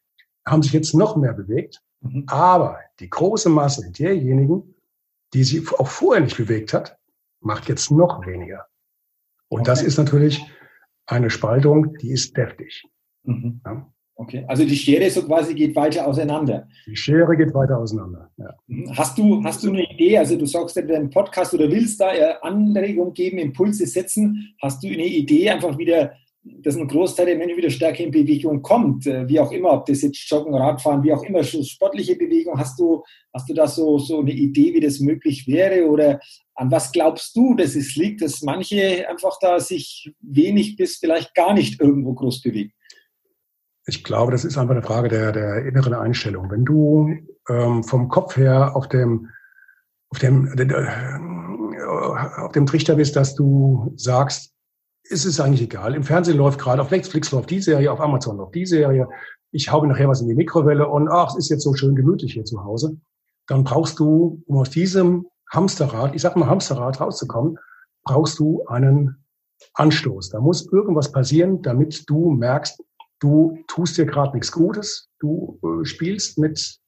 haben 0.45 0.63
sich 0.63 0.73
jetzt 0.73 0.93
noch 0.93 1.15
mehr 1.15 1.33
bewegt. 1.33 1.81
Mhm. 2.01 2.25
Aber 2.27 2.77
die 2.99 3.09
große 3.09 3.49
Masse 3.49 3.91
derjenigen, 3.91 4.75
die 5.33 5.43
sich 5.43 5.71
auch 5.79 5.87
vorher 5.87 6.23
nicht 6.23 6.37
bewegt 6.37 6.73
hat, 6.73 6.97
macht 7.39 7.69
jetzt 7.69 7.91
noch 7.91 8.25
weniger. 8.25 8.65
Und 9.49 9.61
okay. 9.61 9.69
das 9.69 9.83
ist 9.83 9.97
natürlich 9.97 10.43
eine 11.05 11.29
Spaltung, 11.29 11.97
die 11.97 12.11
ist 12.11 12.35
deftig. 12.35 12.83
Mhm. 13.23 13.61
Ja. 13.65 13.91
Okay, 14.19 14.43
also 14.47 14.65
die 14.65 14.75
Schere 14.75 15.11
so 15.11 15.21
quasi 15.23 15.53
geht 15.53 15.75
weiter 15.75 16.07
auseinander. 16.07 16.67
Die 16.87 16.95
Schere 16.95 17.37
geht 17.37 17.53
weiter 17.53 17.77
auseinander. 17.77 18.31
Ja. 18.37 18.49
Mhm. 18.65 18.97
Hast 18.97 19.17
du 19.17 19.43
hast 19.43 19.63
du 19.63 19.69
eine 19.69 19.83
Idee? 19.91 20.17
Also 20.17 20.35
du 20.35 20.47
sagst 20.47 20.75
ja 20.75 20.81
deinem 20.81 21.11
Podcast 21.11 21.53
oder 21.53 21.69
willst 21.69 22.01
da 22.01 22.09
Anregung 22.41 23.13
geben, 23.13 23.37
Impulse 23.37 23.85
setzen? 23.85 24.55
Hast 24.59 24.83
du 24.83 24.87
eine 24.87 25.05
Idee, 25.05 25.51
einfach 25.51 25.77
wieder 25.77 26.13
dass 26.59 26.75
ein 26.75 26.87
Großteil 26.87 27.25
der 27.25 27.37
Menschen 27.37 27.57
wieder 27.57 27.69
stärker 27.69 28.03
in 28.03 28.11
Bewegung 28.11 28.61
kommt, 28.61 29.07
äh, 29.07 29.27
wie 29.27 29.39
auch 29.39 29.51
immer, 29.51 29.73
ob 29.73 29.85
das 29.85 30.01
jetzt 30.01 30.29
Joggen, 30.29 30.53
Radfahren, 30.53 31.03
wie 31.03 31.13
auch 31.13 31.23
immer, 31.23 31.43
sportliche 31.43 32.15
Bewegung, 32.15 32.59
hast 32.59 32.79
du, 32.79 33.03
hast 33.33 33.49
du 33.49 33.53
da 33.53 33.67
so, 33.67 33.97
so 33.97 34.19
eine 34.19 34.31
Idee, 34.31 34.73
wie 34.73 34.79
das 34.79 34.99
möglich 34.99 35.47
wäre 35.47 35.87
oder 35.87 36.19
an 36.55 36.71
was 36.71 36.91
glaubst 36.91 37.35
du, 37.35 37.55
dass 37.55 37.75
es 37.75 37.95
liegt, 37.95 38.21
dass 38.21 38.41
manche 38.41 39.07
einfach 39.07 39.37
da 39.39 39.59
sich 39.59 40.13
wenig 40.21 40.75
bis 40.75 40.97
vielleicht 40.97 41.35
gar 41.35 41.53
nicht 41.53 41.79
irgendwo 41.79 42.13
groß 42.13 42.41
bewegen? 42.41 42.71
Ich 43.85 44.03
glaube, 44.03 44.31
das 44.31 44.43
ist 44.43 44.57
einfach 44.57 44.75
eine 44.75 44.83
Frage 44.83 45.07
der, 45.07 45.31
der 45.31 45.65
inneren 45.65 45.93
Einstellung. 45.93 46.51
Wenn 46.51 46.65
du 46.65 47.15
ähm, 47.49 47.83
vom 47.83 48.09
Kopf 48.09 48.35
her 48.35 48.75
auf 48.75 48.89
dem, 48.89 49.29
auf 50.09 50.19
dem, 50.19 50.47
äh, 50.57 52.41
auf 52.41 52.51
dem 52.51 52.65
Trichter 52.65 52.95
bist, 52.95 53.15
dass 53.15 53.35
du 53.35 53.93
sagst, 53.95 54.56
ist 55.09 55.25
es 55.25 55.39
eigentlich 55.39 55.61
egal. 55.61 55.95
Im 55.95 56.03
Fernsehen 56.03 56.37
läuft 56.37 56.59
gerade, 56.59 56.81
auf 56.81 56.91
Netflix 56.91 57.31
läuft 57.31 57.49
die 57.49 57.61
Serie, 57.61 57.91
auf 57.91 58.01
Amazon 58.01 58.37
läuft 58.37 58.55
die 58.55 58.65
Serie. 58.65 59.07
Ich 59.51 59.71
haue 59.71 59.87
nachher 59.87 60.07
was 60.07 60.21
in 60.21 60.27
die 60.27 60.35
Mikrowelle 60.35 60.87
und 60.87 61.09
ach, 61.09 61.31
es 61.31 61.45
ist 61.45 61.49
jetzt 61.49 61.63
so 61.63 61.73
schön 61.73 61.95
gemütlich 61.95 62.33
hier 62.33 62.45
zu 62.45 62.63
Hause. 62.63 62.97
Dann 63.47 63.63
brauchst 63.63 63.99
du, 63.99 64.43
um 64.45 64.57
aus 64.57 64.69
diesem 64.69 65.27
Hamsterrad, 65.49 66.13
ich 66.13 66.21
sag 66.21 66.35
mal 66.35 66.49
Hamsterrad 66.49 66.99
rauszukommen, 66.99 67.57
brauchst 68.03 68.39
du 68.39 68.65
einen 68.67 69.23
Anstoß. 69.73 70.29
Da 70.29 70.39
muss 70.39 70.71
irgendwas 70.71 71.11
passieren, 71.11 71.61
damit 71.61 72.09
du 72.09 72.31
merkst, 72.31 72.83
du 73.19 73.57
tust 73.67 73.97
dir 73.97 74.05
gerade 74.05 74.33
nichts 74.33 74.51
Gutes, 74.51 75.09
du 75.19 75.59
äh, 75.63 75.85
spielst 75.85 76.37
mit 76.37 76.79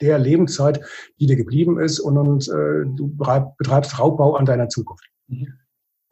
der 0.00 0.18
Lebenszeit, 0.18 0.80
die 1.18 1.26
dir 1.26 1.36
geblieben 1.36 1.78
ist 1.78 2.00
und, 2.00 2.18
und 2.18 2.48
äh, 2.48 2.84
du 2.96 3.16
betreibst 3.16 3.98
Raubbau 3.98 4.34
an 4.34 4.44
deiner 4.44 4.68
Zukunft. 4.68 5.08
Mhm. 5.28 5.54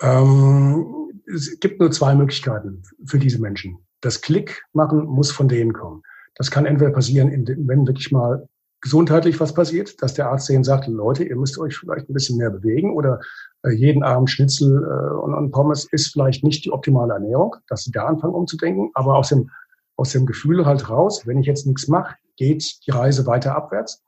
Ähm, 0.00 1.01
es 1.26 1.58
gibt 1.60 1.80
nur 1.80 1.90
zwei 1.90 2.14
Möglichkeiten 2.14 2.82
für 3.06 3.18
diese 3.18 3.40
Menschen. 3.40 3.78
Das 4.00 4.20
Klick 4.20 4.62
machen 4.72 5.04
muss 5.04 5.30
von 5.30 5.48
denen 5.48 5.72
kommen. 5.72 6.02
Das 6.34 6.50
kann 6.50 6.66
entweder 6.66 6.90
passieren, 6.90 7.30
wenn 7.30 7.86
wirklich 7.86 8.10
mal 8.10 8.48
gesundheitlich 8.80 9.38
was 9.38 9.54
passiert, 9.54 10.02
dass 10.02 10.14
der 10.14 10.28
Arzt 10.28 10.48
denen 10.48 10.64
sagt, 10.64 10.88
Leute, 10.88 11.24
ihr 11.24 11.36
müsst 11.36 11.56
euch 11.58 11.76
vielleicht 11.76 12.10
ein 12.10 12.12
bisschen 12.14 12.36
mehr 12.36 12.50
bewegen 12.50 12.92
oder 12.92 13.20
äh, 13.62 13.70
jeden 13.70 14.02
Abend 14.02 14.28
Schnitzel 14.28 14.82
äh, 14.82 15.14
und, 15.14 15.52
Pommes 15.52 15.86
ist 15.92 16.12
vielleicht 16.12 16.42
nicht 16.42 16.64
die 16.64 16.72
optimale 16.72 17.14
Ernährung, 17.14 17.56
dass 17.68 17.84
sie 17.84 17.92
da 17.92 18.06
anfangen 18.06 18.34
umzudenken, 18.34 18.90
aber 18.94 19.16
aus 19.16 19.28
dem, 19.28 19.50
aus 19.96 20.10
dem 20.10 20.26
Gefühl 20.26 20.66
halt 20.66 20.90
raus, 20.90 21.26
wenn 21.26 21.38
ich 21.38 21.46
jetzt 21.46 21.66
nichts 21.66 21.86
mache, 21.86 22.16
geht 22.36 22.64
die 22.86 22.90
Reise 22.90 23.24
weiter 23.26 23.54
abwärts. 23.54 24.02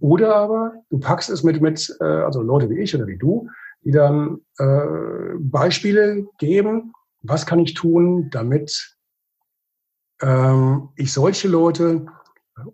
Oder 0.00 0.36
aber 0.36 0.72
du 0.90 0.98
packst 0.98 1.30
es 1.30 1.42
mit, 1.42 1.62
mit 1.62 1.96
äh, 2.00 2.04
also 2.04 2.42
Leute 2.42 2.68
wie 2.68 2.80
ich 2.80 2.94
oder 2.94 3.06
wie 3.06 3.16
du, 3.16 3.48
die 3.84 3.90
dann 3.90 4.40
äh, 4.58 5.36
Beispiele 5.38 6.26
geben, 6.38 6.92
was 7.22 7.46
kann 7.46 7.58
ich 7.60 7.74
tun, 7.74 8.28
damit 8.30 8.96
ähm, 10.20 10.88
ich 10.96 11.12
solche 11.12 11.48
Leute 11.48 12.06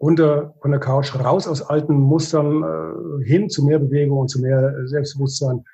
runter 0.01 0.55
von 0.61 0.71
der 0.71 0.81
Couch 0.81 1.15
raus 1.15 1.47
aus 1.47 1.63
alten 1.63 1.95
Mustern 1.95 2.63
äh, 2.63 3.25
hin 3.25 3.51
zu 3.51 3.65
mehr 3.65 3.79
Bewegung 3.79 4.19
und 4.19 4.29
zu 4.29 4.41
mehr 4.41 4.87
Selbstbewusstsein 4.87 5.65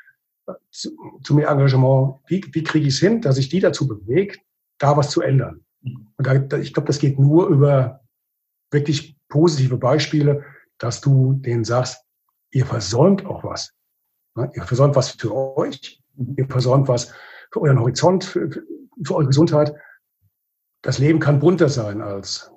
zu, 0.70 0.90
zu 1.22 1.34
mehr 1.34 1.48
Engagement, 1.48 2.16
wie, 2.26 2.44
wie 2.52 2.62
kriege 2.62 2.86
ich 2.86 2.94
es 2.94 3.00
hin, 3.00 3.20
dass 3.20 3.38
ich 3.38 3.48
die 3.48 3.60
dazu 3.60 3.86
bewege, 3.86 4.38
da 4.78 4.96
was 4.96 5.10
zu 5.10 5.20
ändern. 5.20 5.64
Und 5.82 6.26
da, 6.26 6.38
da, 6.38 6.58
ich 6.58 6.72
glaube, 6.74 6.86
das 6.86 6.98
geht 6.98 7.18
nur 7.18 7.48
über 7.48 8.00
wirklich 8.70 9.16
positive 9.28 9.76
Beispiele, 9.76 10.44
dass 10.78 11.00
du 11.00 11.34
denen 11.34 11.64
sagst, 11.64 12.04
ihr 12.50 12.66
versäumt 12.66 13.24
auch 13.26 13.44
was. 13.44 13.72
Ihr 14.36 14.62
versäumt 14.62 14.96
was 14.96 15.10
für 15.10 15.34
euch, 15.34 16.02
ihr 16.36 16.46
versäumt 16.46 16.88
was 16.88 17.12
für 17.52 17.62
euren 17.62 17.80
Horizont, 17.80 18.24
für, 18.24 18.50
für 18.50 19.14
eure 19.14 19.26
Gesundheit. 19.26 19.74
Das 20.82 20.98
Leben 20.98 21.18
kann 21.18 21.40
bunter 21.40 21.68
sein 21.68 22.00
als 22.00 22.50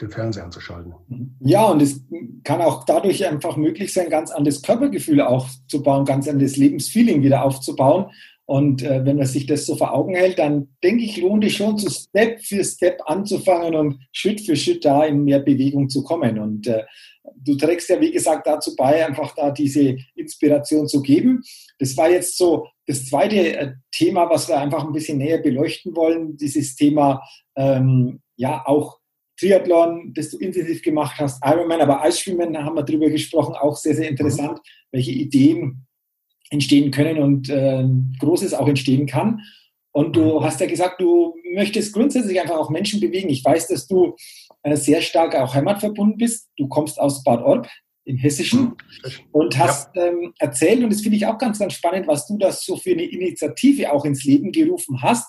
den 0.00 0.10
Fernseher 0.10 0.44
anzuschalten. 0.44 0.94
Ja, 1.40 1.64
und 1.64 1.82
es 1.82 2.00
kann 2.44 2.60
auch 2.60 2.84
dadurch 2.84 3.26
einfach 3.26 3.56
möglich 3.56 3.92
sein, 3.92 4.10
ganz 4.10 4.30
anderes 4.30 4.62
Körpergefühl 4.62 5.20
aufzubauen, 5.20 6.04
ganz 6.04 6.28
anderes 6.28 6.56
Lebensfeeling 6.56 7.22
wieder 7.22 7.44
aufzubauen. 7.44 8.10
Und 8.46 8.82
äh, 8.82 9.04
wenn 9.04 9.16
man 9.16 9.26
sich 9.26 9.44
das 9.44 9.66
so 9.66 9.76
vor 9.76 9.92
Augen 9.92 10.14
hält, 10.14 10.38
dann 10.38 10.68
denke 10.82 11.04
ich, 11.04 11.18
lohnt 11.18 11.44
es 11.44 11.52
schon, 11.52 11.76
so 11.76 11.90
Step 11.90 12.40
für 12.40 12.64
Step 12.64 12.98
anzufangen 13.04 13.74
und 13.74 14.00
Schritt 14.12 14.40
für 14.40 14.56
Schritt 14.56 14.84
da 14.84 15.04
in 15.04 15.24
mehr 15.24 15.40
Bewegung 15.40 15.90
zu 15.90 16.02
kommen. 16.02 16.38
Und 16.38 16.66
äh, 16.66 16.84
du 17.36 17.56
trägst 17.56 17.88
ja, 17.88 18.00
wie 18.00 18.12
gesagt, 18.12 18.46
dazu 18.46 18.74
bei, 18.76 19.04
einfach 19.04 19.34
da 19.34 19.50
diese 19.50 19.96
Inspiration 20.14 20.86
zu 20.86 21.02
geben. 21.02 21.42
Das 21.78 21.96
war 21.96 22.10
jetzt 22.10 22.36
so 22.36 22.68
das 22.86 23.06
zweite 23.06 23.56
äh, 23.56 23.72
Thema, 23.92 24.28
was 24.30 24.48
wir 24.48 24.58
einfach 24.58 24.84
ein 24.84 24.92
bisschen 24.92 25.18
näher 25.18 25.38
beleuchten 25.38 25.94
wollen, 25.94 26.36
dieses 26.36 26.74
Thema, 26.74 27.22
ähm, 27.56 28.20
ja, 28.36 28.62
auch 28.66 28.98
Triathlon, 29.38 30.12
das 30.14 30.30
du 30.30 30.38
intensiv 30.38 30.82
gemacht 30.82 31.16
hast, 31.18 31.40
Ironman, 31.44 31.80
aber 31.80 32.02
Eisschwimmen, 32.02 32.56
haben 32.58 32.74
wir 32.74 32.82
drüber 32.82 33.08
gesprochen, 33.08 33.54
auch 33.54 33.76
sehr, 33.76 33.94
sehr 33.94 34.08
interessant, 34.08 34.58
welche 34.90 35.12
Ideen 35.12 35.86
entstehen 36.50 36.90
können 36.90 37.18
und 37.18 37.48
äh, 37.48 37.84
Großes 38.18 38.54
auch 38.54 38.66
entstehen 38.66 39.06
kann. 39.06 39.40
Und 39.92 40.16
du 40.16 40.42
hast 40.42 40.60
ja 40.60 40.66
gesagt, 40.66 41.00
du 41.00 41.34
möchtest 41.54 41.92
grundsätzlich 41.92 42.40
einfach 42.40 42.56
auch 42.56 42.70
Menschen 42.70 43.00
bewegen. 43.00 43.30
Ich 43.30 43.44
weiß, 43.44 43.68
dass 43.68 43.86
du 43.86 44.16
sehr 44.64 45.00
stark 45.00 45.34
auch 45.34 45.54
heimatverbunden 45.54 46.18
bist. 46.18 46.48
Du 46.56 46.68
kommst 46.68 47.00
aus 47.00 47.22
Bad 47.22 47.42
Orb 47.42 47.68
im 48.04 48.16
Hessischen 48.16 48.74
und 49.32 49.58
hast 49.58 49.94
ja. 49.94 50.06
ähm, 50.06 50.32
erzählt, 50.38 50.82
und 50.82 50.90
das 50.90 51.02
finde 51.02 51.16
ich 51.16 51.26
auch 51.26 51.38
ganz, 51.38 51.58
ganz 51.58 51.74
spannend, 51.74 52.06
was 52.06 52.26
du 52.26 52.38
das 52.38 52.64
so 52.64 52.76
für 52.76 52.92
eine 52.92 53.04
Initiative 53.04 53.92
auch 53.92 54.04
ins 54.04 54.24
Leben 54.24 54.50
gerufen 54.50 55.02
hast, 55.02 55.26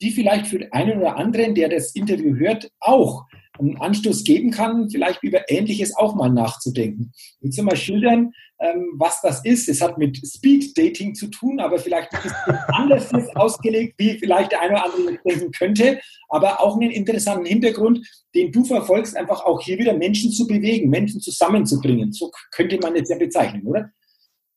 die 0.00 0.10
vielleicht 0.10 0.46
für 0.46 0.58
den 0.58 0.72
einen 0.72 0.98
oder 0.98 1.16
anderen, 1.16 1.54
der 1.54 1.68
das 1.68 1.94
Interview 1.94 2.36
hört, 2.36 2.70
auch 2.80 3.24
einen 3.60 3.76
Anstoß 3.76 4.24
geben 4.24 4.50
kann, 4.50 4.90
vielleicht 4.90 5.22
über 5.22 5.48
Ähnliches 5.48 5.96
auch 5.96 6.14
mal 6.14 6.30
nachzudenken. 6.30 7.12
Willst 7.40 7.58
du 7.58 7.62
mal 7.62 7.76
schildern, 7.76 8.32
ähm, 8.60 8.92
was 8.96 9.20
das 9.22 9.44
ist? 9.44 9.68
Es 9.68 9.80
hat 9.80 9.98
mit 9.98 10.20
Speed 10.26 10.76
Dating 10.76 11.14
zu 11.14 11.28
tun, 11.28 11.60
aber 11.60 11.78
vielleicht 11.78 12.12
ist 12.12 12.24
es 12.26 12.32
anders 12.68 13.12
ausgelegt, 13.34 13.94
wie 13.98 14.18
vielleicht 14.18 14.52
der 14.52 14.60
eine 14.60 14.74
oder 14.74 14.84
andere 14.84 15.18
denken 15.26 15.50
könnte, 15.52 16.00
aber 16.28 16.60
auch 16.60 16.76
einen 16.78 16.90
interessanten 16.90 17.46
Hintergrund, 17.46 18.06
den 18.34 18.52
du 18.52 18.64
verfolgst, 18.64 19.16
einfach 19.16 19.44
auch 19.44 19.60
hier 19.60 19.78
wieder 19.78 19.94
Menschen 19.94 20.30
zu 20.30 20.46
bewegen, 20.46 20.90
Menschen 20.90 21.20
zusammenzubringen. 21.20 22.12
So 22.12 22.30
könnte 22.52 22.78
man 22.78 22.96
es 22.96 23.08
ja 23.08 23.16
bezeichnen, 23.16 23.66
oder? 23.66 23.90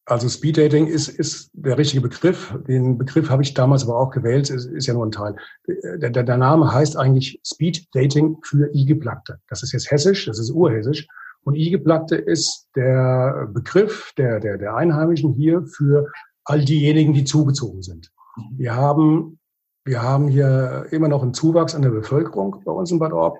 Also 0.06 0.28
Speed 0.28 0.58
Dating 0.58 0.88
ist, 0.88 1.08
ist 1.08 1.50
der 1.54 1.78
richtige 1.78 2.02
Begriff. 2.02 2.54
Den 2.68 2.98
Begriff 2.98 3.30
habe 3.30 3.42
ich 3.42 3.54
damals 3.54 3.84
aber 3.84 3.98
auch 3.98 4.12
gewählt, 4.12 4.50
ist, 4.50 4.66
ist 4.66 4.88
ja 4.88 4.94
nur 4.94 5.06
ein 5.06 5.12
Teil. 5.12 5.36
Der, 5.68 6.10
der, 6.10 6.24
der 6.24 6.38
Name 6.38 6.74
heißt 6.74 6.98
eigentlich 6.98 7.40
Speed 7.46 7.88
Dating 7.94 8.38
für 8.44 8.70
I-Geplackte. 8.74 9.40
Das 9.48 9.64
ist 9.64 9.72
jetzt 9.72 9.90
hessisch, 9.92 10.26
das 10.26 10.40
ist 10.40 10.52
urhessisch. 10.52 11.08
Und 11.46 11.56
I-Geplackte 11.56 12.16
ist 12.16 12.68
der 12.76 13.48
Begriff 13.54 14.12
der, 14.18 14.42
der, 14.42 14.58
der 14.58 14.76
Einheimischen 14.76 15.34
hier 15.34 15.66
für 15.66 16.12
all 16.44 16.66
diejenigen, 16.66 17.14
die 17.14 17.24
zugezogen 17.24 17.82
sind. 17.82 18.12
Wir 18.58 18.76
haben, 18.76 19.40
wir 19.86 20.02
haben 20.02 20.28
hier 20.28 20.86
immer 20.92 21.08
noch 21.08 21.24
einen 21.24 21.34
Zuwachs 21.34 21.76
an 21.76 21.82
der 21.82 21.92
Bevölkerung 21.92 22.62
bei 22.66 22.72
uns 22.74 22.92
in 22.92 23.00
Bad 23.00 23.14
Orb, 23.14 23.38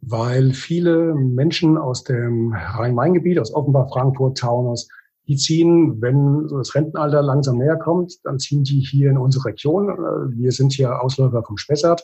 weil 0.00 0.52
viele 0.52 1.14
Menschen 1.14 1.78
aus 1.78 2.02
dem 2.02 2.52
Rhein-Main-Gebiet, 2.52 3.38
aus 3.38 3.54
Offenbach, 3.54 3.88
Frankfurt, 3.92 4.38
Taunus, 4.38 4.88
die 5.28 5.36
ziehen, 5.36 6.00
wenn 6.02 6.48
so 6.48 6.58
das 6.58 6.74
Rentenalter 6.74 7.22
langsam 7.22 7.58
näher 7.58 7.76
kommt, 7.76 8.18
dann 8.24 8.38
ziehen 8.38 8.64
die 8.64 8.80
hier 8.80 9.10
in 9.10 9.18
unsere 9.18 9.46
Region. 9.46 9.88
Äh, 9.88 10.36
wir 10.36 10.52
sind 10.52 10.72
hier 10.72 11.00
Ausläufer 11.00 11.42
vom 11.42 11.56
Spessart. 11.56 12.02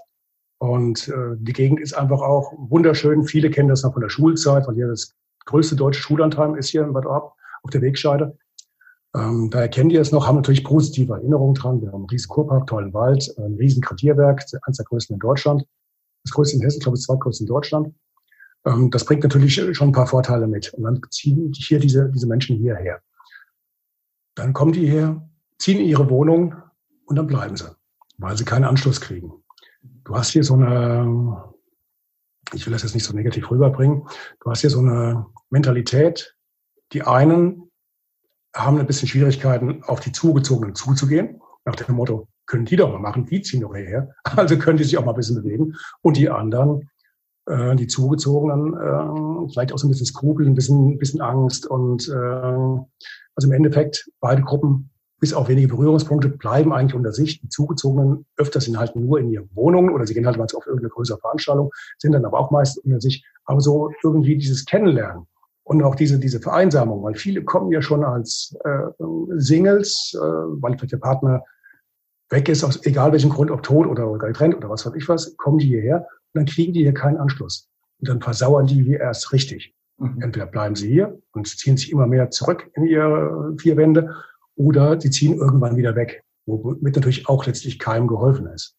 Und 0.59 1.09
äh, 1.09 1.37
die 1.39 1.53
Gegend 1.53 1.81
ist 1.81 1.95
einfach 1.95 2.21
auch 2.21 2.53
wunderschön. 2.57 3.25
Viele 3.25 3.51
kennen 3.51 3.69
das 3.69 3.83
noch 3.85 3.93
von 3.93 4.03
der 4.03 4.09
Schulzeit, 4.09 4.67
weil 4.67 4.75
hier 4.75 4.89
das 4.89 5.15
größte 5.47 5.77
deutsche 5.77 6.01
Schullandheim 6.01 6.57
ist 6.57 6.69
hier 6.69 6.83
in 6.83 6.93
Bad 6.93 7.07
Orb 7.07 7.35
auf 7.63 7.71
der 7.71 7.81
Wegscheide. 7.81 8.37
Ähm, 9.15 9.51
daher 9.51 9.69
kennen 9.69 9.89
die 9.89 9.97
es 9.97 10.13
noch, 10.13 10.27
haben 10.27 10.37
natürlich 10.37 10.65
positive 10.65 11.15
Erinnerungen 11.15 11.55
dran. 11.55 11.81
Wir 11.81 11.89
haben 11.89 12.03
einen 12.03 12.11
riesen 12.11 12.29
Kurpark, 12.29 12.67
tollen 12.67 12.93
Wald, 12.93 13.33
ein 13.39 13.55
riesen 13.55 13.81
Gradierwerk, 13.81 14.45
eines 14.63 14.77
der 14.77 14.85
größten 14.85 15.15
in 15.15 15.21
Deutschland. 15.21 15.65
Das 16.25 16.33
größte 16.33 16.57
in 16.57 16.63
Hessen, 16.63 16.79
ich 16.79 16.85
glaube, 16.85 16.99
das 16.99 17.05
zweitgrößte 17.05 17.45
in 17.45 17.49
Deutschland. 17.49 17.95
Ähm, 18.67 18.91
das 18.91 19.05
bringt 19.05 19.23
natürlich 19.23 19.55
schon 19.55 19.89
ein 19.89 19.93
paar 19.93 20.07
Vorteile 20.07 20.47
mit. 20.47 20.75
Und 20.75 20.85
dann 20.85 21.01
ziehen 21.11 21.53
hier 21.55 21.79
diese, 21.79 22.11
diese 22.11 22.27
Menschen 22.27 22.57
hierher. 22.57 23.01
Dann 24.39 24.53
kommen 24.53 24.73
die 24.73 24.87
her, 24.87 25.29
ziehen 25.59 25.81
in 25.81 25.87
ihre 25.87 26.09
Wohnung 26.09 26.55
und 27.07 27.17
dann 27.17 27.27
bleiben 27.27 27.57
sie, 27.57 27.75
weil 28.19 28.37
sie 28.37 28.45
keinen 28.45 28.63
Anschluss 28.63 29.01
kriegen. 29.01 29.33
Du 30.05 30.15
hast 30.15 30.31
hier 30.31 30.45
so 30.45 30.55
eine, 30.55 31.53
ich 32.53 32.65
will 32.65 32.73
das 32.73 32.85
jetzt 32.85 32.95
nicht 32.95 33.05
so 33.05 33.13
negativ 33.17 33.51
rüberbringen, 33.51 34.07
du 34.39 34.51
hast 34.51 34.61
hier 34.61 34.71
so 34.71 34.79
eine 34.79 35.27
Mentalität, 35.51 36.37
die 36.93 37.03
einen 37.03 37.69
haben 38.55 38.79
ein 38.79 38.87
bisschen 38.87 39.09
Schwierigkeiten, 39.09 39.83
auf 39.83 39.99
die 39.99 40.13
Zugezogenen 40.13 40.77
zuzugehen, 40.77 41.41
nach 41.65 41.75
dem 41.75 41.97
Motto, 41.97 42.29
können 42.47 42.65
die 42.65 42.77
doch 42.77 42.93
mal 42.93 43.01
machen, 43.01 43.27
die 43.27 43.43
ziehen 43.43 43.63
doch 43.63 43.75
hierher, 43.75 44.15
also 44.23 44.57
können 44.57 44.79
die 44.79 44.85
sich 44.85 44.97
auch 44.99 45.05
mal 45.05 45.15
ein 45.15 45.17
bisschen 45.17 45.43
bewegen. 45.43 45.75
Und 46.01 46.17
die 46.17 46.31
anderen, 46.31 46.89
äh, 47.49 47.77
die 47.77 47.87
Zugezogenen, 47.87 48.75
äh, 48.75 49.53
vielleicht 49.53 49.73
auch 49.73 49.79
so 49.79 49.87
ein 49.87 49.91
bisschen 49.91 50.07
Skrupel, 50.07 50.47
ein 50.47 50.55
bisschen, 50.55 50.93
ein 50.93 50.99
bisschen 50.99 51.21
Angst 51.21 51.67
und 51.67 52.09
äh, 52.09 52.13
also 52.13 53.47
im 53.47 53.53
Endeffekt, 53.53 54.11
beide 54.21 54.43
Gruppen, 54.43 54.91
bis 55.21 55.35
auf 55.35 55.49
wenige 55.49 55.69
Berührungspunkte, 55.69 56.29
bleiben 56.29 56.73
eigentlich 56.73 56.95
unter 56.95 57.13
sich. 57.13 57.41
Die 57.41 57.49
Zugezogenen 57.49 58.27
öfters 58.37 58.65
sind 58.65 58.79
halt 58.79 58.95
nur 58.95 59.19
in 59.19 59.31
ihren 59.31 59.49
Wohnungen 59.55 59.91
oder 59.91 60.07
sie 60.07 60.15
gehen 60.15 60.27
halt 60.27 60.37
mal 60.37 60.45
auf 60.45 60.67
irgendeine 60.67 60.91
größere 60.91 61.19
Veranstaltung, 61.19 61.71
sind 61.99 62.13
dann 62.13 62.25
aber 62.25 62.39
auch 62.39 62.51
meist 62.51 62.79
unter 62.85 63.01
sich. 63.01 63.25
Aber 63.45 63.61
so 63.61 63.91
irgendwie 64.05 64.37
dieses 64.37 64.65
Kennenlernen 64.65 65.27
und 65.65 65.83
auch 65.83 65.95
diese, 65.95 66.19
diese 66.19 66.41
Vereinsamung, 66.41 67.03
weil 67.03 67.15
viele 67.15 67.43
kommen 67.43 67.73
ja 67.73 67.83
schon 67.83 68.05
als 68.05 68.57
äh, 68.65 69.05
Singles, 69.37 70.15
äh, 70.15 70.21
weil 70.21 70.77
vielleicht 70.77 70.93
der 70.93 70.99
Partner 70.99 71.43
weg 72.31 72.49
ist, 72.49 72.63
aus 72.63 72.85
egal 72.85 73.13
welchem 73.13 73.31
Grund, 73.31 73.51
ob 73.51 73.63
tot 73.63 73.87
oder 73.87 74.07
getrennt 74.19 74.55
oder 74.55 74.69
was 74.71 74.87
weiß 74.87 74.95
ich 74.95 75.09
was, 75.09 75.37
kommen 75.37 75.59
die 75.59 75.67
hierher 75.67 76.07
dann 76.35 76.47
kriegen 76.47 76.73
die 76.73 76.81
hier 76.81 76.95
keinen 76.95 77.17
Anschluss. 77.17 77.69
Und 78.01 78.09
dann 78.09 78.21
versauern 78.21 78.67
die 78.67 78.83
hier 78.83 79.01
erst 79.01 79.33
richtig. 79.33 79.75
Mhm. 79.99 80.23
Entweder 80.23 80.47
bleiben 80.47 80.75
sie 80.75 80.89
hier 80.89 81.21
und 81.33 81.49
ziehen 81.49 81.77
sich 81.77 81.91
immer 81.91 82.07
mehr 82.07 82.31
zurück 82.31 82.71
in 82.75 82.85
ihre 82.85 83.55
vier 83.59 83.77
Wände 83.77 84.15
oder 84.55 85.01
sie 85.01 85.11
ziehen 85.11 85.35
irgendwann 85.35 85.77
wieder 85.77 85.95
weg, 85.97 86.25
womit 86.47 86.97
natürlich 86.97 87.29
auch 87.29 87.47
letztlich 87.47 87.79
keinem 87.79 88.07
geholfen 88.07 88.47
ist. 88.47 88.77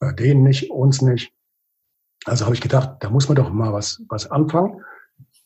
Äh, 0.00 0.14
denen 0.14 0.42
nicht, 0.42 0.70
uns 0.70 1.02
nicht. 1.02 1.32
Also 2.24 2.44
habe 2.44 2.54
ich 2.54 2.60
gedacht, 2.60 2.96
da 3.00 3.10
muss 3.10 3.28
man 3.28 3.36
doch 3.36 3.50
mal 3.50 3.72
was, 3.72 4.02
was 4.08 4.30
anfangen, 4.30 4.80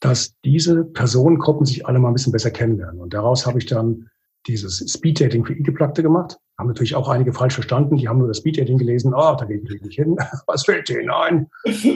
dass 0.00 0.34
diese 0.44 0.84
Personengruppen 0.84 1.66
sich 1.66 1.86
alle 1.86 1.98
mal 1.98 2.08
ein 2.08 2.14
bisschen 2.14 2.32
besser 2.32 2.50
kennenlernen. 2.50 3.00
Und 3.00 3.14
daraus 3.14 3.46
habe 3.46 3.58
ich 3.58 3.66
dann 3.66 4.10
dieses 4.46 4.78
Speed-Dating 4.78 5.44
für 5.44 5.54
E-Geplagte 5.54 6.02
gemacht. 6.02 6.38
Haben 6.58 6.68
natürlich 6.68 6.96
auch 6.96 7.08
einige 7.08 7.32
falsch 7.32 7.54
verstanden. 7.54 7.96
Die 7.96 8.08
haben 8.08 8.18
nur 8.18 8.28
das 8.28 8.38
Speed-Dating 8.38 8.78
gelesen. 8.78 9.14
Oh, 9.14 9.36
da 9.38 9.44
gehe 9.44 9.58
ich 9.58 9.82
nicht 9.82 9.94
hin. 9.94 10.16
Was 10.46 10.64
fällt 10.64 10.88
denen 10.88 11.10
ein? 11.10 11.50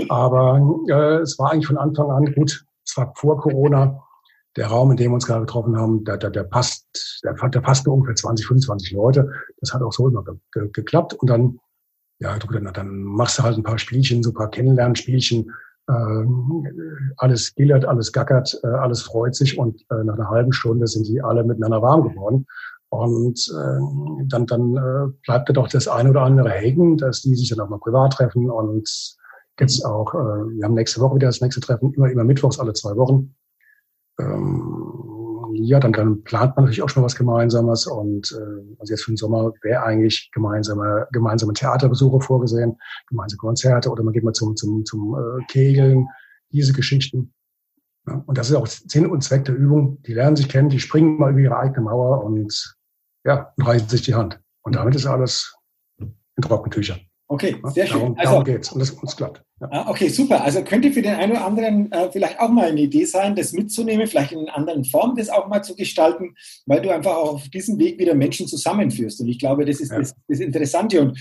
Aber 0.08 0.84
äh, 0.88 1.22
es 1.22 1.38
war 1.38 1.52
eigentlich 1.52 1.66
von 1.66 1.78
Anfang 1.78 2.10
an 2.10 2.32
gut 2.32 2.64
zwar 2.84 3.12
vor 3.16 3.40
Corona, 3.40 4.02
der 4.56 4.66
Raum, 4.66 4.90
in 4.90 4.96
dem 4.96 5.10
wir 5.10 5.14
uns 5.14 5.26
gerade 5.26 5.46
getroffen 5.46 5.76
haben, 5.76 6.04
der, 6.04 6.18
der, 6.18 6.30
der 6.30 6.44
passt, 6.44 7.20
der, 7.24 7.34
der 7.48 7.60
passt 7.60 7.86
nur 7.86 7.94
ungefähr 7.94 8.14
20, 8.14 8.46
25 8.46 8.92
Leute. 8.92 9.30
Das 9.60 9.72
hat 9.72 9.82
auch 9.82 9.92
so 9.92 10.08
immer 10.08 10.22
ge, 10.24 10.34
ge, 10.52 10.68
geklappt. 10.72 11.14
Und 11.14 11.30
dann, 11.30 11.58
ja, 12.18 12.38
du, 12.38 12.46
dann, 12.48 12.72
dann 12.72 13.02
machst 13.02 13.38
du 13.38 13.42
halt 13.42 13.56
ein 13.56 13.62
paar 13.62 13.78
Spielchen, 13.78 14.22
so 14.22 14.30
ein 14.30 14.34
paar 14.34 14.50
Kennenlernspielchen. 14.50 15.52
Äh, 15.88 16.24
alles 17.16 17.54
gillert, 17.54 17.84
alles 17.86 18.12
gackert, 18.12 18.60
äh, 18.62 18.68
alles 18.68 19.02
freut 19.02 19.34
sich 19.34 19.58
und 19.58 19.80
äh, 19.90 20.04
nach 20.04 20.14
einer 20.14 20.28
halben 20.28 20.52
Stunde 20.52 20.86
sind 20.86 21.08
die 21.08 21.20
alle 21.20 21.42
miteinander 21.42 21.82
warm 21.82 22.08
geworden. 22.08 22.46
Und 22.92 23.38
äh, 23.50 24.26
dann, 24.26 24.46
dann 24.46 24.76
äh, 24.76 25.12
bleibt 25.24 25.48
da 25.48 25.54
doch 25.54 25.68
das 25.68 25.88
eine 25.88 26.10
oder 26.10 26.22
andere 26.22 26.50
hängen, 26.50 26.98
dass 26.98 27.22
die 27.22 27.34
sich 27.34 27.48
dann 27.48 27.60
auch 27.60 27.70
mal 27.70 27.78
privat 27.78 28.12
treffen 28.12 28.50
und 28.50 29.16
Jetzt 29.60 29.84
auch, 29.84 30.14
äh, 30.14 30.18
wir 30.56 30.64
haben 30.64 30.74
nächste 30.74 31.00
Woche 31.00 31.16
wieder 31.16 31.28
das 31.28 31.40
nächste 31.40 31.60
Treffen, 31.60 31.92
immer, 31.94 32.10
immer 32.10 32.24
mittwochs, 32.24 32.58
alle 32.58 32.72
zwei 32.72 32.96
Wochen. 32.96 33.34
Ähm, 34.18 35.52
ja, 35.54 35.78
dann, 35.78 35.92
dann 35.92 36.22
plant 36.24 36.56
man 36.56 36.64
natürlich 36.64 36.82
auch 36.82 36.88
schon 36.88 37.02
was 37.02 37.14
Gemeinsames 37.14 37.86
und 37.86 38.32
äh, 38.32 38.76
also 38.78 38.92
jetzt 38.92 39.04
für 39.04 39.12
den 39.12 39.18
Sommer 39.18 39.52
wäre 39.62 39.82
eigentlich 39.82 40.30
gemeinsame, 40.32 41.06
gemeinsame 41.12 41.52
Theaterbesuche 41.52 42.20
vorgesehen, 42.20 42.78
gemeinsame 43.08 43.38
Konzerte 43.38 43.90
oder 43.90 44.02
man 44.02 44.14
geht 44.14 44.24
mal 44.24 44.32
zum, 44.32 44.56
zum, 44.56 44.84
zum 44.86 45.14
äh, 45.14 45.44
Kegeln, 45.48 46.08
diese 46.50 46.72
Geschichten. 46.72 47.34
Ja, 48.06 48.22
und 48.26 48.38
das 48.38 48.48
ist 48.48 48.56
auch 48.56 48.66
Sinn 48.66 49.06
und 49.06 49.22
Zweck 49.22 49.44
der 49.44 49.54
Übung. 49.54 50.02
Die 50.02 50.14
lernen 50.14 50.36
sich 50.36 50.48
kennen, 50.48 50.70
die 50.70 50.80
springen 50.80 51.18
mal 51.18 51.30
über 51.30 51.40
ihre 51.40 51.58
eigene 51.58 51.82
Mauer 51.82 52.24
und 52.24 52.76
ja, 53.24 53.52
und 53.56 53.66
reichen 53.66 53.88
sich 53.88 54.02
die 54.02 54.14
Hand. 54.14 54.40
Und 54.62 54.76
damit 54.76 54.94
ist 54.94 55.06
alles 55.06 55.54
in 55.98 56.42
trockenen 56.42 56.70
Tüchern. 56.70 57.00
Okay, 57.28 57.56
sehr 57.72 57.86
schön. 57.86 58.00
Darum, 58.00 58.18
also, 58.18 58.30
darum 58.32 58.44
geht's 58.44 58.72
und 58.72 58.80
das 58.80 58.90
uns 58.90 59.16
klappt. 59.16 59.42
Ja. 59.60 59.68
Ah, 59.70 59.88
okay, 59.88 60.08
super. 60.08 60.44
Also 60.44 60.62
könnte 60.64 60.92
für 60.92 61.00
den 61.00 61.14
einen 61.14 61.32
oder 61.32 61.46
anderen 61.46 61.90
äh, 61.90 62.10
vielleicht 62.12 62.38
auch 62.38 62.50
mal 62.50 62.68
eine 62.68 62.80
Idee 62.80 63.06
sein, 63.06 63.34
das 63.34 63.52
mitzunehmen, 63.52 64.06
vielleicht 64.06 64.32
in 64.32 64.40
einer 64.40 64.54
anderen 64.54 64.84
Form 64.84 65.16
das 65.16 65.30
auch 65.30 65.48
mal 65.48 65.62
zu 65.62 65.74
gestalten, 65.74 66.34
weil 66.66 66.82
du 66.82 66.90
einfach 66.90 67.12
auch 67.12 67.34
auf 67.34 67.48
diesem 67.48 67.78
Weg 67.78 67.98
wieder 67.98 68.14
Menschen 68.14 68.46
zusammenführst. 68.46 69.20
Und 69.22 69.28
ich 69.28 69.38
glaube, 69.38 69.64
das 69.64 69.80
ist 69.80 69.92
ja. 69.92 69.98
das, 69.98 70.14
das 70.28 70.40
Interessante. 70.40 71.00
Und 71.00 71.18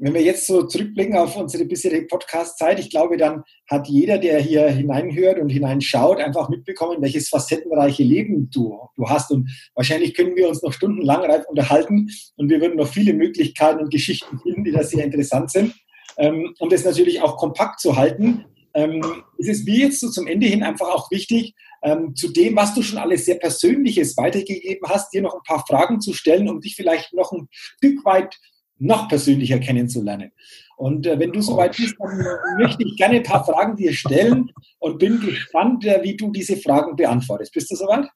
wenn 0.00 0.14
wir 0.14 0.22
jetzt 0.22 0.46
so 0.46 0.62
zurückblicken 0.62 1.14
auf 1.14 1.36
unsere 1.36 1.66
bisherige 1.66 2.06
Podcast-Zeit, 2.06 2.80
ich 2.80 2.88
glaube, 2.88 3.18
dann 3.18 3.42
hat 3.68 3.86
jeder, 3.86 4.16
der 4.16 4.40
hier 4.40 4.66
hineinhört 4.68 5.38
und 5.38 5.50
hineinschaut, 5.50 6.20
einfach 6.20 6.48
mitbekommen, 6.48 7.02
welches 7.02 7.28
facettenreiche 7.28 8.02
Leben 8.02 8.48
du, 8.50 8.78
du 8.96 9.08
hast. 9.08 9.30
Und 9.30 9.50
wahrscheinlich 9.74 10.14
können 10.14 10.34
wir 10.36 10.48
uns 10.48 10.62
noch 10.62 10.72
stundenlang 10.72 11.30
unterhalten 11.48 12.08
und 12.36 12.48
wir 12.48 12.62
würden 12.62 12.76
noch 12.76 12.88
viele 12.88 13.12
Möglichkeiten 13.12 13.80
und 13.80 13.90
Geschichten 13.90 14.40
finden, 14.40 14.64
die 14.64 14.72
da 14.72 14.82
sehr 14.82 15.04
interessant 15.04 15.50
sind. 15.50 15.74
Ähm, 16.16 16.54
um 16.58 16.70
das 16.70 16.84
natürlich 16.84 17.20
auch 17.20 17.36
kompakt 17.36 17.80
zu 17.80 17.96
halten, 17.96 18.46
ähm, 18.72 19.02
es 19.38 19.48
ist 19.48 19.66
mir 19.66 19.80
jetzt 19.80 20.00
so 20.00 20.08
zum 20.08 20.26
Ende 20.26 20.46
hin 20.46 20.62
einfach 20.62 20.88
auch 20.88 21.10
wichtig, 21.10 21.54
ähm, 21.82 22.14
zu 22.14 22.32
dem, 22.32 22.56
was 22.56 22.74
du 22.74 22.82
schon 22.82 22.98
alles 22.98 23.26
sehr 23.26 23.36
Persönliches 23.36 24.16
weitergegeben 24.16 24.88
hast, 24.88 25.12
dir 25.12 25.22
noch 25.22 25.34
ein 25.34 25.42
paar 25.46 25.64
Fragen 25.66 26.00
zu 26.00 26.14
stellen, 26.14 26.48
um 26.48 26.60
dich 26.60 26.74
vielleicht 26.74 27.12
noch 27.12 27.32
ein 27.32 27.48
Stück 27.50 28.04
weit 28.04 28.36
noch 28.80 29.08
persönlicher 29.08 29.58
kennenzulernen. 29.58 30.32
Und 30.76 31.06
äh, 31.06 31.18
wenn 31.18 31.32
du 31.32 31.42
soweit 31.42 31.76
bist, 31.76 31.94
dann 31.98 32.58
möchte 32.58 32.82
ich 32.82 32.96
gerne 32.96 33.16
ein 33.16 33.22
paar 33.22 33.44
Fragen 33.44 33.76
dir 33.76 33.92
stellen 33.92 34.50
und 34.78 34.98
bin 34.98 35.20
gespannt, 35.20 35.84
äh, 35.84 36.00
wie 36.02 36.16
du 36.16 36.32
diese 36.32 36.56
Fragen 36.56 36.96
beantwortest. 36.96 37.52
Bist 37.52 37.70
du 37.70 37.76
soweit? 37.76 38.08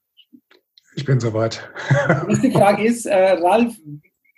Ich 0.95 1.05
bin 1.05 1.19
soweit. 1.19 1.69
Die 2.23 2.27
nächste 2.27 2.51
Frage 2.51 2.83
ist, 2.83 3.05
äh, 3.05 3.33
Ralf, 3.33 3.75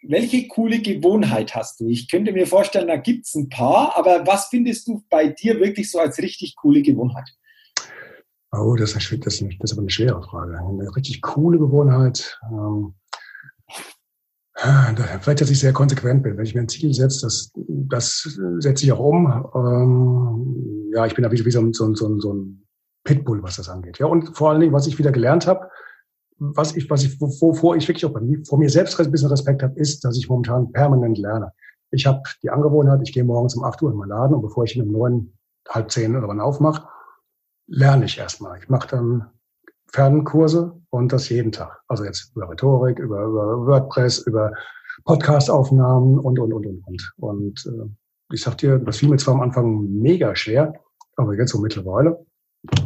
welche 0.04 0.48
coole 0.48 0.80
Gewohnheit 0.80 1.56
hast 1.56 1.80
du? 1.80 1.88
Ich 1.88 2.10
könnte 2.10 2.32
mir 2.32 2.48
vorstellen, 2.48 2.88
da 2.88 2.98
gibt 2.98 3.26
es 3.26 3.36
ein 3.36 3.50
paar, 3.50 3.98
aber 3.98 4.26
was 4.28 4.48
findest 4.48 4.88
du 4.88 5.04
bei 5.10 5.28
dir 5.28 5.60
wirklich 5.60 5.90
so 5.90 6.00
als 6.00 6.18
richtig 6.18 6.56
coole 6.56 6.82
Gewohnheit? 6.82 7.30
Oh, 8.52 8.76
das 8.76 8.94
ist, 8.96 9.26
das 9.26 9.42
ist, 9.42 9.44
das 9.60 9.72
ist 9.72 9.74
aber 9.74 9.82
eine 9.82 9.90
schwere 9.90 10.22
Frage. 10.24 10.58
Eine 10.58 10.96
richtig 10.96 11.22
coole 11.22 11.60
Gewohnheit. 11.60 12.40
Ähm, 12.52 12.96
Vielleicht, 14.60 15.42
dass 15.42 15.52
ich 15.52 15.60
sehr 15.60 15.74
konsequent 15.74 16.24
bin. 16.24 16.36
Wenn 16.36 16.46
ich 16.46 16.56
mir 16.56 16.62
ein 16.62 16.70
Ziel 16.70 16.92
setze, 16.94 17.22
das, 17.22 17.52
das 17.56 18.40
setze 18.58 18.86
ich 18.86 18.92
auch 18.92 19.00
um. 19.00 19.28
Ähm, 19.54 20.92
ja, 20.94 21.06
ich 21.06 21.14
bin 21.14 21.24
da 21.24 21.32
wie, 21.32 21.46
wie 21.46 21.52
so, 21.52 21.72
so, 21.74 21.94
so, 21.94 22.20
so 22.20 22.34
ein 22.34 22.68
Pitbull, 23.04 23.44
was 23.44 23.58
das 23.58 23.70
angeht. 23.70 24.00
Ja, 24.00 24.08
und 24.08 24.36
vor 24.36 24.50
allen 24.50 24.60
Dingen, 24.60 24.74
was 24.74 24.88
ich 24.88 24.98
wieder 24.98 25.12
gelernt 25.12 25.46
habe, 25.46 25.70
was 26.40 26.76
ich, 26.76 26.90
was 26.90 27.04
ich, 27.04 27.22
wovor 27.22 27.76
ich 27.76 27.88
wirklich 27.88 28.06
auch 28.06 28.14
bei 28.14 28.20
mir, 28.20 28.44
vor 28.46 28.58
mir 28.58 28.70
selbst 28.70 29.00
ein 29.00 29.12
bisschen 29.12 29.30
Respekt 29.30 29.62
habe, 29.62 29.80
ist, 29.80 30.04
dass 30.04 30.18
ich 30.18 30.28
momentan 30.28 30.72
permanent 30.72 31.18
lerne. 31.20 31.52
Ich 31.92 32.06
habe 32.06 32.22
die 32.44 32.50
Angewohnheit, 32.50 33.00
ich 33.04 33.14
gehe 33.14 33.24
morgens 33.24 33.56
um 33.56 33.64
8 33.64 33.82
Uhr 33.82 33.92
in 33.92 33.98
meinen 33.98 34.10
Laden 34.10 34.36
und 34.36 34.42
bevor 34.42 34.64
ich 34.64 34.76
ihn 34.76 34.84
um 34.84 34.92
neun, 34.92 35.34
halb 35.70 35.92
zehn 35.92 36.16
oder 36.16 36.28
wann 36.28 36.42
aufmache, 36.42 36.88
lerne 37.68 38.06
ich 38.06 38.18
erstmal. 38.18 38.58
Ich 38.60 38.70
mache 38.70 38.88
dann 38.88 39.28
Fernkurse 39.92 40.80
und 40.90 41.12
das 41.12 41.30
jeden 41.30 41.52
Tag. 41.52 41.82
Also 41.88 42.04
jetzt 42.04 42.32
über 42.36 42.50
Rhetorik, 42.50 43.00
über, 43.00 43.24
über 43.24 43.66
WordPress, 43.66 44.20
über 44.20 44.52
Podcastaufnahmen 45.06 46.20
und, 46.20 46.40
und, 46.40 46.54
und, 46.54 46.66
und, 46.66 46.84
und. 46.88 47.14
Und 47.18 47.66
äh, 47.66 48.34
ich 48.34 48.42
sag 48.42 48.58
dir, 48.58 48.80
das 48.80 48.98
fiel 48.98 49.10
mir 49.10 49.18
zwar 49.18 49.36
am 49.36 49.42
Anfang 49.42 49.88
mega 49.90 50.36
schwer, 50.36 50.74
aber 51.16 51.36
jetzt 51.36 51.52
so 51.52 51.60
mittlerweile, 51.60 52.26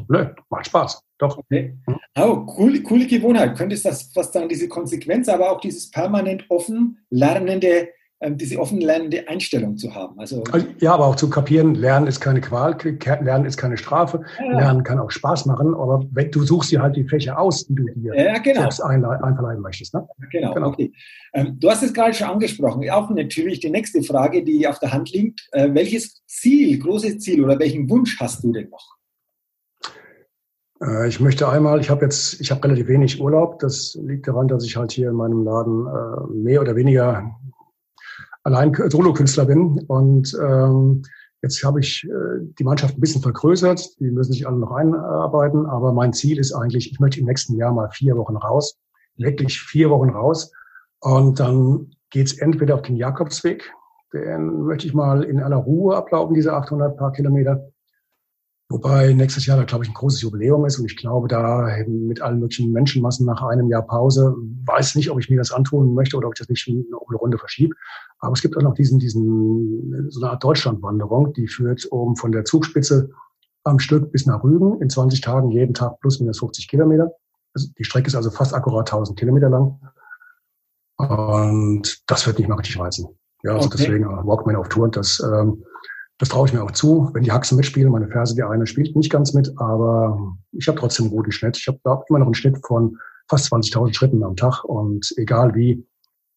nö, 0.08 0.28
macht 0.50 0.68
Spaß. 0.68 1.02
Doch. 1.18 1.38
Okay. 1.38 1.78
Oh, 2.18 2.46
coole, 2.46 2.82
coole 2.82 3.08
Gewohnheit. 3.08 3.58
Könntest 3.58 3.86
das, 3.86 4.12
was 4.16 4.32
dann 4.32 4.50
diese 4.50 4.68
Konsequenz, 4.68 5.30
aber 5.30 5.52
auch 5.52 5.62
dieses 5.62 5.92
permanent 5.92 6.46
offen 6.50 6.98
lernende 7.10 7.90
diese 8.30 8.60
offen 8.60 8.80
lernende 8.80 9.28
Einstellung 9.28 9.78
zu 9.78 9.96
haben. 9.96 10.20
Also, 10.20 10.44
also, 10.52 10.68
ja, 10.80 10.94
aber 10.94 11.08
auch 11.08 11.16
zu 11.16 11.30
kapieren, 11.30 11.74
Lernen 11.74 12.06
ist 12.08 12.20
keine 12.20 12.40
Qual, 12.40 12.78
Lernen 13.22 13.46
ist 13.46 13.58
keine 13.58 13.78
Strafe, 13.78 14.22
ja. 14.40 14.58
Lernen 14.58 14.84
kann 14.84 15.00
auch 15.00 15.10
Spaß 15.10 15.48
machen, 15.48 15.74
aber 15.74 16.06
wenn, 16.12 16.30
du 16.30 16.44
suchst 16.44 16.72
dir 16.72 16.82
halt 16.82 16.96
die 16.96 17.08
Fächer 17.08 17.40
aus, 17.40 17.66
die 17.66 17.76
du 17.76 17.86
dir 17.96 18.14
ja, 18.16 18.38
genau. 18.38 18.62
selbst 18.62 18.82
einverleiben 18.82 19.62
möchtest. 19.62 19.94
Ne? 19.94 20.08
Genau, 20.32 20.54
genau. 20.54 20.68
Okay. 20.68 20.94
Ähm, 21.34 21.58
du 21.60 21.70
hast 21.70 21.82
es 21.82 21.94
gerade 21.94 22.14
schon 22.14 22.28
angesprochen, 22.28 22.88
auch 22.92 23.10
natürlich 23.10 23.60
die 23.60 23.70
nächste 23.70 24.04
Frage, 24.04 24.44
die 24.44 24.68
auf 24.68 24.80
der 24.80 24.94
Hand 24.94 25.12
liegt. 25.12 25.48
Äh, 25.52 25.74
welches 25.74 26.24
Ziel, 26.28 26.78
großes 26.78 27.20
Ziel 27.20 27.44
oder 27.44 27.58
welchen 27.58 27.90
Wunsch 27.90 28.20
hast 28.20 28.44
du 28.44 28.52
denn 28.52 28.70
noch? 28.70 28.98
Äh, 30.82 31.08
ich 31.08 31.20
möchte 31.20 31.48
einmal, 31.48 31.80
ich 31.80 31.90
habe 31.90 32.04
jetzt, 32.04 32.40
ich 32.42 32.52
habe 32.52 32.64
relativ 32.64 32.88
wenig 32.88 33.22
Urlaub. 33.22 33.60
Das 33.60 33.98
liegt 34.02 34.28
daran, 34.28 34.48
dass 34.48 34.66
ich 34.66 34.76
halt 34.76 34.92
hier 34.92 35.10
in 35.10 35.16
meinem 35.16 35.44
Laden 35.44 35.88
äh, 35.88 36.34
mehr 36.34 36.62
oder 36.62 36.76
weniger 36.76 37.36
allein 38.44 38.74
Solokünstler 38.74 39.46
bin. 39.46 39.84
Und 39.88 40.38
ähm, 40.42 41.04
jetzt 41.42 41.64
habe 41.64 41.80
ich 41.80 42.04
äh, 42.06 42.46
die 42.60 42.64
Mannschaft 42.64 42.98
ein 42.98 43.02
bisschen 43.02 43.22
vergrößert. 43.22 44.00
Die 44.00 44.12
müssen 44.12 44.34
sich 44.34 44.48
alle 44.48 44.58
noch 44.58 44.72
einarbeiten. 44.72 45.66
Aber 45.66 45.94
mein 45.94 46.14
Ziel 46.14 46.40
ist 46.40 46.54
eigentlich, 46.54 46.92
ich 46.92 47.00
möchte 47.00 47.20
im 47.20 47.26
nächsten 47.26 47.56
Jahr 47.56 47.74
mal 47.74 47.90
vier 47.92 48.18
Wochen 48.18 48.38
raus. 48.38 48.78
Wirklich 49.18 49.60
vier 49.60 49.90
Wochen 49.90 50.10
raus. 50.10 50.52
Und 51.00 51.40
dann 51.40 51.92
geht's 52.10 52.38
entweder 52.38 52.76
auf 52.76 52.82
den 52.84 52.96
Jakobsweg. 52.96 53.72
Den 54.14 54.64
möchte 54.64 54.88
ich 54.88 54.94
mal 54.94 55.24
in 55.24 55.40
aller 55.40 55.58
Ruhe 55.58 55.96
ablaufen, 55.96 56.34
diese 56.34 56.54
800 56.54 56.98
paar 56.98 57.12
Kilometer. 57.14 57.72
Wobei 58.72 59.12
nächstes 59.14 59.46
Jahr 59.46 59.58
da, 59.58 59.66
glaube 59.66 59.84
ich, 59.84 59.90
ein 59.90 59.94
großes 59.94 60.22
Jubiläum 60.22 60.66
ist 60.66 60.80
und 60.80 60.86
ich 60.86 60.96
glaube, 60.96 61.28
da 61.28 61.68
mit 61.88 62.22
allen 62.22 62.40
möglichen 62.40 62.72
Menschenmassen 62.72 63.26
nach 63.26 63.42
einem 63.42 63.68
Jahr 63.68 63.82
Pause, 63.82 64.34
weiß 64.66 64.96
nicht, 64.96 65.12
ob 65.12 65.20
ich 65.20 65.30
mir 65.30 65.38
das 65.38 65.52
antun 65.52 65.94
möchte 65.94 66.16
oder 66.16 66.28
ob 66.28 66.36
ich 66.36 66.40
das 66.40 66.48
nicht 66.48 66.66
um 66.68 66.86
eine 66.88 67.18
Runde 67.18 67.38
verschiebe. 67.38 67.76
Aber 68.20 68.32
es 68.32 68.42
gibt 68.42 68.56
auch 68.56 68.62
noch 68.62 68.74
diesen, 68.74 68.98
diesen, 68.98 70.10
so 70.10 70.22
eine 70.22 70.32
Art 70.32 70.44
Deutschlandwanderung, 70.44 71.34
die 71.34 71.50
führt 71.50 71.86
um 71.92 72.16
von 72.16 72.32
der 72.32 72.46
Zugspitze 72.46 73.10
am 73.66 73.78
Stück 73.78 74.12
bis 74.12 74.26
nach 74.26 74.44
Rügen 74.44 74.80
in 74.82 74.90
20 74.90 75.20
Tagen, 75.20 75.52
jeden 75.52 75.74
Tag 75.74 76.00
plus 76.00 76.22
minus 76.22 76.40
50 76.40 76.70
Kilometer. 76.70 77.12
Also 77.54 77.68
die 77.78 77.84
Strecke 77.84 78.08
ist 78.08 78.16
also 78.16 78.32
fast 78.32 78.54
akkurat 78.54 78.90
1000 78.90 79.20
Kilometer 79.20 79.50
lang. 79.50 79.80
Und 80.96 82.04
das 82.10 82.26
wird 82.26 82.40
mich 82.40 82.48
mal 82.48 82.56
richtig 82.56 82.80
reizen. 82.80 83.10
Ja, 83.44 83.54
also 83.54 83.68
okay. 83.68 83.78
deswegen 83.80 84.06
uh, 84.06 84.26
Walkman 84.26 84.56
auf 84.56 84.70
Tour, 84.70 84.90
das, 84.90 85.20
ähm, 85.20 85.66
das 86.22 86.30
traue 86.30 86.48
ich 86.48 86.54
mir 86.54 86.64
auch 86.64 86.70
zu, 86.70 87.10
wenn 87.14 87.24
die 87.24 87.32
Haxen 87.32 87.58
mitspielen. 87.58 87.92
Meine 87.92 88.08
Ferse, 88.08 88.36
die 88.36 88.44
eine 88.44 88.68
spielt 88.68 88.96
nicht 88.96 89.12
ganz 89.12 89.34
mit, 89.34 89.52
aber 89.58 90.38
ich 90.52 90.68
habe 90.68 90.78
trotzdem 90.78 91.08
einen 91.08 91.16
guten 91.16 91.32
Schnitt. 91.32 91.58
Ich 91.58 91.68
habe 91.68 91.80
immer 92.10 92.20
noch 92.20 92.28
einen 92.28 92.36
Schnitt 92.36 92.64
von 92.64 93.00
fast 93.28 93.52
20.000 93.52 93.96
Schritten 93.96 94.24
am 94.24 94.36
Tag 94.36 94.64
und 94.64 95.12
egal 95.18 95.56
wie. 95.56 95.84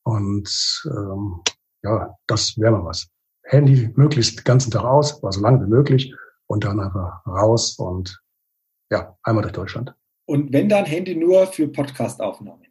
Und 0.03 0.49
ähm, 0.87 1.43
ja, 1.83 2.17
das 2.27 2.57
wäre 2.57 2.73
mal 2.73 2.87
was. 2.87 3.09
Handy 3.43 3.91
möglichst 3.95 4.39
den 4.39 4.45
ganzen 4.45 4.71
Tag 4.71 4.85
aus, 4.85 5.23
war 5.23 5.33
so 5.33 5.43
lange 5.43 5.63
wie 5.67 5.69
möglich 5.69 6.15
und 6.47 6.65
dann 6.65 6.81
einfach 6.81 7.21
raus 7.27 7.77
und 7.79 8.23
ja, 8.91 9.19
einmal 9.23 9.43
durch 9.43 9.53
Deutschland. 9.53 9.95
Und 10.25 10.51
wenn 10.51 10.71
dann 10.71 10.87
Handy 10.87 11.15
nur 11.15 11.47
für 11.47 11.69
Podcastaufnahmen? 11.69 12.63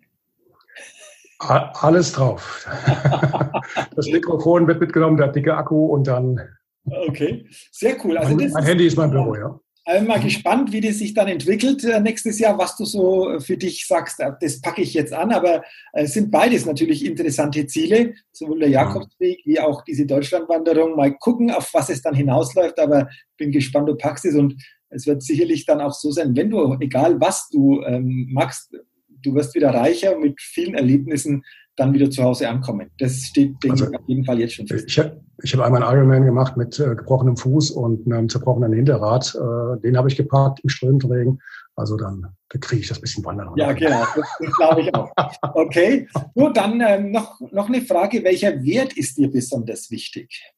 Alles 1.38 2.14
drauf. 2.14 2.66
das 3.95 4.07
Mikrofon 4.07 4.66
wird 4.66 4.80
mitgenommen, 4.80 5.18
der 5.18 5.28
dicke 5.28 5.55
Akku 5.55 5.86
und 5.86 6.07
dann 6.07 6.39
Okay, 6.86 7.45
sehr 7.71 8.03
cool. 8.03 8.17
Also 8.17 8.36
mein, 8.36 8.51
mein 8.51 8.63
Handy 8.63 8.88
ist 8.88 8.97
mein 8.97 9.11
Büro, 9.11 9.36
ja. 9.36 9.59
Also 9.86 10.05
mal 10.05 10.19
gespannt, 10.19 10.71
wie 10.71 10.79
das 10.79 10.99
sich 10.99 11.13
dann 11.13 11.27
entwickelt 11.27 11.84
äh, 11.84 11.99
nächstes 11.99 12.39
Jahr, 12.39 12.57
was 12.57 12.77
du 12.77 12.86
so 12.86 13.31
äh, 13.31 13.39
für 13.41 13.57
dich 13.57 13.86
sagst, 13.86 14.21
äh, 14.21 14.31
das 14.39 14.61
packe 14.61 14.81
ich 14.81 14.93
jetzt 14.93 15.11
an, 15.11 15.34
aber 15.34 15.61
es 15.91 16.13
sind 16.13 16.31
beides 16.31 16.65
natürlich 16.65 17.05
interessante 17.05 17.67
Ziele, 17.67 18.13
sowohl 18.31 18.59
der 18.59 18.69
Jakobsweg 18.69 19.41
wie 19.43 19.59
auch 19.59 19.84
diese 19.84 20.05
Deutschlandwanderung. 20.05 20.95
Mal 20.95 21.13
gucken, 21.17 21.51
auf 21.51 21.69
was 21.73 21.89
es 21.89 22.01
dann 22.01 22.15
hinausläuft, 22.15 22.79
aber 22.79 23.09
bin 23.38 23.51
gespannt, 23.51 23.89
du 23.89 23.95
packst 23.95 24.23
es 24.23 24.36
und 24.36 24.55
es 24.89 25.05
wird 25.05 25.21
sicherlich 25.21 25.65
dann 25.65 25.81
auch 25.81 25.93
so 25.93 26.11
sein, 26.11 26.34
wenn 26.36 26.49
du, 26.49 26.77
egal 26.79 27.19
was 27.19 27.49
du 27.49 27.81
ähm, 27.84 28.29
machst, 28.31 28.73
du 29.09 29.36
wirst 29.36 29.53
wieder 29.53 29.73
reicher 29.73 30.17
mit 30.17 30.39
vielen 30.39 30.75
Erlebnissen 30.75 31.43
dann 31.76 31.93
wieder 31.93 32.09
zu 32.09 32.24
Hause 32.24 32.49
ankommen. 32.49 32.89
Das 32.99 33.24
steht, 33.24 33.55
denke 33.63 33.71
also, 33.71 33.91
ich, 33.91 33.99
auf 33.99 34.07
jeden 34.07 34.26
Fall 34.26 34.39
jetzt 34.39 34.53
schon 34.53 34.67
fest. 34.67 34.86
Ich 34.88 34.99
habe 34.99 35.21
ich 35.41 35.53
hab 35.53 35.61
einmal 35.61 35.84
einen 35.84 35.97
Ironman 35.97 36.26
gemacht 36.26 36.55
mit 36.55 36.80
äh, 36.80 36.95
gebrochenem 36.95 37.36
Fuß 37.36 37.71
und 37.71 38.05
einem 38.05 38.30
zerbrochenen 38.30 38.74
Hinterrad. 38.74 39.36
Äh, 39.36 39.82
den 39.82 39.97
habe 39.97 40.07
ich 40.07 40.15
gepackt 40.15 40.59
im 40.61 40.69
Strömträgen. 40.69 41.41
Also 41.76 41.97
dann, 41.97 42.21
dann 42.49 42.61
kriege 42.61 42.82
ich 42.82 42.88
das 42.88 43.01
bisschen 43.01 43.26
wandern. 43.26 43.49
Ja, 43.55 43.71
genau, 43.74 44.05
das, 44.15 44.28
das 44.39 44.55
glaube 44.55 44.82
ich 44.82 44.93
auch. 44.93 45.11
Okay, 45.55 46.07
gut, 46.36 46.55
dann 46.55 46.82
ähm, 46.82 47.11
noch, 47.11 47.39
noch 47.51 47.67
eine 47.67 47.82
Frage. 47.82 48.24
Welcher 48.24 48.63
Wert 48.63 48.93
ist 48.93 49.17
dir 49.17 49.32
besonders 49.32 49.89
wichtig? 49.89 50.53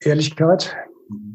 Ehrlichkeit. 0.00 0.76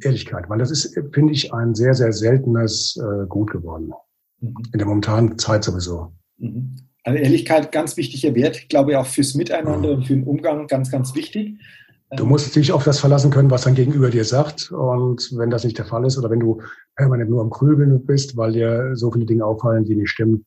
Ehrlichkeit, 0.04 0.50
weil 0.50 0.60
das 0.60 0.72
ist, 0.72 1.00
finde 1.14 1.34
ich, 1.34 1.54
ein 1.54 1.76
sehr, 1.76 1.94
sehr 1.94 2.12
seltenes 2.12 2.98
äh, 2.98 3.28
Gut 3.28 3.52
geworden. 3.52 3.94
Mhm. 4.40 4.56
In 4.72 4.78
der 4.78 4.88
momentanen 4.88 5.38
Zeit 5.38 5.64
sowieso. 5.64 6.12
Mhm. 6.38 6.76
Also 7.04 7.20
Ehrlichkeit, 7.20 7.72
ganz 7.72 7.96
wichtiger 7.96 8.36
Wert, 8.36 8.58
ich 8.58 8.68
glaube 8.68 9.00
auch 9.00 9.06
fürs 9.06 9.34
Miteinander 9.34 9.92
und 9.92 10.06
für 10.06 10.14
den 10.14 10.26
Umgang 10.26 10.68
ganz, 10.68 10.92
ganz 10.92 11.16
wichtig. 11.16 11.58
Du 12.16 12.26
musst 12.26 12.56
dich 12.56 12.72
auf 12.72 12.86
das 12.86 13.00
verlassen 13.00 13.32
können, 13.32 13.52
was 13.52 13.64
dein 13.64 13.76
Gegenüber 13.76 14.10
dir 14.10 14.24
sagt. 14.24 14.72
Und 14.72 15.30
wenn 15.38 15.50
das 15.50 15.66
nicht 15.66 15.78
der 15.78 15.86
Fall 15.86 16.06
ist 16.06 16.18
oder 16.18 16.30
wenn 16.30 16.40
du 16.40 16.62
permanent 16.96 17.30
nur 17.30 17.42
am 17.42 17.50
Grübeln 17.50 18.06
bist, 18.06 18.38
weil 18.38 18.54
dir 18.54 18.96
so 18.96 19.12
viele 19.12 19.26
Dinge 19.26 19.46
auffallen, 19.46 19.84
die 19.84 19.96
nicht 19.96 20.10
stimmen, 20.10 20.46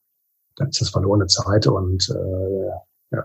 dann 0.57 0.69
ist 0.69 0.81
das 0.81 0.91
verlorene 0.91 1.27
Zeit 1.27 1.67
und 1.67 2.09
äh, 2.11 3.17
ja, 3.17 3.25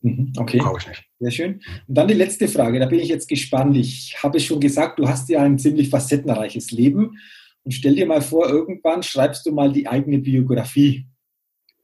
mhm, 0.00 0.32
okay. 0.38 0.58
brauche 0.58 0.78
ich 0.78 0.88
nicht. 0.88 1.04
Sehr 1.20 1.30
schön. 1.30 1.60
Und 1.86 1.94
dann 1.94 2.08
die 2.08 2.14
letzte 2.14 2.48
Frage, 2.48 2.78
da 2.80 2.86
bin 2.86 3.00
ich 3.00 3.08
jetzt 3.08 3.28
gespannt. 3.28 3.76
Ich 3.76 4.16
habe 4.22 4.40
schon 4.40 4.60
gesagt, 4.60 4.98
du 4.98 5.08
hast 5.08 5.28
ja 5.28 5.40
ein 5.40 5.58
ziemlich 5.58 5.90
facettenreiches 5.90 6.70
Leben. 6.70 7.18
Und 7.64 7.72
stell 7.72 7.94
dir 7.94 8.06
mal 8.06 8.22
vor, 8.22 8.48
irgendwann 8.48 9.02
schreibst 9.02 9.46
du 9.46 9.52
mal 9.52 9.72
die 9.72 9.88
eigene 9.88 10.18
Biografie. 10.18 11.06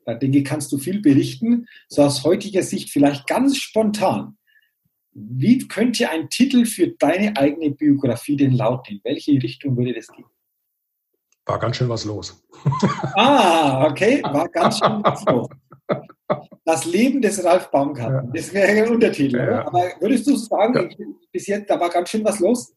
Da 0.04 0.14
denke 0.14 0.42
kannst 0.42 0.72
du 0.72 0.78
viel 0.78 1.00
berichten, 1.00 1.66
so 1.88 2.02
aus 2.02 2.24
heutiger 2.24 2.62
Sicht 2.62 2.90
vielleicht 2.90 3.26
ganz 3.26 3.56
spontan. 3.56 4.36
Wie 5.12 5.66
könnte 5.66 6.08
ein 6.10 6.28
Titel 6.30 6.64
für 6.64 6.88
deine 6.88 7.36
eigene 7.36 7.70
Biografie 7.70 8.36
denn 8.36 8.52
lauten? 8.52 8.96
In 8.96 9.00
welche 9.04 9.32
Richtung 9.32 9.76
würde 9.76 9.94
das 9.94 10.08
gehen? 10.08 10.26
War 11.46 11.58
ganz 11.58 11.76
schön 11.76 11.88
was 11.88 12.04
los. 12.04 12.42
Ah, 13.16 13.88
okay, 13.90 14.22
war 14.22 14.48
ganz 14.48 14.78
schön 14.78 15.00
was 15.02 15.24
los. 15.24 15.48
Das 16.64 16.84
Leben 16.84 17.20
des 17.20 17.42
Ralf 17.42 17.70
Baumgarten. 17.70 18.28
Ja. 18.28 18.32
Das 18.32 18.52
wäre 18.52 18.68
ein 18.68 18.92
Untertitel. 18.92 19.38
Ja. 19.38 19.66
Aber 19.66 19.90
würdest 19.98 20.26
du 20.28 20.36
sagen, 20.36 20.94
bis 21.32 21.46
jetzt, 21.48 21.68
da 21.68 21.80
war 21.80 21.88
ganz 21.88 22.10
schön 22.10 22.24
was 22.24 22.38
los? 22.38 22.72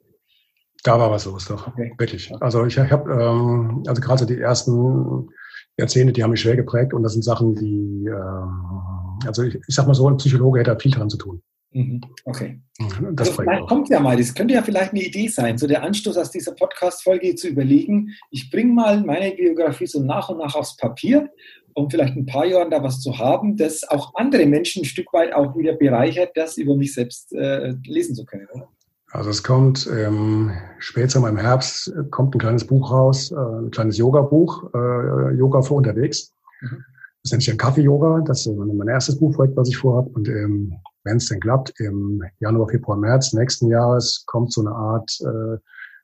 Da 0.83 0.99
war 0.99 1.09
was 1.11 1.25
los, 1.25 1.45
doch. 1.45 1.67
Okay. 1.67 1.93
Wirklich. 1.97 2.31
Also 2.41 2.65
ich, 2.65 2.77
ich 2.77 2.91
habe, 2.91 3.11
ähm, 3.11 3.83
also 3.87 4.01
gerade 4.01 4.19
so 4.19 4.25
die 4.25 4.39
ersten 4.39 5.29
Jahrzehnte, 5.77 6.13
die 6.13 6.23
haben 6.23 6.31
mich 6.31 6.41
schwer 6.41 6.57
geprägt 6.57 6.93
und 6.93 7.03
das 7.03 7.13
sind 7.13 7.23
Sachen, 7.23 7.55
die, 7.55 8.05
äh, 8.07 9.27
also 9.27 9.43
ich, 9.43 9.55
ich 9.55 9.75
sag 9.75 9.87
mal 9.87 9.93
so, 9.93 10.07
ein 10.09 10.17
Psychologe 10.17 10.59
hätte 10.59 10.77
viel 10.79 10.91
daran 10.91 11.09
zu 11.09 11.17
tun. 11.17 11.41
Mhm. 11.71 12.01
Okay. 12.25 12.59
Mhm, 12.79 13.15
das 13.15 13.29
also 13.29 13.41
vielleicht 13.41 13.67
kommt 13.67 13.89
ja 13.89 13.99
mal, 13.99 14.17
das 14.17 14.33
könnte 14.33 14.53
ja 14.53 14.61
vielleicht 14.61 14.91
eine 14.91 15.03
Idee 15.03 15.27
sein, 15.27 15.57
so 15.57 15.67
der 15.67 15.83
Anstoß 15.83 16.17
aus 16.17 16.31
dieser 16.31 16.53
Podcast-Folge 16.53 17.35
zu 17.35 17.47
überlegen, 17.47 18.11
ich 18.29 18.51
bringe 18.51 18.73
mal 18.73 19.01
meine 19.01 19.33
Biografie 19.33 19.87
so 19.87 20.01
nach 20.01 20.29
und 20.29 20.37
nach 20.37 20.53
aufs 20.55 20.77
Papier, 20.77 21.29
um 21.73 21.89
vielleicht 21.89 22.15
ein 22.15 22.27
paar 22.27 22.45
Jahren 22.45 22.69
da 22.69 22.83
was 22.83 23.01
zu 23.01 23.17
haben, 23.17 23.57
das 23.57 23.83
auch 23.83 24.13
andere 24.15 24.45
Menschen 24.45 24.83
ein 24.83 24.85
Stück 24.85 25.11
weit 25.13 25.33
auch 25.33 25.57
wieder 25.57 25.73
bereichert, 25.73 26.31
das 26.35 26.57
über 26.57 26.75
mich 26.75 26.93
selbst 26.93 27.33
äh, 27.33 27.73
lesen 27.85 28.13
zu 28.15 28.25
können, 28.25 28.47
oder? 28.53 28.69
Also 29.13 29.29
es 29.29 29.43
kommt 29.43 29.87
ähm, 29.95 30.51
später 30.79 31.25
im 31.27 31.37
Herbst 31.37 31.93
kommt 32.09 32.35
ein 32.35 32.39
kleines 32.39 32.65
Buch 32.65 32.91
raus, 32.91 33.31
äh, 33.31 33.35
ein 33.35 33.69
kleines 33.69 33.99
Yoga-Buch, 33.99 34.73
äh, 34.73 35.35
Yoga 35.35 35.61
für 35.61 35.75
unterwegs. 35.75 36.33
Mhm. 36.61 36.83
Das 37.21 37.31
nennt 37.31 37.43
sich 37.43 37.51
ein 37.51 37.59
Kaffee-Yoga. 37.59 38.21
Das 38.25 38.47
ist 38.47 38.57
mein 38.57 38.87
erstes 38.87 39.19
Buchprojekt, 39.19 39.55
was 39.55 39.69
ich 39.69 39.77
vorhabe. 39.77 40.09
Und 40.09 40.27
ähm, 40.27 40.73
wenn 41.03 41.17
es 41.17 41.27
denn 41.27 41.39
klappt, 41.39 41.79
im 41.79 42.23
Januar, 42.39 42.67
Februar, 42.69 42.97
März 42.97 43.33
nächsten 43.33 43.67
Jahres 43.67 44.23
kommt 44.25 44.51
so 44.51 44.61
eine 44.61 44.71
Art 44.71 45.15
äh, 45.21 45.59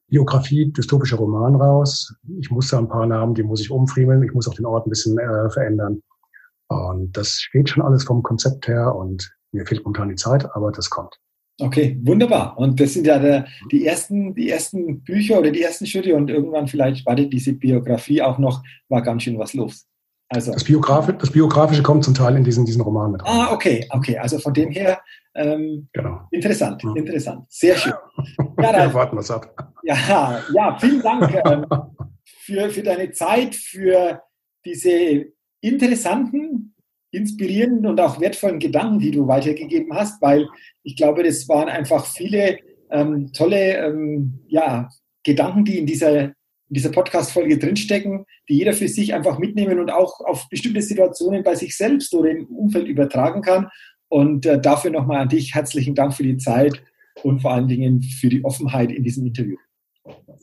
Biografie, 0.07 0.71
dystopischer 0.71 1.17
Roman 1.17 1.55
raus. 1.55 2.13
Ich 2.39 2.51
muss 2.51 2.69
da 2.69 2.77
ein 2.77 2.89
paar 2.89 3.07
Namen, 3.07 3.33
die 3.33 3.43
muss 3.43 3.59
ich 3.59 3.71
umfriemeln. 3.71 4.21
Ich 4.21 4.33
muss 4.33 4.47
auch 4.47 4.53
den 4.53 4.67
Ort 4.67 4.85
ein 4.85 4.91
bisschen 4.91 5.17
äh, 5.17 5.49
verändern. 5.49 6.03
Und 6.67 7.17
das 7.17 7.41
steht 7.41 7.69
schon 7.69 7.81
alles 7.81 8.03
vom 8.03 8.21
Konzept 8.21 8.67
her 8.67 8.93
und 8.93 9.35
mir 9.51 9.65
fehlt 9.65 9.83
momentan 9.83 10.09
die 10.09 10.15
Zeit, 10.15 10.47
aber 10.55 10.71
das 10.71 10.91
kommt. 10.91 11.19
Okay, 11.59 11.99
wunderbar. 12.03 12.57
Und 12.57 12.79
das 12.79 12.93
sind 12.93 13.05
ja 13.05 13.19
der, 13.19 13.45
die, 13.71 13.85
ersten, 13.85 14.33
die 14.33 14.49
ersten 14.49 15.01
Bücher 15.01 15.39
oder 15.39 15.51
die 15.51 15.61
ersten 15.61 15.85
Schritte 15.85 16.15
und 16.15 16.29
irgendwann 16.29 16.67
vielleicht 16.67 17.05
wartet 17.05 17.33
diese 17.33 17.53
Biografie 17.53 18.21
auch 18.21 18.37
noch, 18.37 18.63
war 18.87 19.01
ganz 19.01 19.23
schön 19.23 19.37
was 19.37 19.53
los. 19.53 19.85
Also, 20.29 20.51
das, 20.53 20.63
Biografi 20.63 21.13
das 21.17 21.31
Biografische 21.31 21.81
kommt 21.81 22.03
zum 22.03 22.13
Teil 22.13 22.35
in 22.37 22.43
diesen, 22.43 22.63
diesen 22.63 22.81
Roman 22.81 23.11
mit 23.11 23.23
rein. 23.23 23.31
Ah, 23.31 23.51
okay, 23.51 23.87
okay. 23.89 24.17
Also 24.17 24.37
von 24.37 24.53
dem 24.53 24.69
her 24.69 24.99
ähm, 25.33 25.89
genau. 25.91 26.21
interessant, 26.31 26.83
ja. 26.83 26.93
interessant. 26.95 27.45
Sehr 27.49 27.75
schön. 27.75 27.93
Ja, 28.61 28.73
dann, 28.73 28.89
ja, 28.89 28.93
warten 28.93 29.15
wir 29.15 29.21
es 29.21 29.31
ab. 29.31 29.73
Ja, 29.83 30.43
ja, 30.53 30.77
vielen 30.77 31.01
Dank 31.01 31.33
ähm, 31.45 31.65
für, 32.25 32.69
für 32.69 32.83
deine 32.83 33.09
Zeit, 33.11 33.55
für 33.55 34.21
diese 34.65 35.27
interessanten, 35.61 36.75
inspirierenden 37.11 37.87
und 37.87 37.99
auch 37.99 38.19
wertvollen 38.19 38.59
Gedanken, 38.59 38.99
die 38.99 39.11
du 39.11 39.27
weitergegeben 39.27 39.93
hast, 39.93 40.21
weil 40.21 40.47
ich 40.83 40.95
glaube, 40.95 41.23
das 41.23 41.47
waren 41.47 41.69
einfach 41.69 42.05
viele 42.05 42.59
ähm, 42.91 43.31
tolle 43.33 43.77
ähm, 43.77 44.39
ja, 44.47 44.89
Gedanken, 45.23 45.65
die 45.65 45.79
in 45.79 45.85
dieser, 45.85 46.21
in 46.21 46.33
dieser 46.69 46.91
Podcast-Folge 46.91 47.57
drinstecken, 47.57 48.25
die 48.47 48.57
jeder 48.57 48.73
für 48.73 48.87
sich 48.87 49.13
einfach 49.13 49.39
mitnehmen 49.39 49.79
und 49.79 49.91
auch 49.91 50.19
auf 50.21 50.47
bestimmte 50.49 50.81
Situationen 50.81 51.43
bei 51.43 51.55
sich 51.55 51.75
selbst 51.75 52.13
oder 52.13 52.29
im 52.29 52.45
Umfeld 52.45 52.87
übertragen 52.87 53.41
kann. 53.41 53.69
Und 54.07 54.45
äh, 54.45 54.59
dafür 54.59 54.91
nochmal 54.91 55.21
an 55.21 55.29
dich 55.29 55.53
herzlichen 55.53 55.93
Dank 55.93 56.13
für 56.13 56.23
die 56.23 56.37
Zeit 56.37 56.81
und 57.23 57.41
vor 57.41 57.51
allen 57.51 57.67
Dingen 57.67 58.01
für 58.01 58.29
die 58.29 58.43
Offenheit 58.43 58.91
in 58.91 59.03
diesem 59.03 59.25
Interview. 59.25 59.57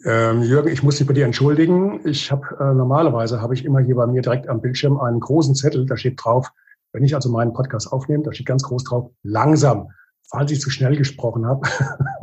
Ähm, 0.05 0.43
Jürgen, 0.43 0.69
ich 0.69 0.83
muss 0.83 0.97
dich 0.97 1.07
bei 1.07 1.13
dir 1.13 1.25
entschuldigen. 1.25 2.01
Ich 2.07 2.31
habe 2.31 2.47
äh, 2.61 2.75
normalerweise 2.75 3.41
habe 3.41 3.55
ich 3.55 3.65
immer 3.65 3.81
hier 3.81 3.97
bei 3.97 4.07
mir 4.07 4.23
direkt 4.23 4.49
am 4.49 4.61
Bildschirm 4.61 5.01
einen 5.01 5.21
großen 5.21 5.55
Zettel, 5.55 5.87
da 5.87 5.97
steht 5.97 6.23
drauf, 6.23 6.51
wenn 6.93 7.05
ich 7.05 7.15
also 7.15 7.31
meinen 7.31 7.53
Podcast 7.53 7.93
aufnehme, 7.93 8.23
da 8.25 8.33
steht 8.33 8.47
ganz 8.47 8.63
groß 8.63 8.85
drauf, 8.85 9.11
langsam, 9.23 9.91
falls 10.29 10.51
ich 10.51 10.61
zu 10.61 10.71
schnell 10.71 10.97
gesprochen 10.97 11.47
habe. 11.47 11.69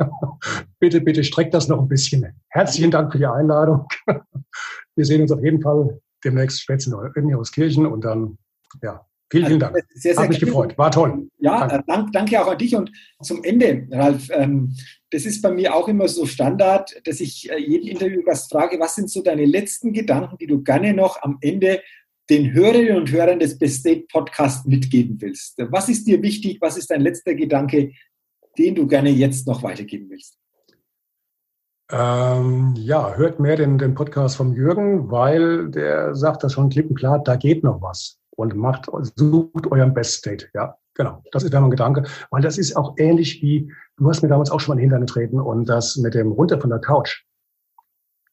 bitte, 0.78 1.00
bitte 1.00 1.24
streckt 1.24 1.54
das 1.54 1.68
noch 1.68 1.80
ein 1.80 1.88
bisschen. 1.88 2.40
Herzlichen 2.48 2.90
Dank 2.90 3.12
für 3.12 3.18
die 3.18 3.26
Einladung. 3.26 3.86
Wir 4.96 5.04
sehen 5.04 5.22
uns 5.22 5.32
auf 5.32 5.42
jeden 5.42 5.60
Fall 5.60 6.00
demnächst 6.24 6.62
spätestens 6.62 6.96
in 7.14 7.42
Kirchen 7.52 7.86
und 7.86 8.04
dann, 8.04 8.38
ja, 8.82 9.04
Vielen, 9.34 9.46
vielen 9.46 9.60
Dank. 9.60 9.76
Sehr, 9.94 10.14
sehr 10.14 10.22
Hat 10.22 10.28
mich 10.28 10.38
gefreut. 10.38 10.78
War 10.78 10.92
toll. 10.92 11.28
Ja, 11.40 11.66
danke. 11.66 11.84
Dank, 11.88 12.12
danke 12.12 12.40
auch 12.40 12.46
an 12.52 12.58
dich. 12.58 12.76
Und 12.76 12.92
zum 13.20 13.42
Ende, 13.42 13.88
Ralf, 13.90 14.28
ähm, 14.30 14.76
das 15.10 15.26
ist 15.26 15.42
bei 15.42 15.50
mir 15.50 15.74
auch 15.74 15.88
immer 15.88 16.06
so 16.06 16.24
Standard, 16.24 16.94
dass 17.04 17.18
ich 17.18 17.50
äh, 17.50 17.58
jeden 17.58 17.88
Interviewgast 17.88 18.52
frage, 18.52 18.78
was 18.78 18.94
sind 18.94 19.10
so 19.10 19.22
deine 19.22 19.44
letzten 19.44 19.92
Gedanken, 19.92 20.38
die 20.38 20.46
du 20.46 20.62
gerne 20.62 20.94
noch 20.94 21.20
am 21.22 21.38
Ende 21.40 21.82
den 22.30 22.52
Hörerinnen 22.52 22.96
und 22.96 23.10
Hörern 23.10 23.40
des 23.40 23.58
Best 23.58 23.80
State 23.80 24.06
Podcasts 24.10 24.64
mitgeben 24.66 25.20
willst? 25.20 25.58
Was 25.70 25.88
ist 25.88 26.06
dir 26.06 26.22
wichtig? 26.22 26.58
Was 26.60 26.76
ist 26.76 26.90
dein 26.92 27.00
letzter 27.00 27.34
Gedanke, 27.34 27.90
den 28.56 28.76
du 28.76 28.86
gerne 28.86 29.10
jetzt 29.10 29.48
noch 29.48 29.64
weitergeben 29.64 30.10
willst? 30.10 30.38
Ähm, 31.90 32.74
ja, 32.76 33.14
hört 33.14 33.40
mehr 33.40 33.56
den, 33.56 33.78
den 33.78 33.94
Podcast 33.94 34.36
vom 34.36 34.54
Jürgen, 34.54 35.10
weil 35.10 35.70
der 35.70 36.14
sagt 36.14 36.44
das 36.44 36.52
schon 36.52 36.70
klipp 36.70 36.88
und 36.88 36.96
klar, 36.96 37.22
da 37.22 37.36
geht 37.36 37.62
noch 37.62 37.82
was 37.82 38.20
und 38.36 38.56
macht, 38.56 38.86
sucht 39.16 39.66
euren 39.70 39.94
Best 39.94 40.14
State. 40.14 40.48
Ja, 40.54 40.76
genau. 40.94 41.22
Das 41.32 41.42
ist 41.42 41.52
dann 41.52 41.64
ein 41.64 41.70
Gedanke, 41.70 42.04
weil 42.30 42.42
das 42.42 42.58
ist 42.58 42.76
auch 42.76 42.94
ähnlich 42.98 43.42
wie, 43.42 43.70
du 43.96 44.08
hast 44.08 44.22
mir 44.22 44.28
damals 44.28 44.50
auch 44.50 44.60
schon 44.60 44.76
mal 44.76 44.80
Hintern 44.80 45.00
getreten 45.00 45.40
und 45.40 45.68
das 45.68 45.96
mit 45.96 46.14
dem 46.14 46.32
runter 46.32 46.60
von 46.60 46.70
der 46.70 46.80
Couch. 46.80 47.24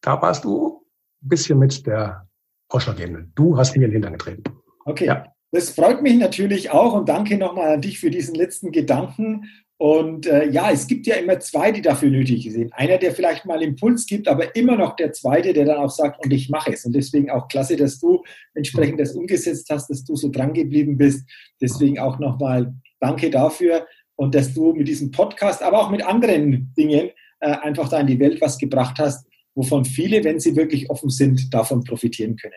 Da 0.00 0.20
warst 0.20 0.44
du 0.44 0.84
ein 1.22 1.28
bisschen 1.28 1.58
mit 1.58 1.86
der 1.86 2.26
Ausschlaggebenden. 2.68 3.32
Du 3.34 3.56
hast 3.56 3.76
mir 3.76 3.76
in 3.76 3.90
den 3.90 3.92
Hintern 3.92 4.12
getreten. 4.14 4.42
Okay. 4.84 5.06
Ja. 5.06 5.26
Das 5.54 5.68
freut 5.70 6.00
mich 6.00 6.16
natürlich 6.16 6.70
auch 6.70 6.94
und 6.94 7.10
danke 7.10 7.36
nochmal 7.36 7.74
an 7.74 7.82
dich 7.82 8.00
für 8.00 8.10
diesen 8.10 8.34
letzten 8.34 8.72
Gedanken. 8.72 9.44
Und 9.82 10.26
äh, 10.28 10.48
ja, 10.48 10.70
es 10.70 10.86
gibt 10.86 11.08
ja 11.08 11.16
immer 11.16 11.40
zwei, 11.40 11.72
die 11.72 11.82
dafür 11.82 12.08
nötig 12.08 12.48
sind. 12.52 12.72
Einer, 12.72 12.98
der 12.98 13.10
vielleicht 13.10 13.46
mal 13.46 13.60
Impuls 13.64 14.06
gibt, 14.06 14.28
aber 14.28 14.54
immer 14.54 14.76
noch 14.76 14.94
der 14.94 15.12
zweite, 15.12 15.52
der 15.52 15.64
dann 15.64 15.78
auch 15.78 15.90
sagt, 15.90 16.24
und 16.24 16.32
ich 16.32 16.48
mache 16.48 16.72
es. 16.72 16.84
Und 16.84 16.94
deswegen 16.94 17.32
auch 17.32 17.48
klasse, 17.48 17.74
dass 17.74 17.98
du 17.98 18.22
entsprechend 18.54 19.00
das 19.00 19.16
umgesetzt 19.16 19.68
hast, 19.70 19.90
dass 19.90 20.04
du 20.04 20.14
so 20.14 20.28
dran 20.28 20.52
geblieben 20.52 20.96
bist. 20.98 21.28
Deswegen 21.60 21.98
auch 21.98 22.20
nochmal 22.20 22.72
danke 23.00 23.28
dafür 23.28 23.84
und 24.14 24.36
dass 24.36 24.54
du 24.54 24.72
mit 24.72 24.86
diesem 24.86 25.10
Podcast, 25.10 25.64
aber 25.64 25.80
auch 25.80 25.90
mit 25.90 26.06
anderen 26.06 26.72
Dingen 26.78 27.10
äh, 27.40 27.50
einfach 27.50 27.88
da 27.88 27.98
in 27.98 28.06
die 28.06 28.20
Welt 28.20 28.40
was 28.40 28.58
gebracht 28.58 29.00
hast, 29.00 29.26
wovon 29.56 29.84
viele, 29.84 30.22
wenn 30.22 30.38
sie 30.38 30.54
wirklich 30.54 30.90
offen 30.90 31.10
sind, 31.10 31.52
davon 31.52 31.82
profitieren 31.82 32.36
können. 32.36 32.54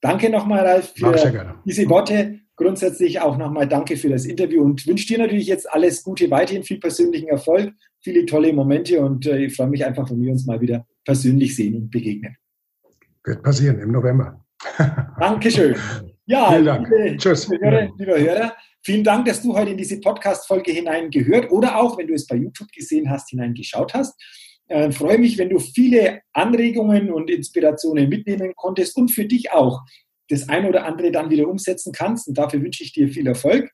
Danke 0.00 0.30
nochmal, 0.30 0.64
Ralf, 0.64 0.92
für 0.94 1.56
diese 1.66 1.88
Worte 1.88 2.38
grundsätzlich 2.60 3.20
auch 3.20 3.38
nochmal 3.38 3.66
danke 3.66 3.96
für 3.96 4.10
das 4.10 4.26
Interview 4.26 4.62
und 4.62 4.86
wünsche 4.86 5.06
dir 5.06 5.18
natürlich 5.18 5.46
jetzt 5.46 5.70
alles 5.72 6.02
Gute, 6.02 6.30
weiterhin 6.30 6.62
viel 6.62 6.78
persönlichen 6.78 7.28
Erfolg, 7.28 7.72
viele 8.02 8.26
tolle 8.26 8.52
Momente 8.52 9.00
und 9.00 9.26
äh, 9.26 9.46
ich 9.46 9.56
freue 9.56 9.68
mich 9.68 9.84
einfach, 9.84 10.10
wenn 10.10 10.20
wir 10.20 10.30
uns 10.30 10.44
mal 10.44 10.60
wieder 10.60 10.86
persönlich 11.04 11.56
sehen 11.56 11.74
und 11.74 11.90
begegnen. 11.90 12.36
Wird 13.24 13.42
passieren 13.42 13.80
im 13.80 13.92
November. 13.92 14.44
Dankeschön. 15.18 15.74
Ja, 16.26 16.50
Vielen 16.50 16.66
Dank. 16.66 16.88
Liebe, 16.90 17.16
Tschüss. 17.16 17.48
Hörer, 17.48 17.88
lieber 17.96 18.18
Hörer, 18.18 18.52
vielen 18.82 19.04
Dank, 19.04 19.24
dass 19.24 19.42
du 19.42 19.56
heute 19.56 19.70
in 19.70 19.78
diese 19.78 19.98
Podcast-Folge 19.98 20.70
hineingehört 20.70 21.50
oder 21.50 21.78
auch, 21.78 21.96
wenn 21.96 22.08
du 22.08 22.14
es 22.14 22.26
bei 22.26 22.36
YouTube 22.36 22.70
gesehen 22.72 23.08
hast, 23.08 23.30
hineingeschaut 23.30 23.94
hast. 23.94 24.20
Äh, 24.68 24.92
freue 24.92 25.18
mich, 25.18 25.38
wenn 25.38 25.48
du 25.48 25.58
viele 25.58 26.20
Anregungen 26.34 27.10
und 27.10 27.30
Inspirationen 27.30 28.10
mitnehmen 28.10 28.52
konntest 28.54 28.98
und 28.98 29.10
für 29.10 29.24
dich 29.24 29.50
auch 29.50 29.80
das 30.30 30.48
eine 30.48 30.68
oder 30.68 30.86
andere 30.86 31.10
dann 31.10 31.30
wieder 31.30 31.48
umsetzen 31.48 31.92
kannst. 31.92 32.28
Und 32.28 32.38
dafür 32.38 32.62
wünsche 32.62 32.82
ich 32.82 32.92
dir 32.92 33.08
viel 33.08 33.26
Erfolg. 33.26 33.70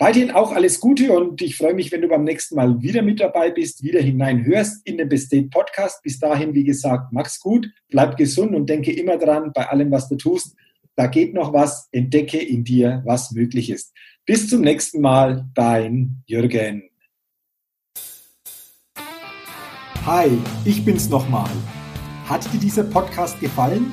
Weiterhin 0.00 0.30
auch 0.30 0.52
alles 0.52 0.78
Gute 0.78 1.12
und 1.12 1.42
ich 1.42 1.56
freue 1.56 1.74
mich, 1.74 1.90
wenn 1.90 2.02
du 2.02 2.08
beim 2.08 2.22
nächsten 2.22 2.54
Mal 2.54 2.80
wieder 2.80 3.02
mit 3.02 3.18
dabei 3.18 3.50
bist, 3.50 3.82
wieder 3.82 4.00
hineinhörst 4.00 4.86
in 4.86 4.96
den 4.96 5.08
Bestate 5.08 5.48
Podcast. 5.48 6.04
Bis 6.04 6.20
dahin, 6.20 6.54
wie 6.54 6.62
gesagt, 6.62 7.12
mach's 7.12 7.40
gut, 7.40 7.68
bleib 7.88 8.16
gesund 8.16 8.54
und 8.54 8.70
denke 8.70 8.92
immer 8.92 9.18
dran, 9.18 9.50
bei 9.52 9.68
allem, 9.68 9.90
was 9.90 10.08
du 10.08 10.14
tust, 10.14 10.54
da 10.94 11.08
geht 11.08 11.34
noch 11.34 11.52
was, 11.52 11.88
entdecke 11.90 12.38
in 12.38 12.62
dir, 12.62 13.02
was 13.04 13.32
möglich 13.32 13.70
ist. 13.70 13.92
Bis 14.24 14.48
zum 14.48 14.60
nächsten 14.60 15.00
Mal, 15.00 15.48
dein 15.54 16.22
Jürgen. 16.26 16.90
Hi, 20.06 20.30
ich 20.64 20.84
bin's 20.84 21.08
nochmal. 21.08 21.50
Hat 22.26 22.52
dir 22.52 22.58
dieser 22.58 22.84
Podcast 22.84 23.40
gefallen? 23.40 23.92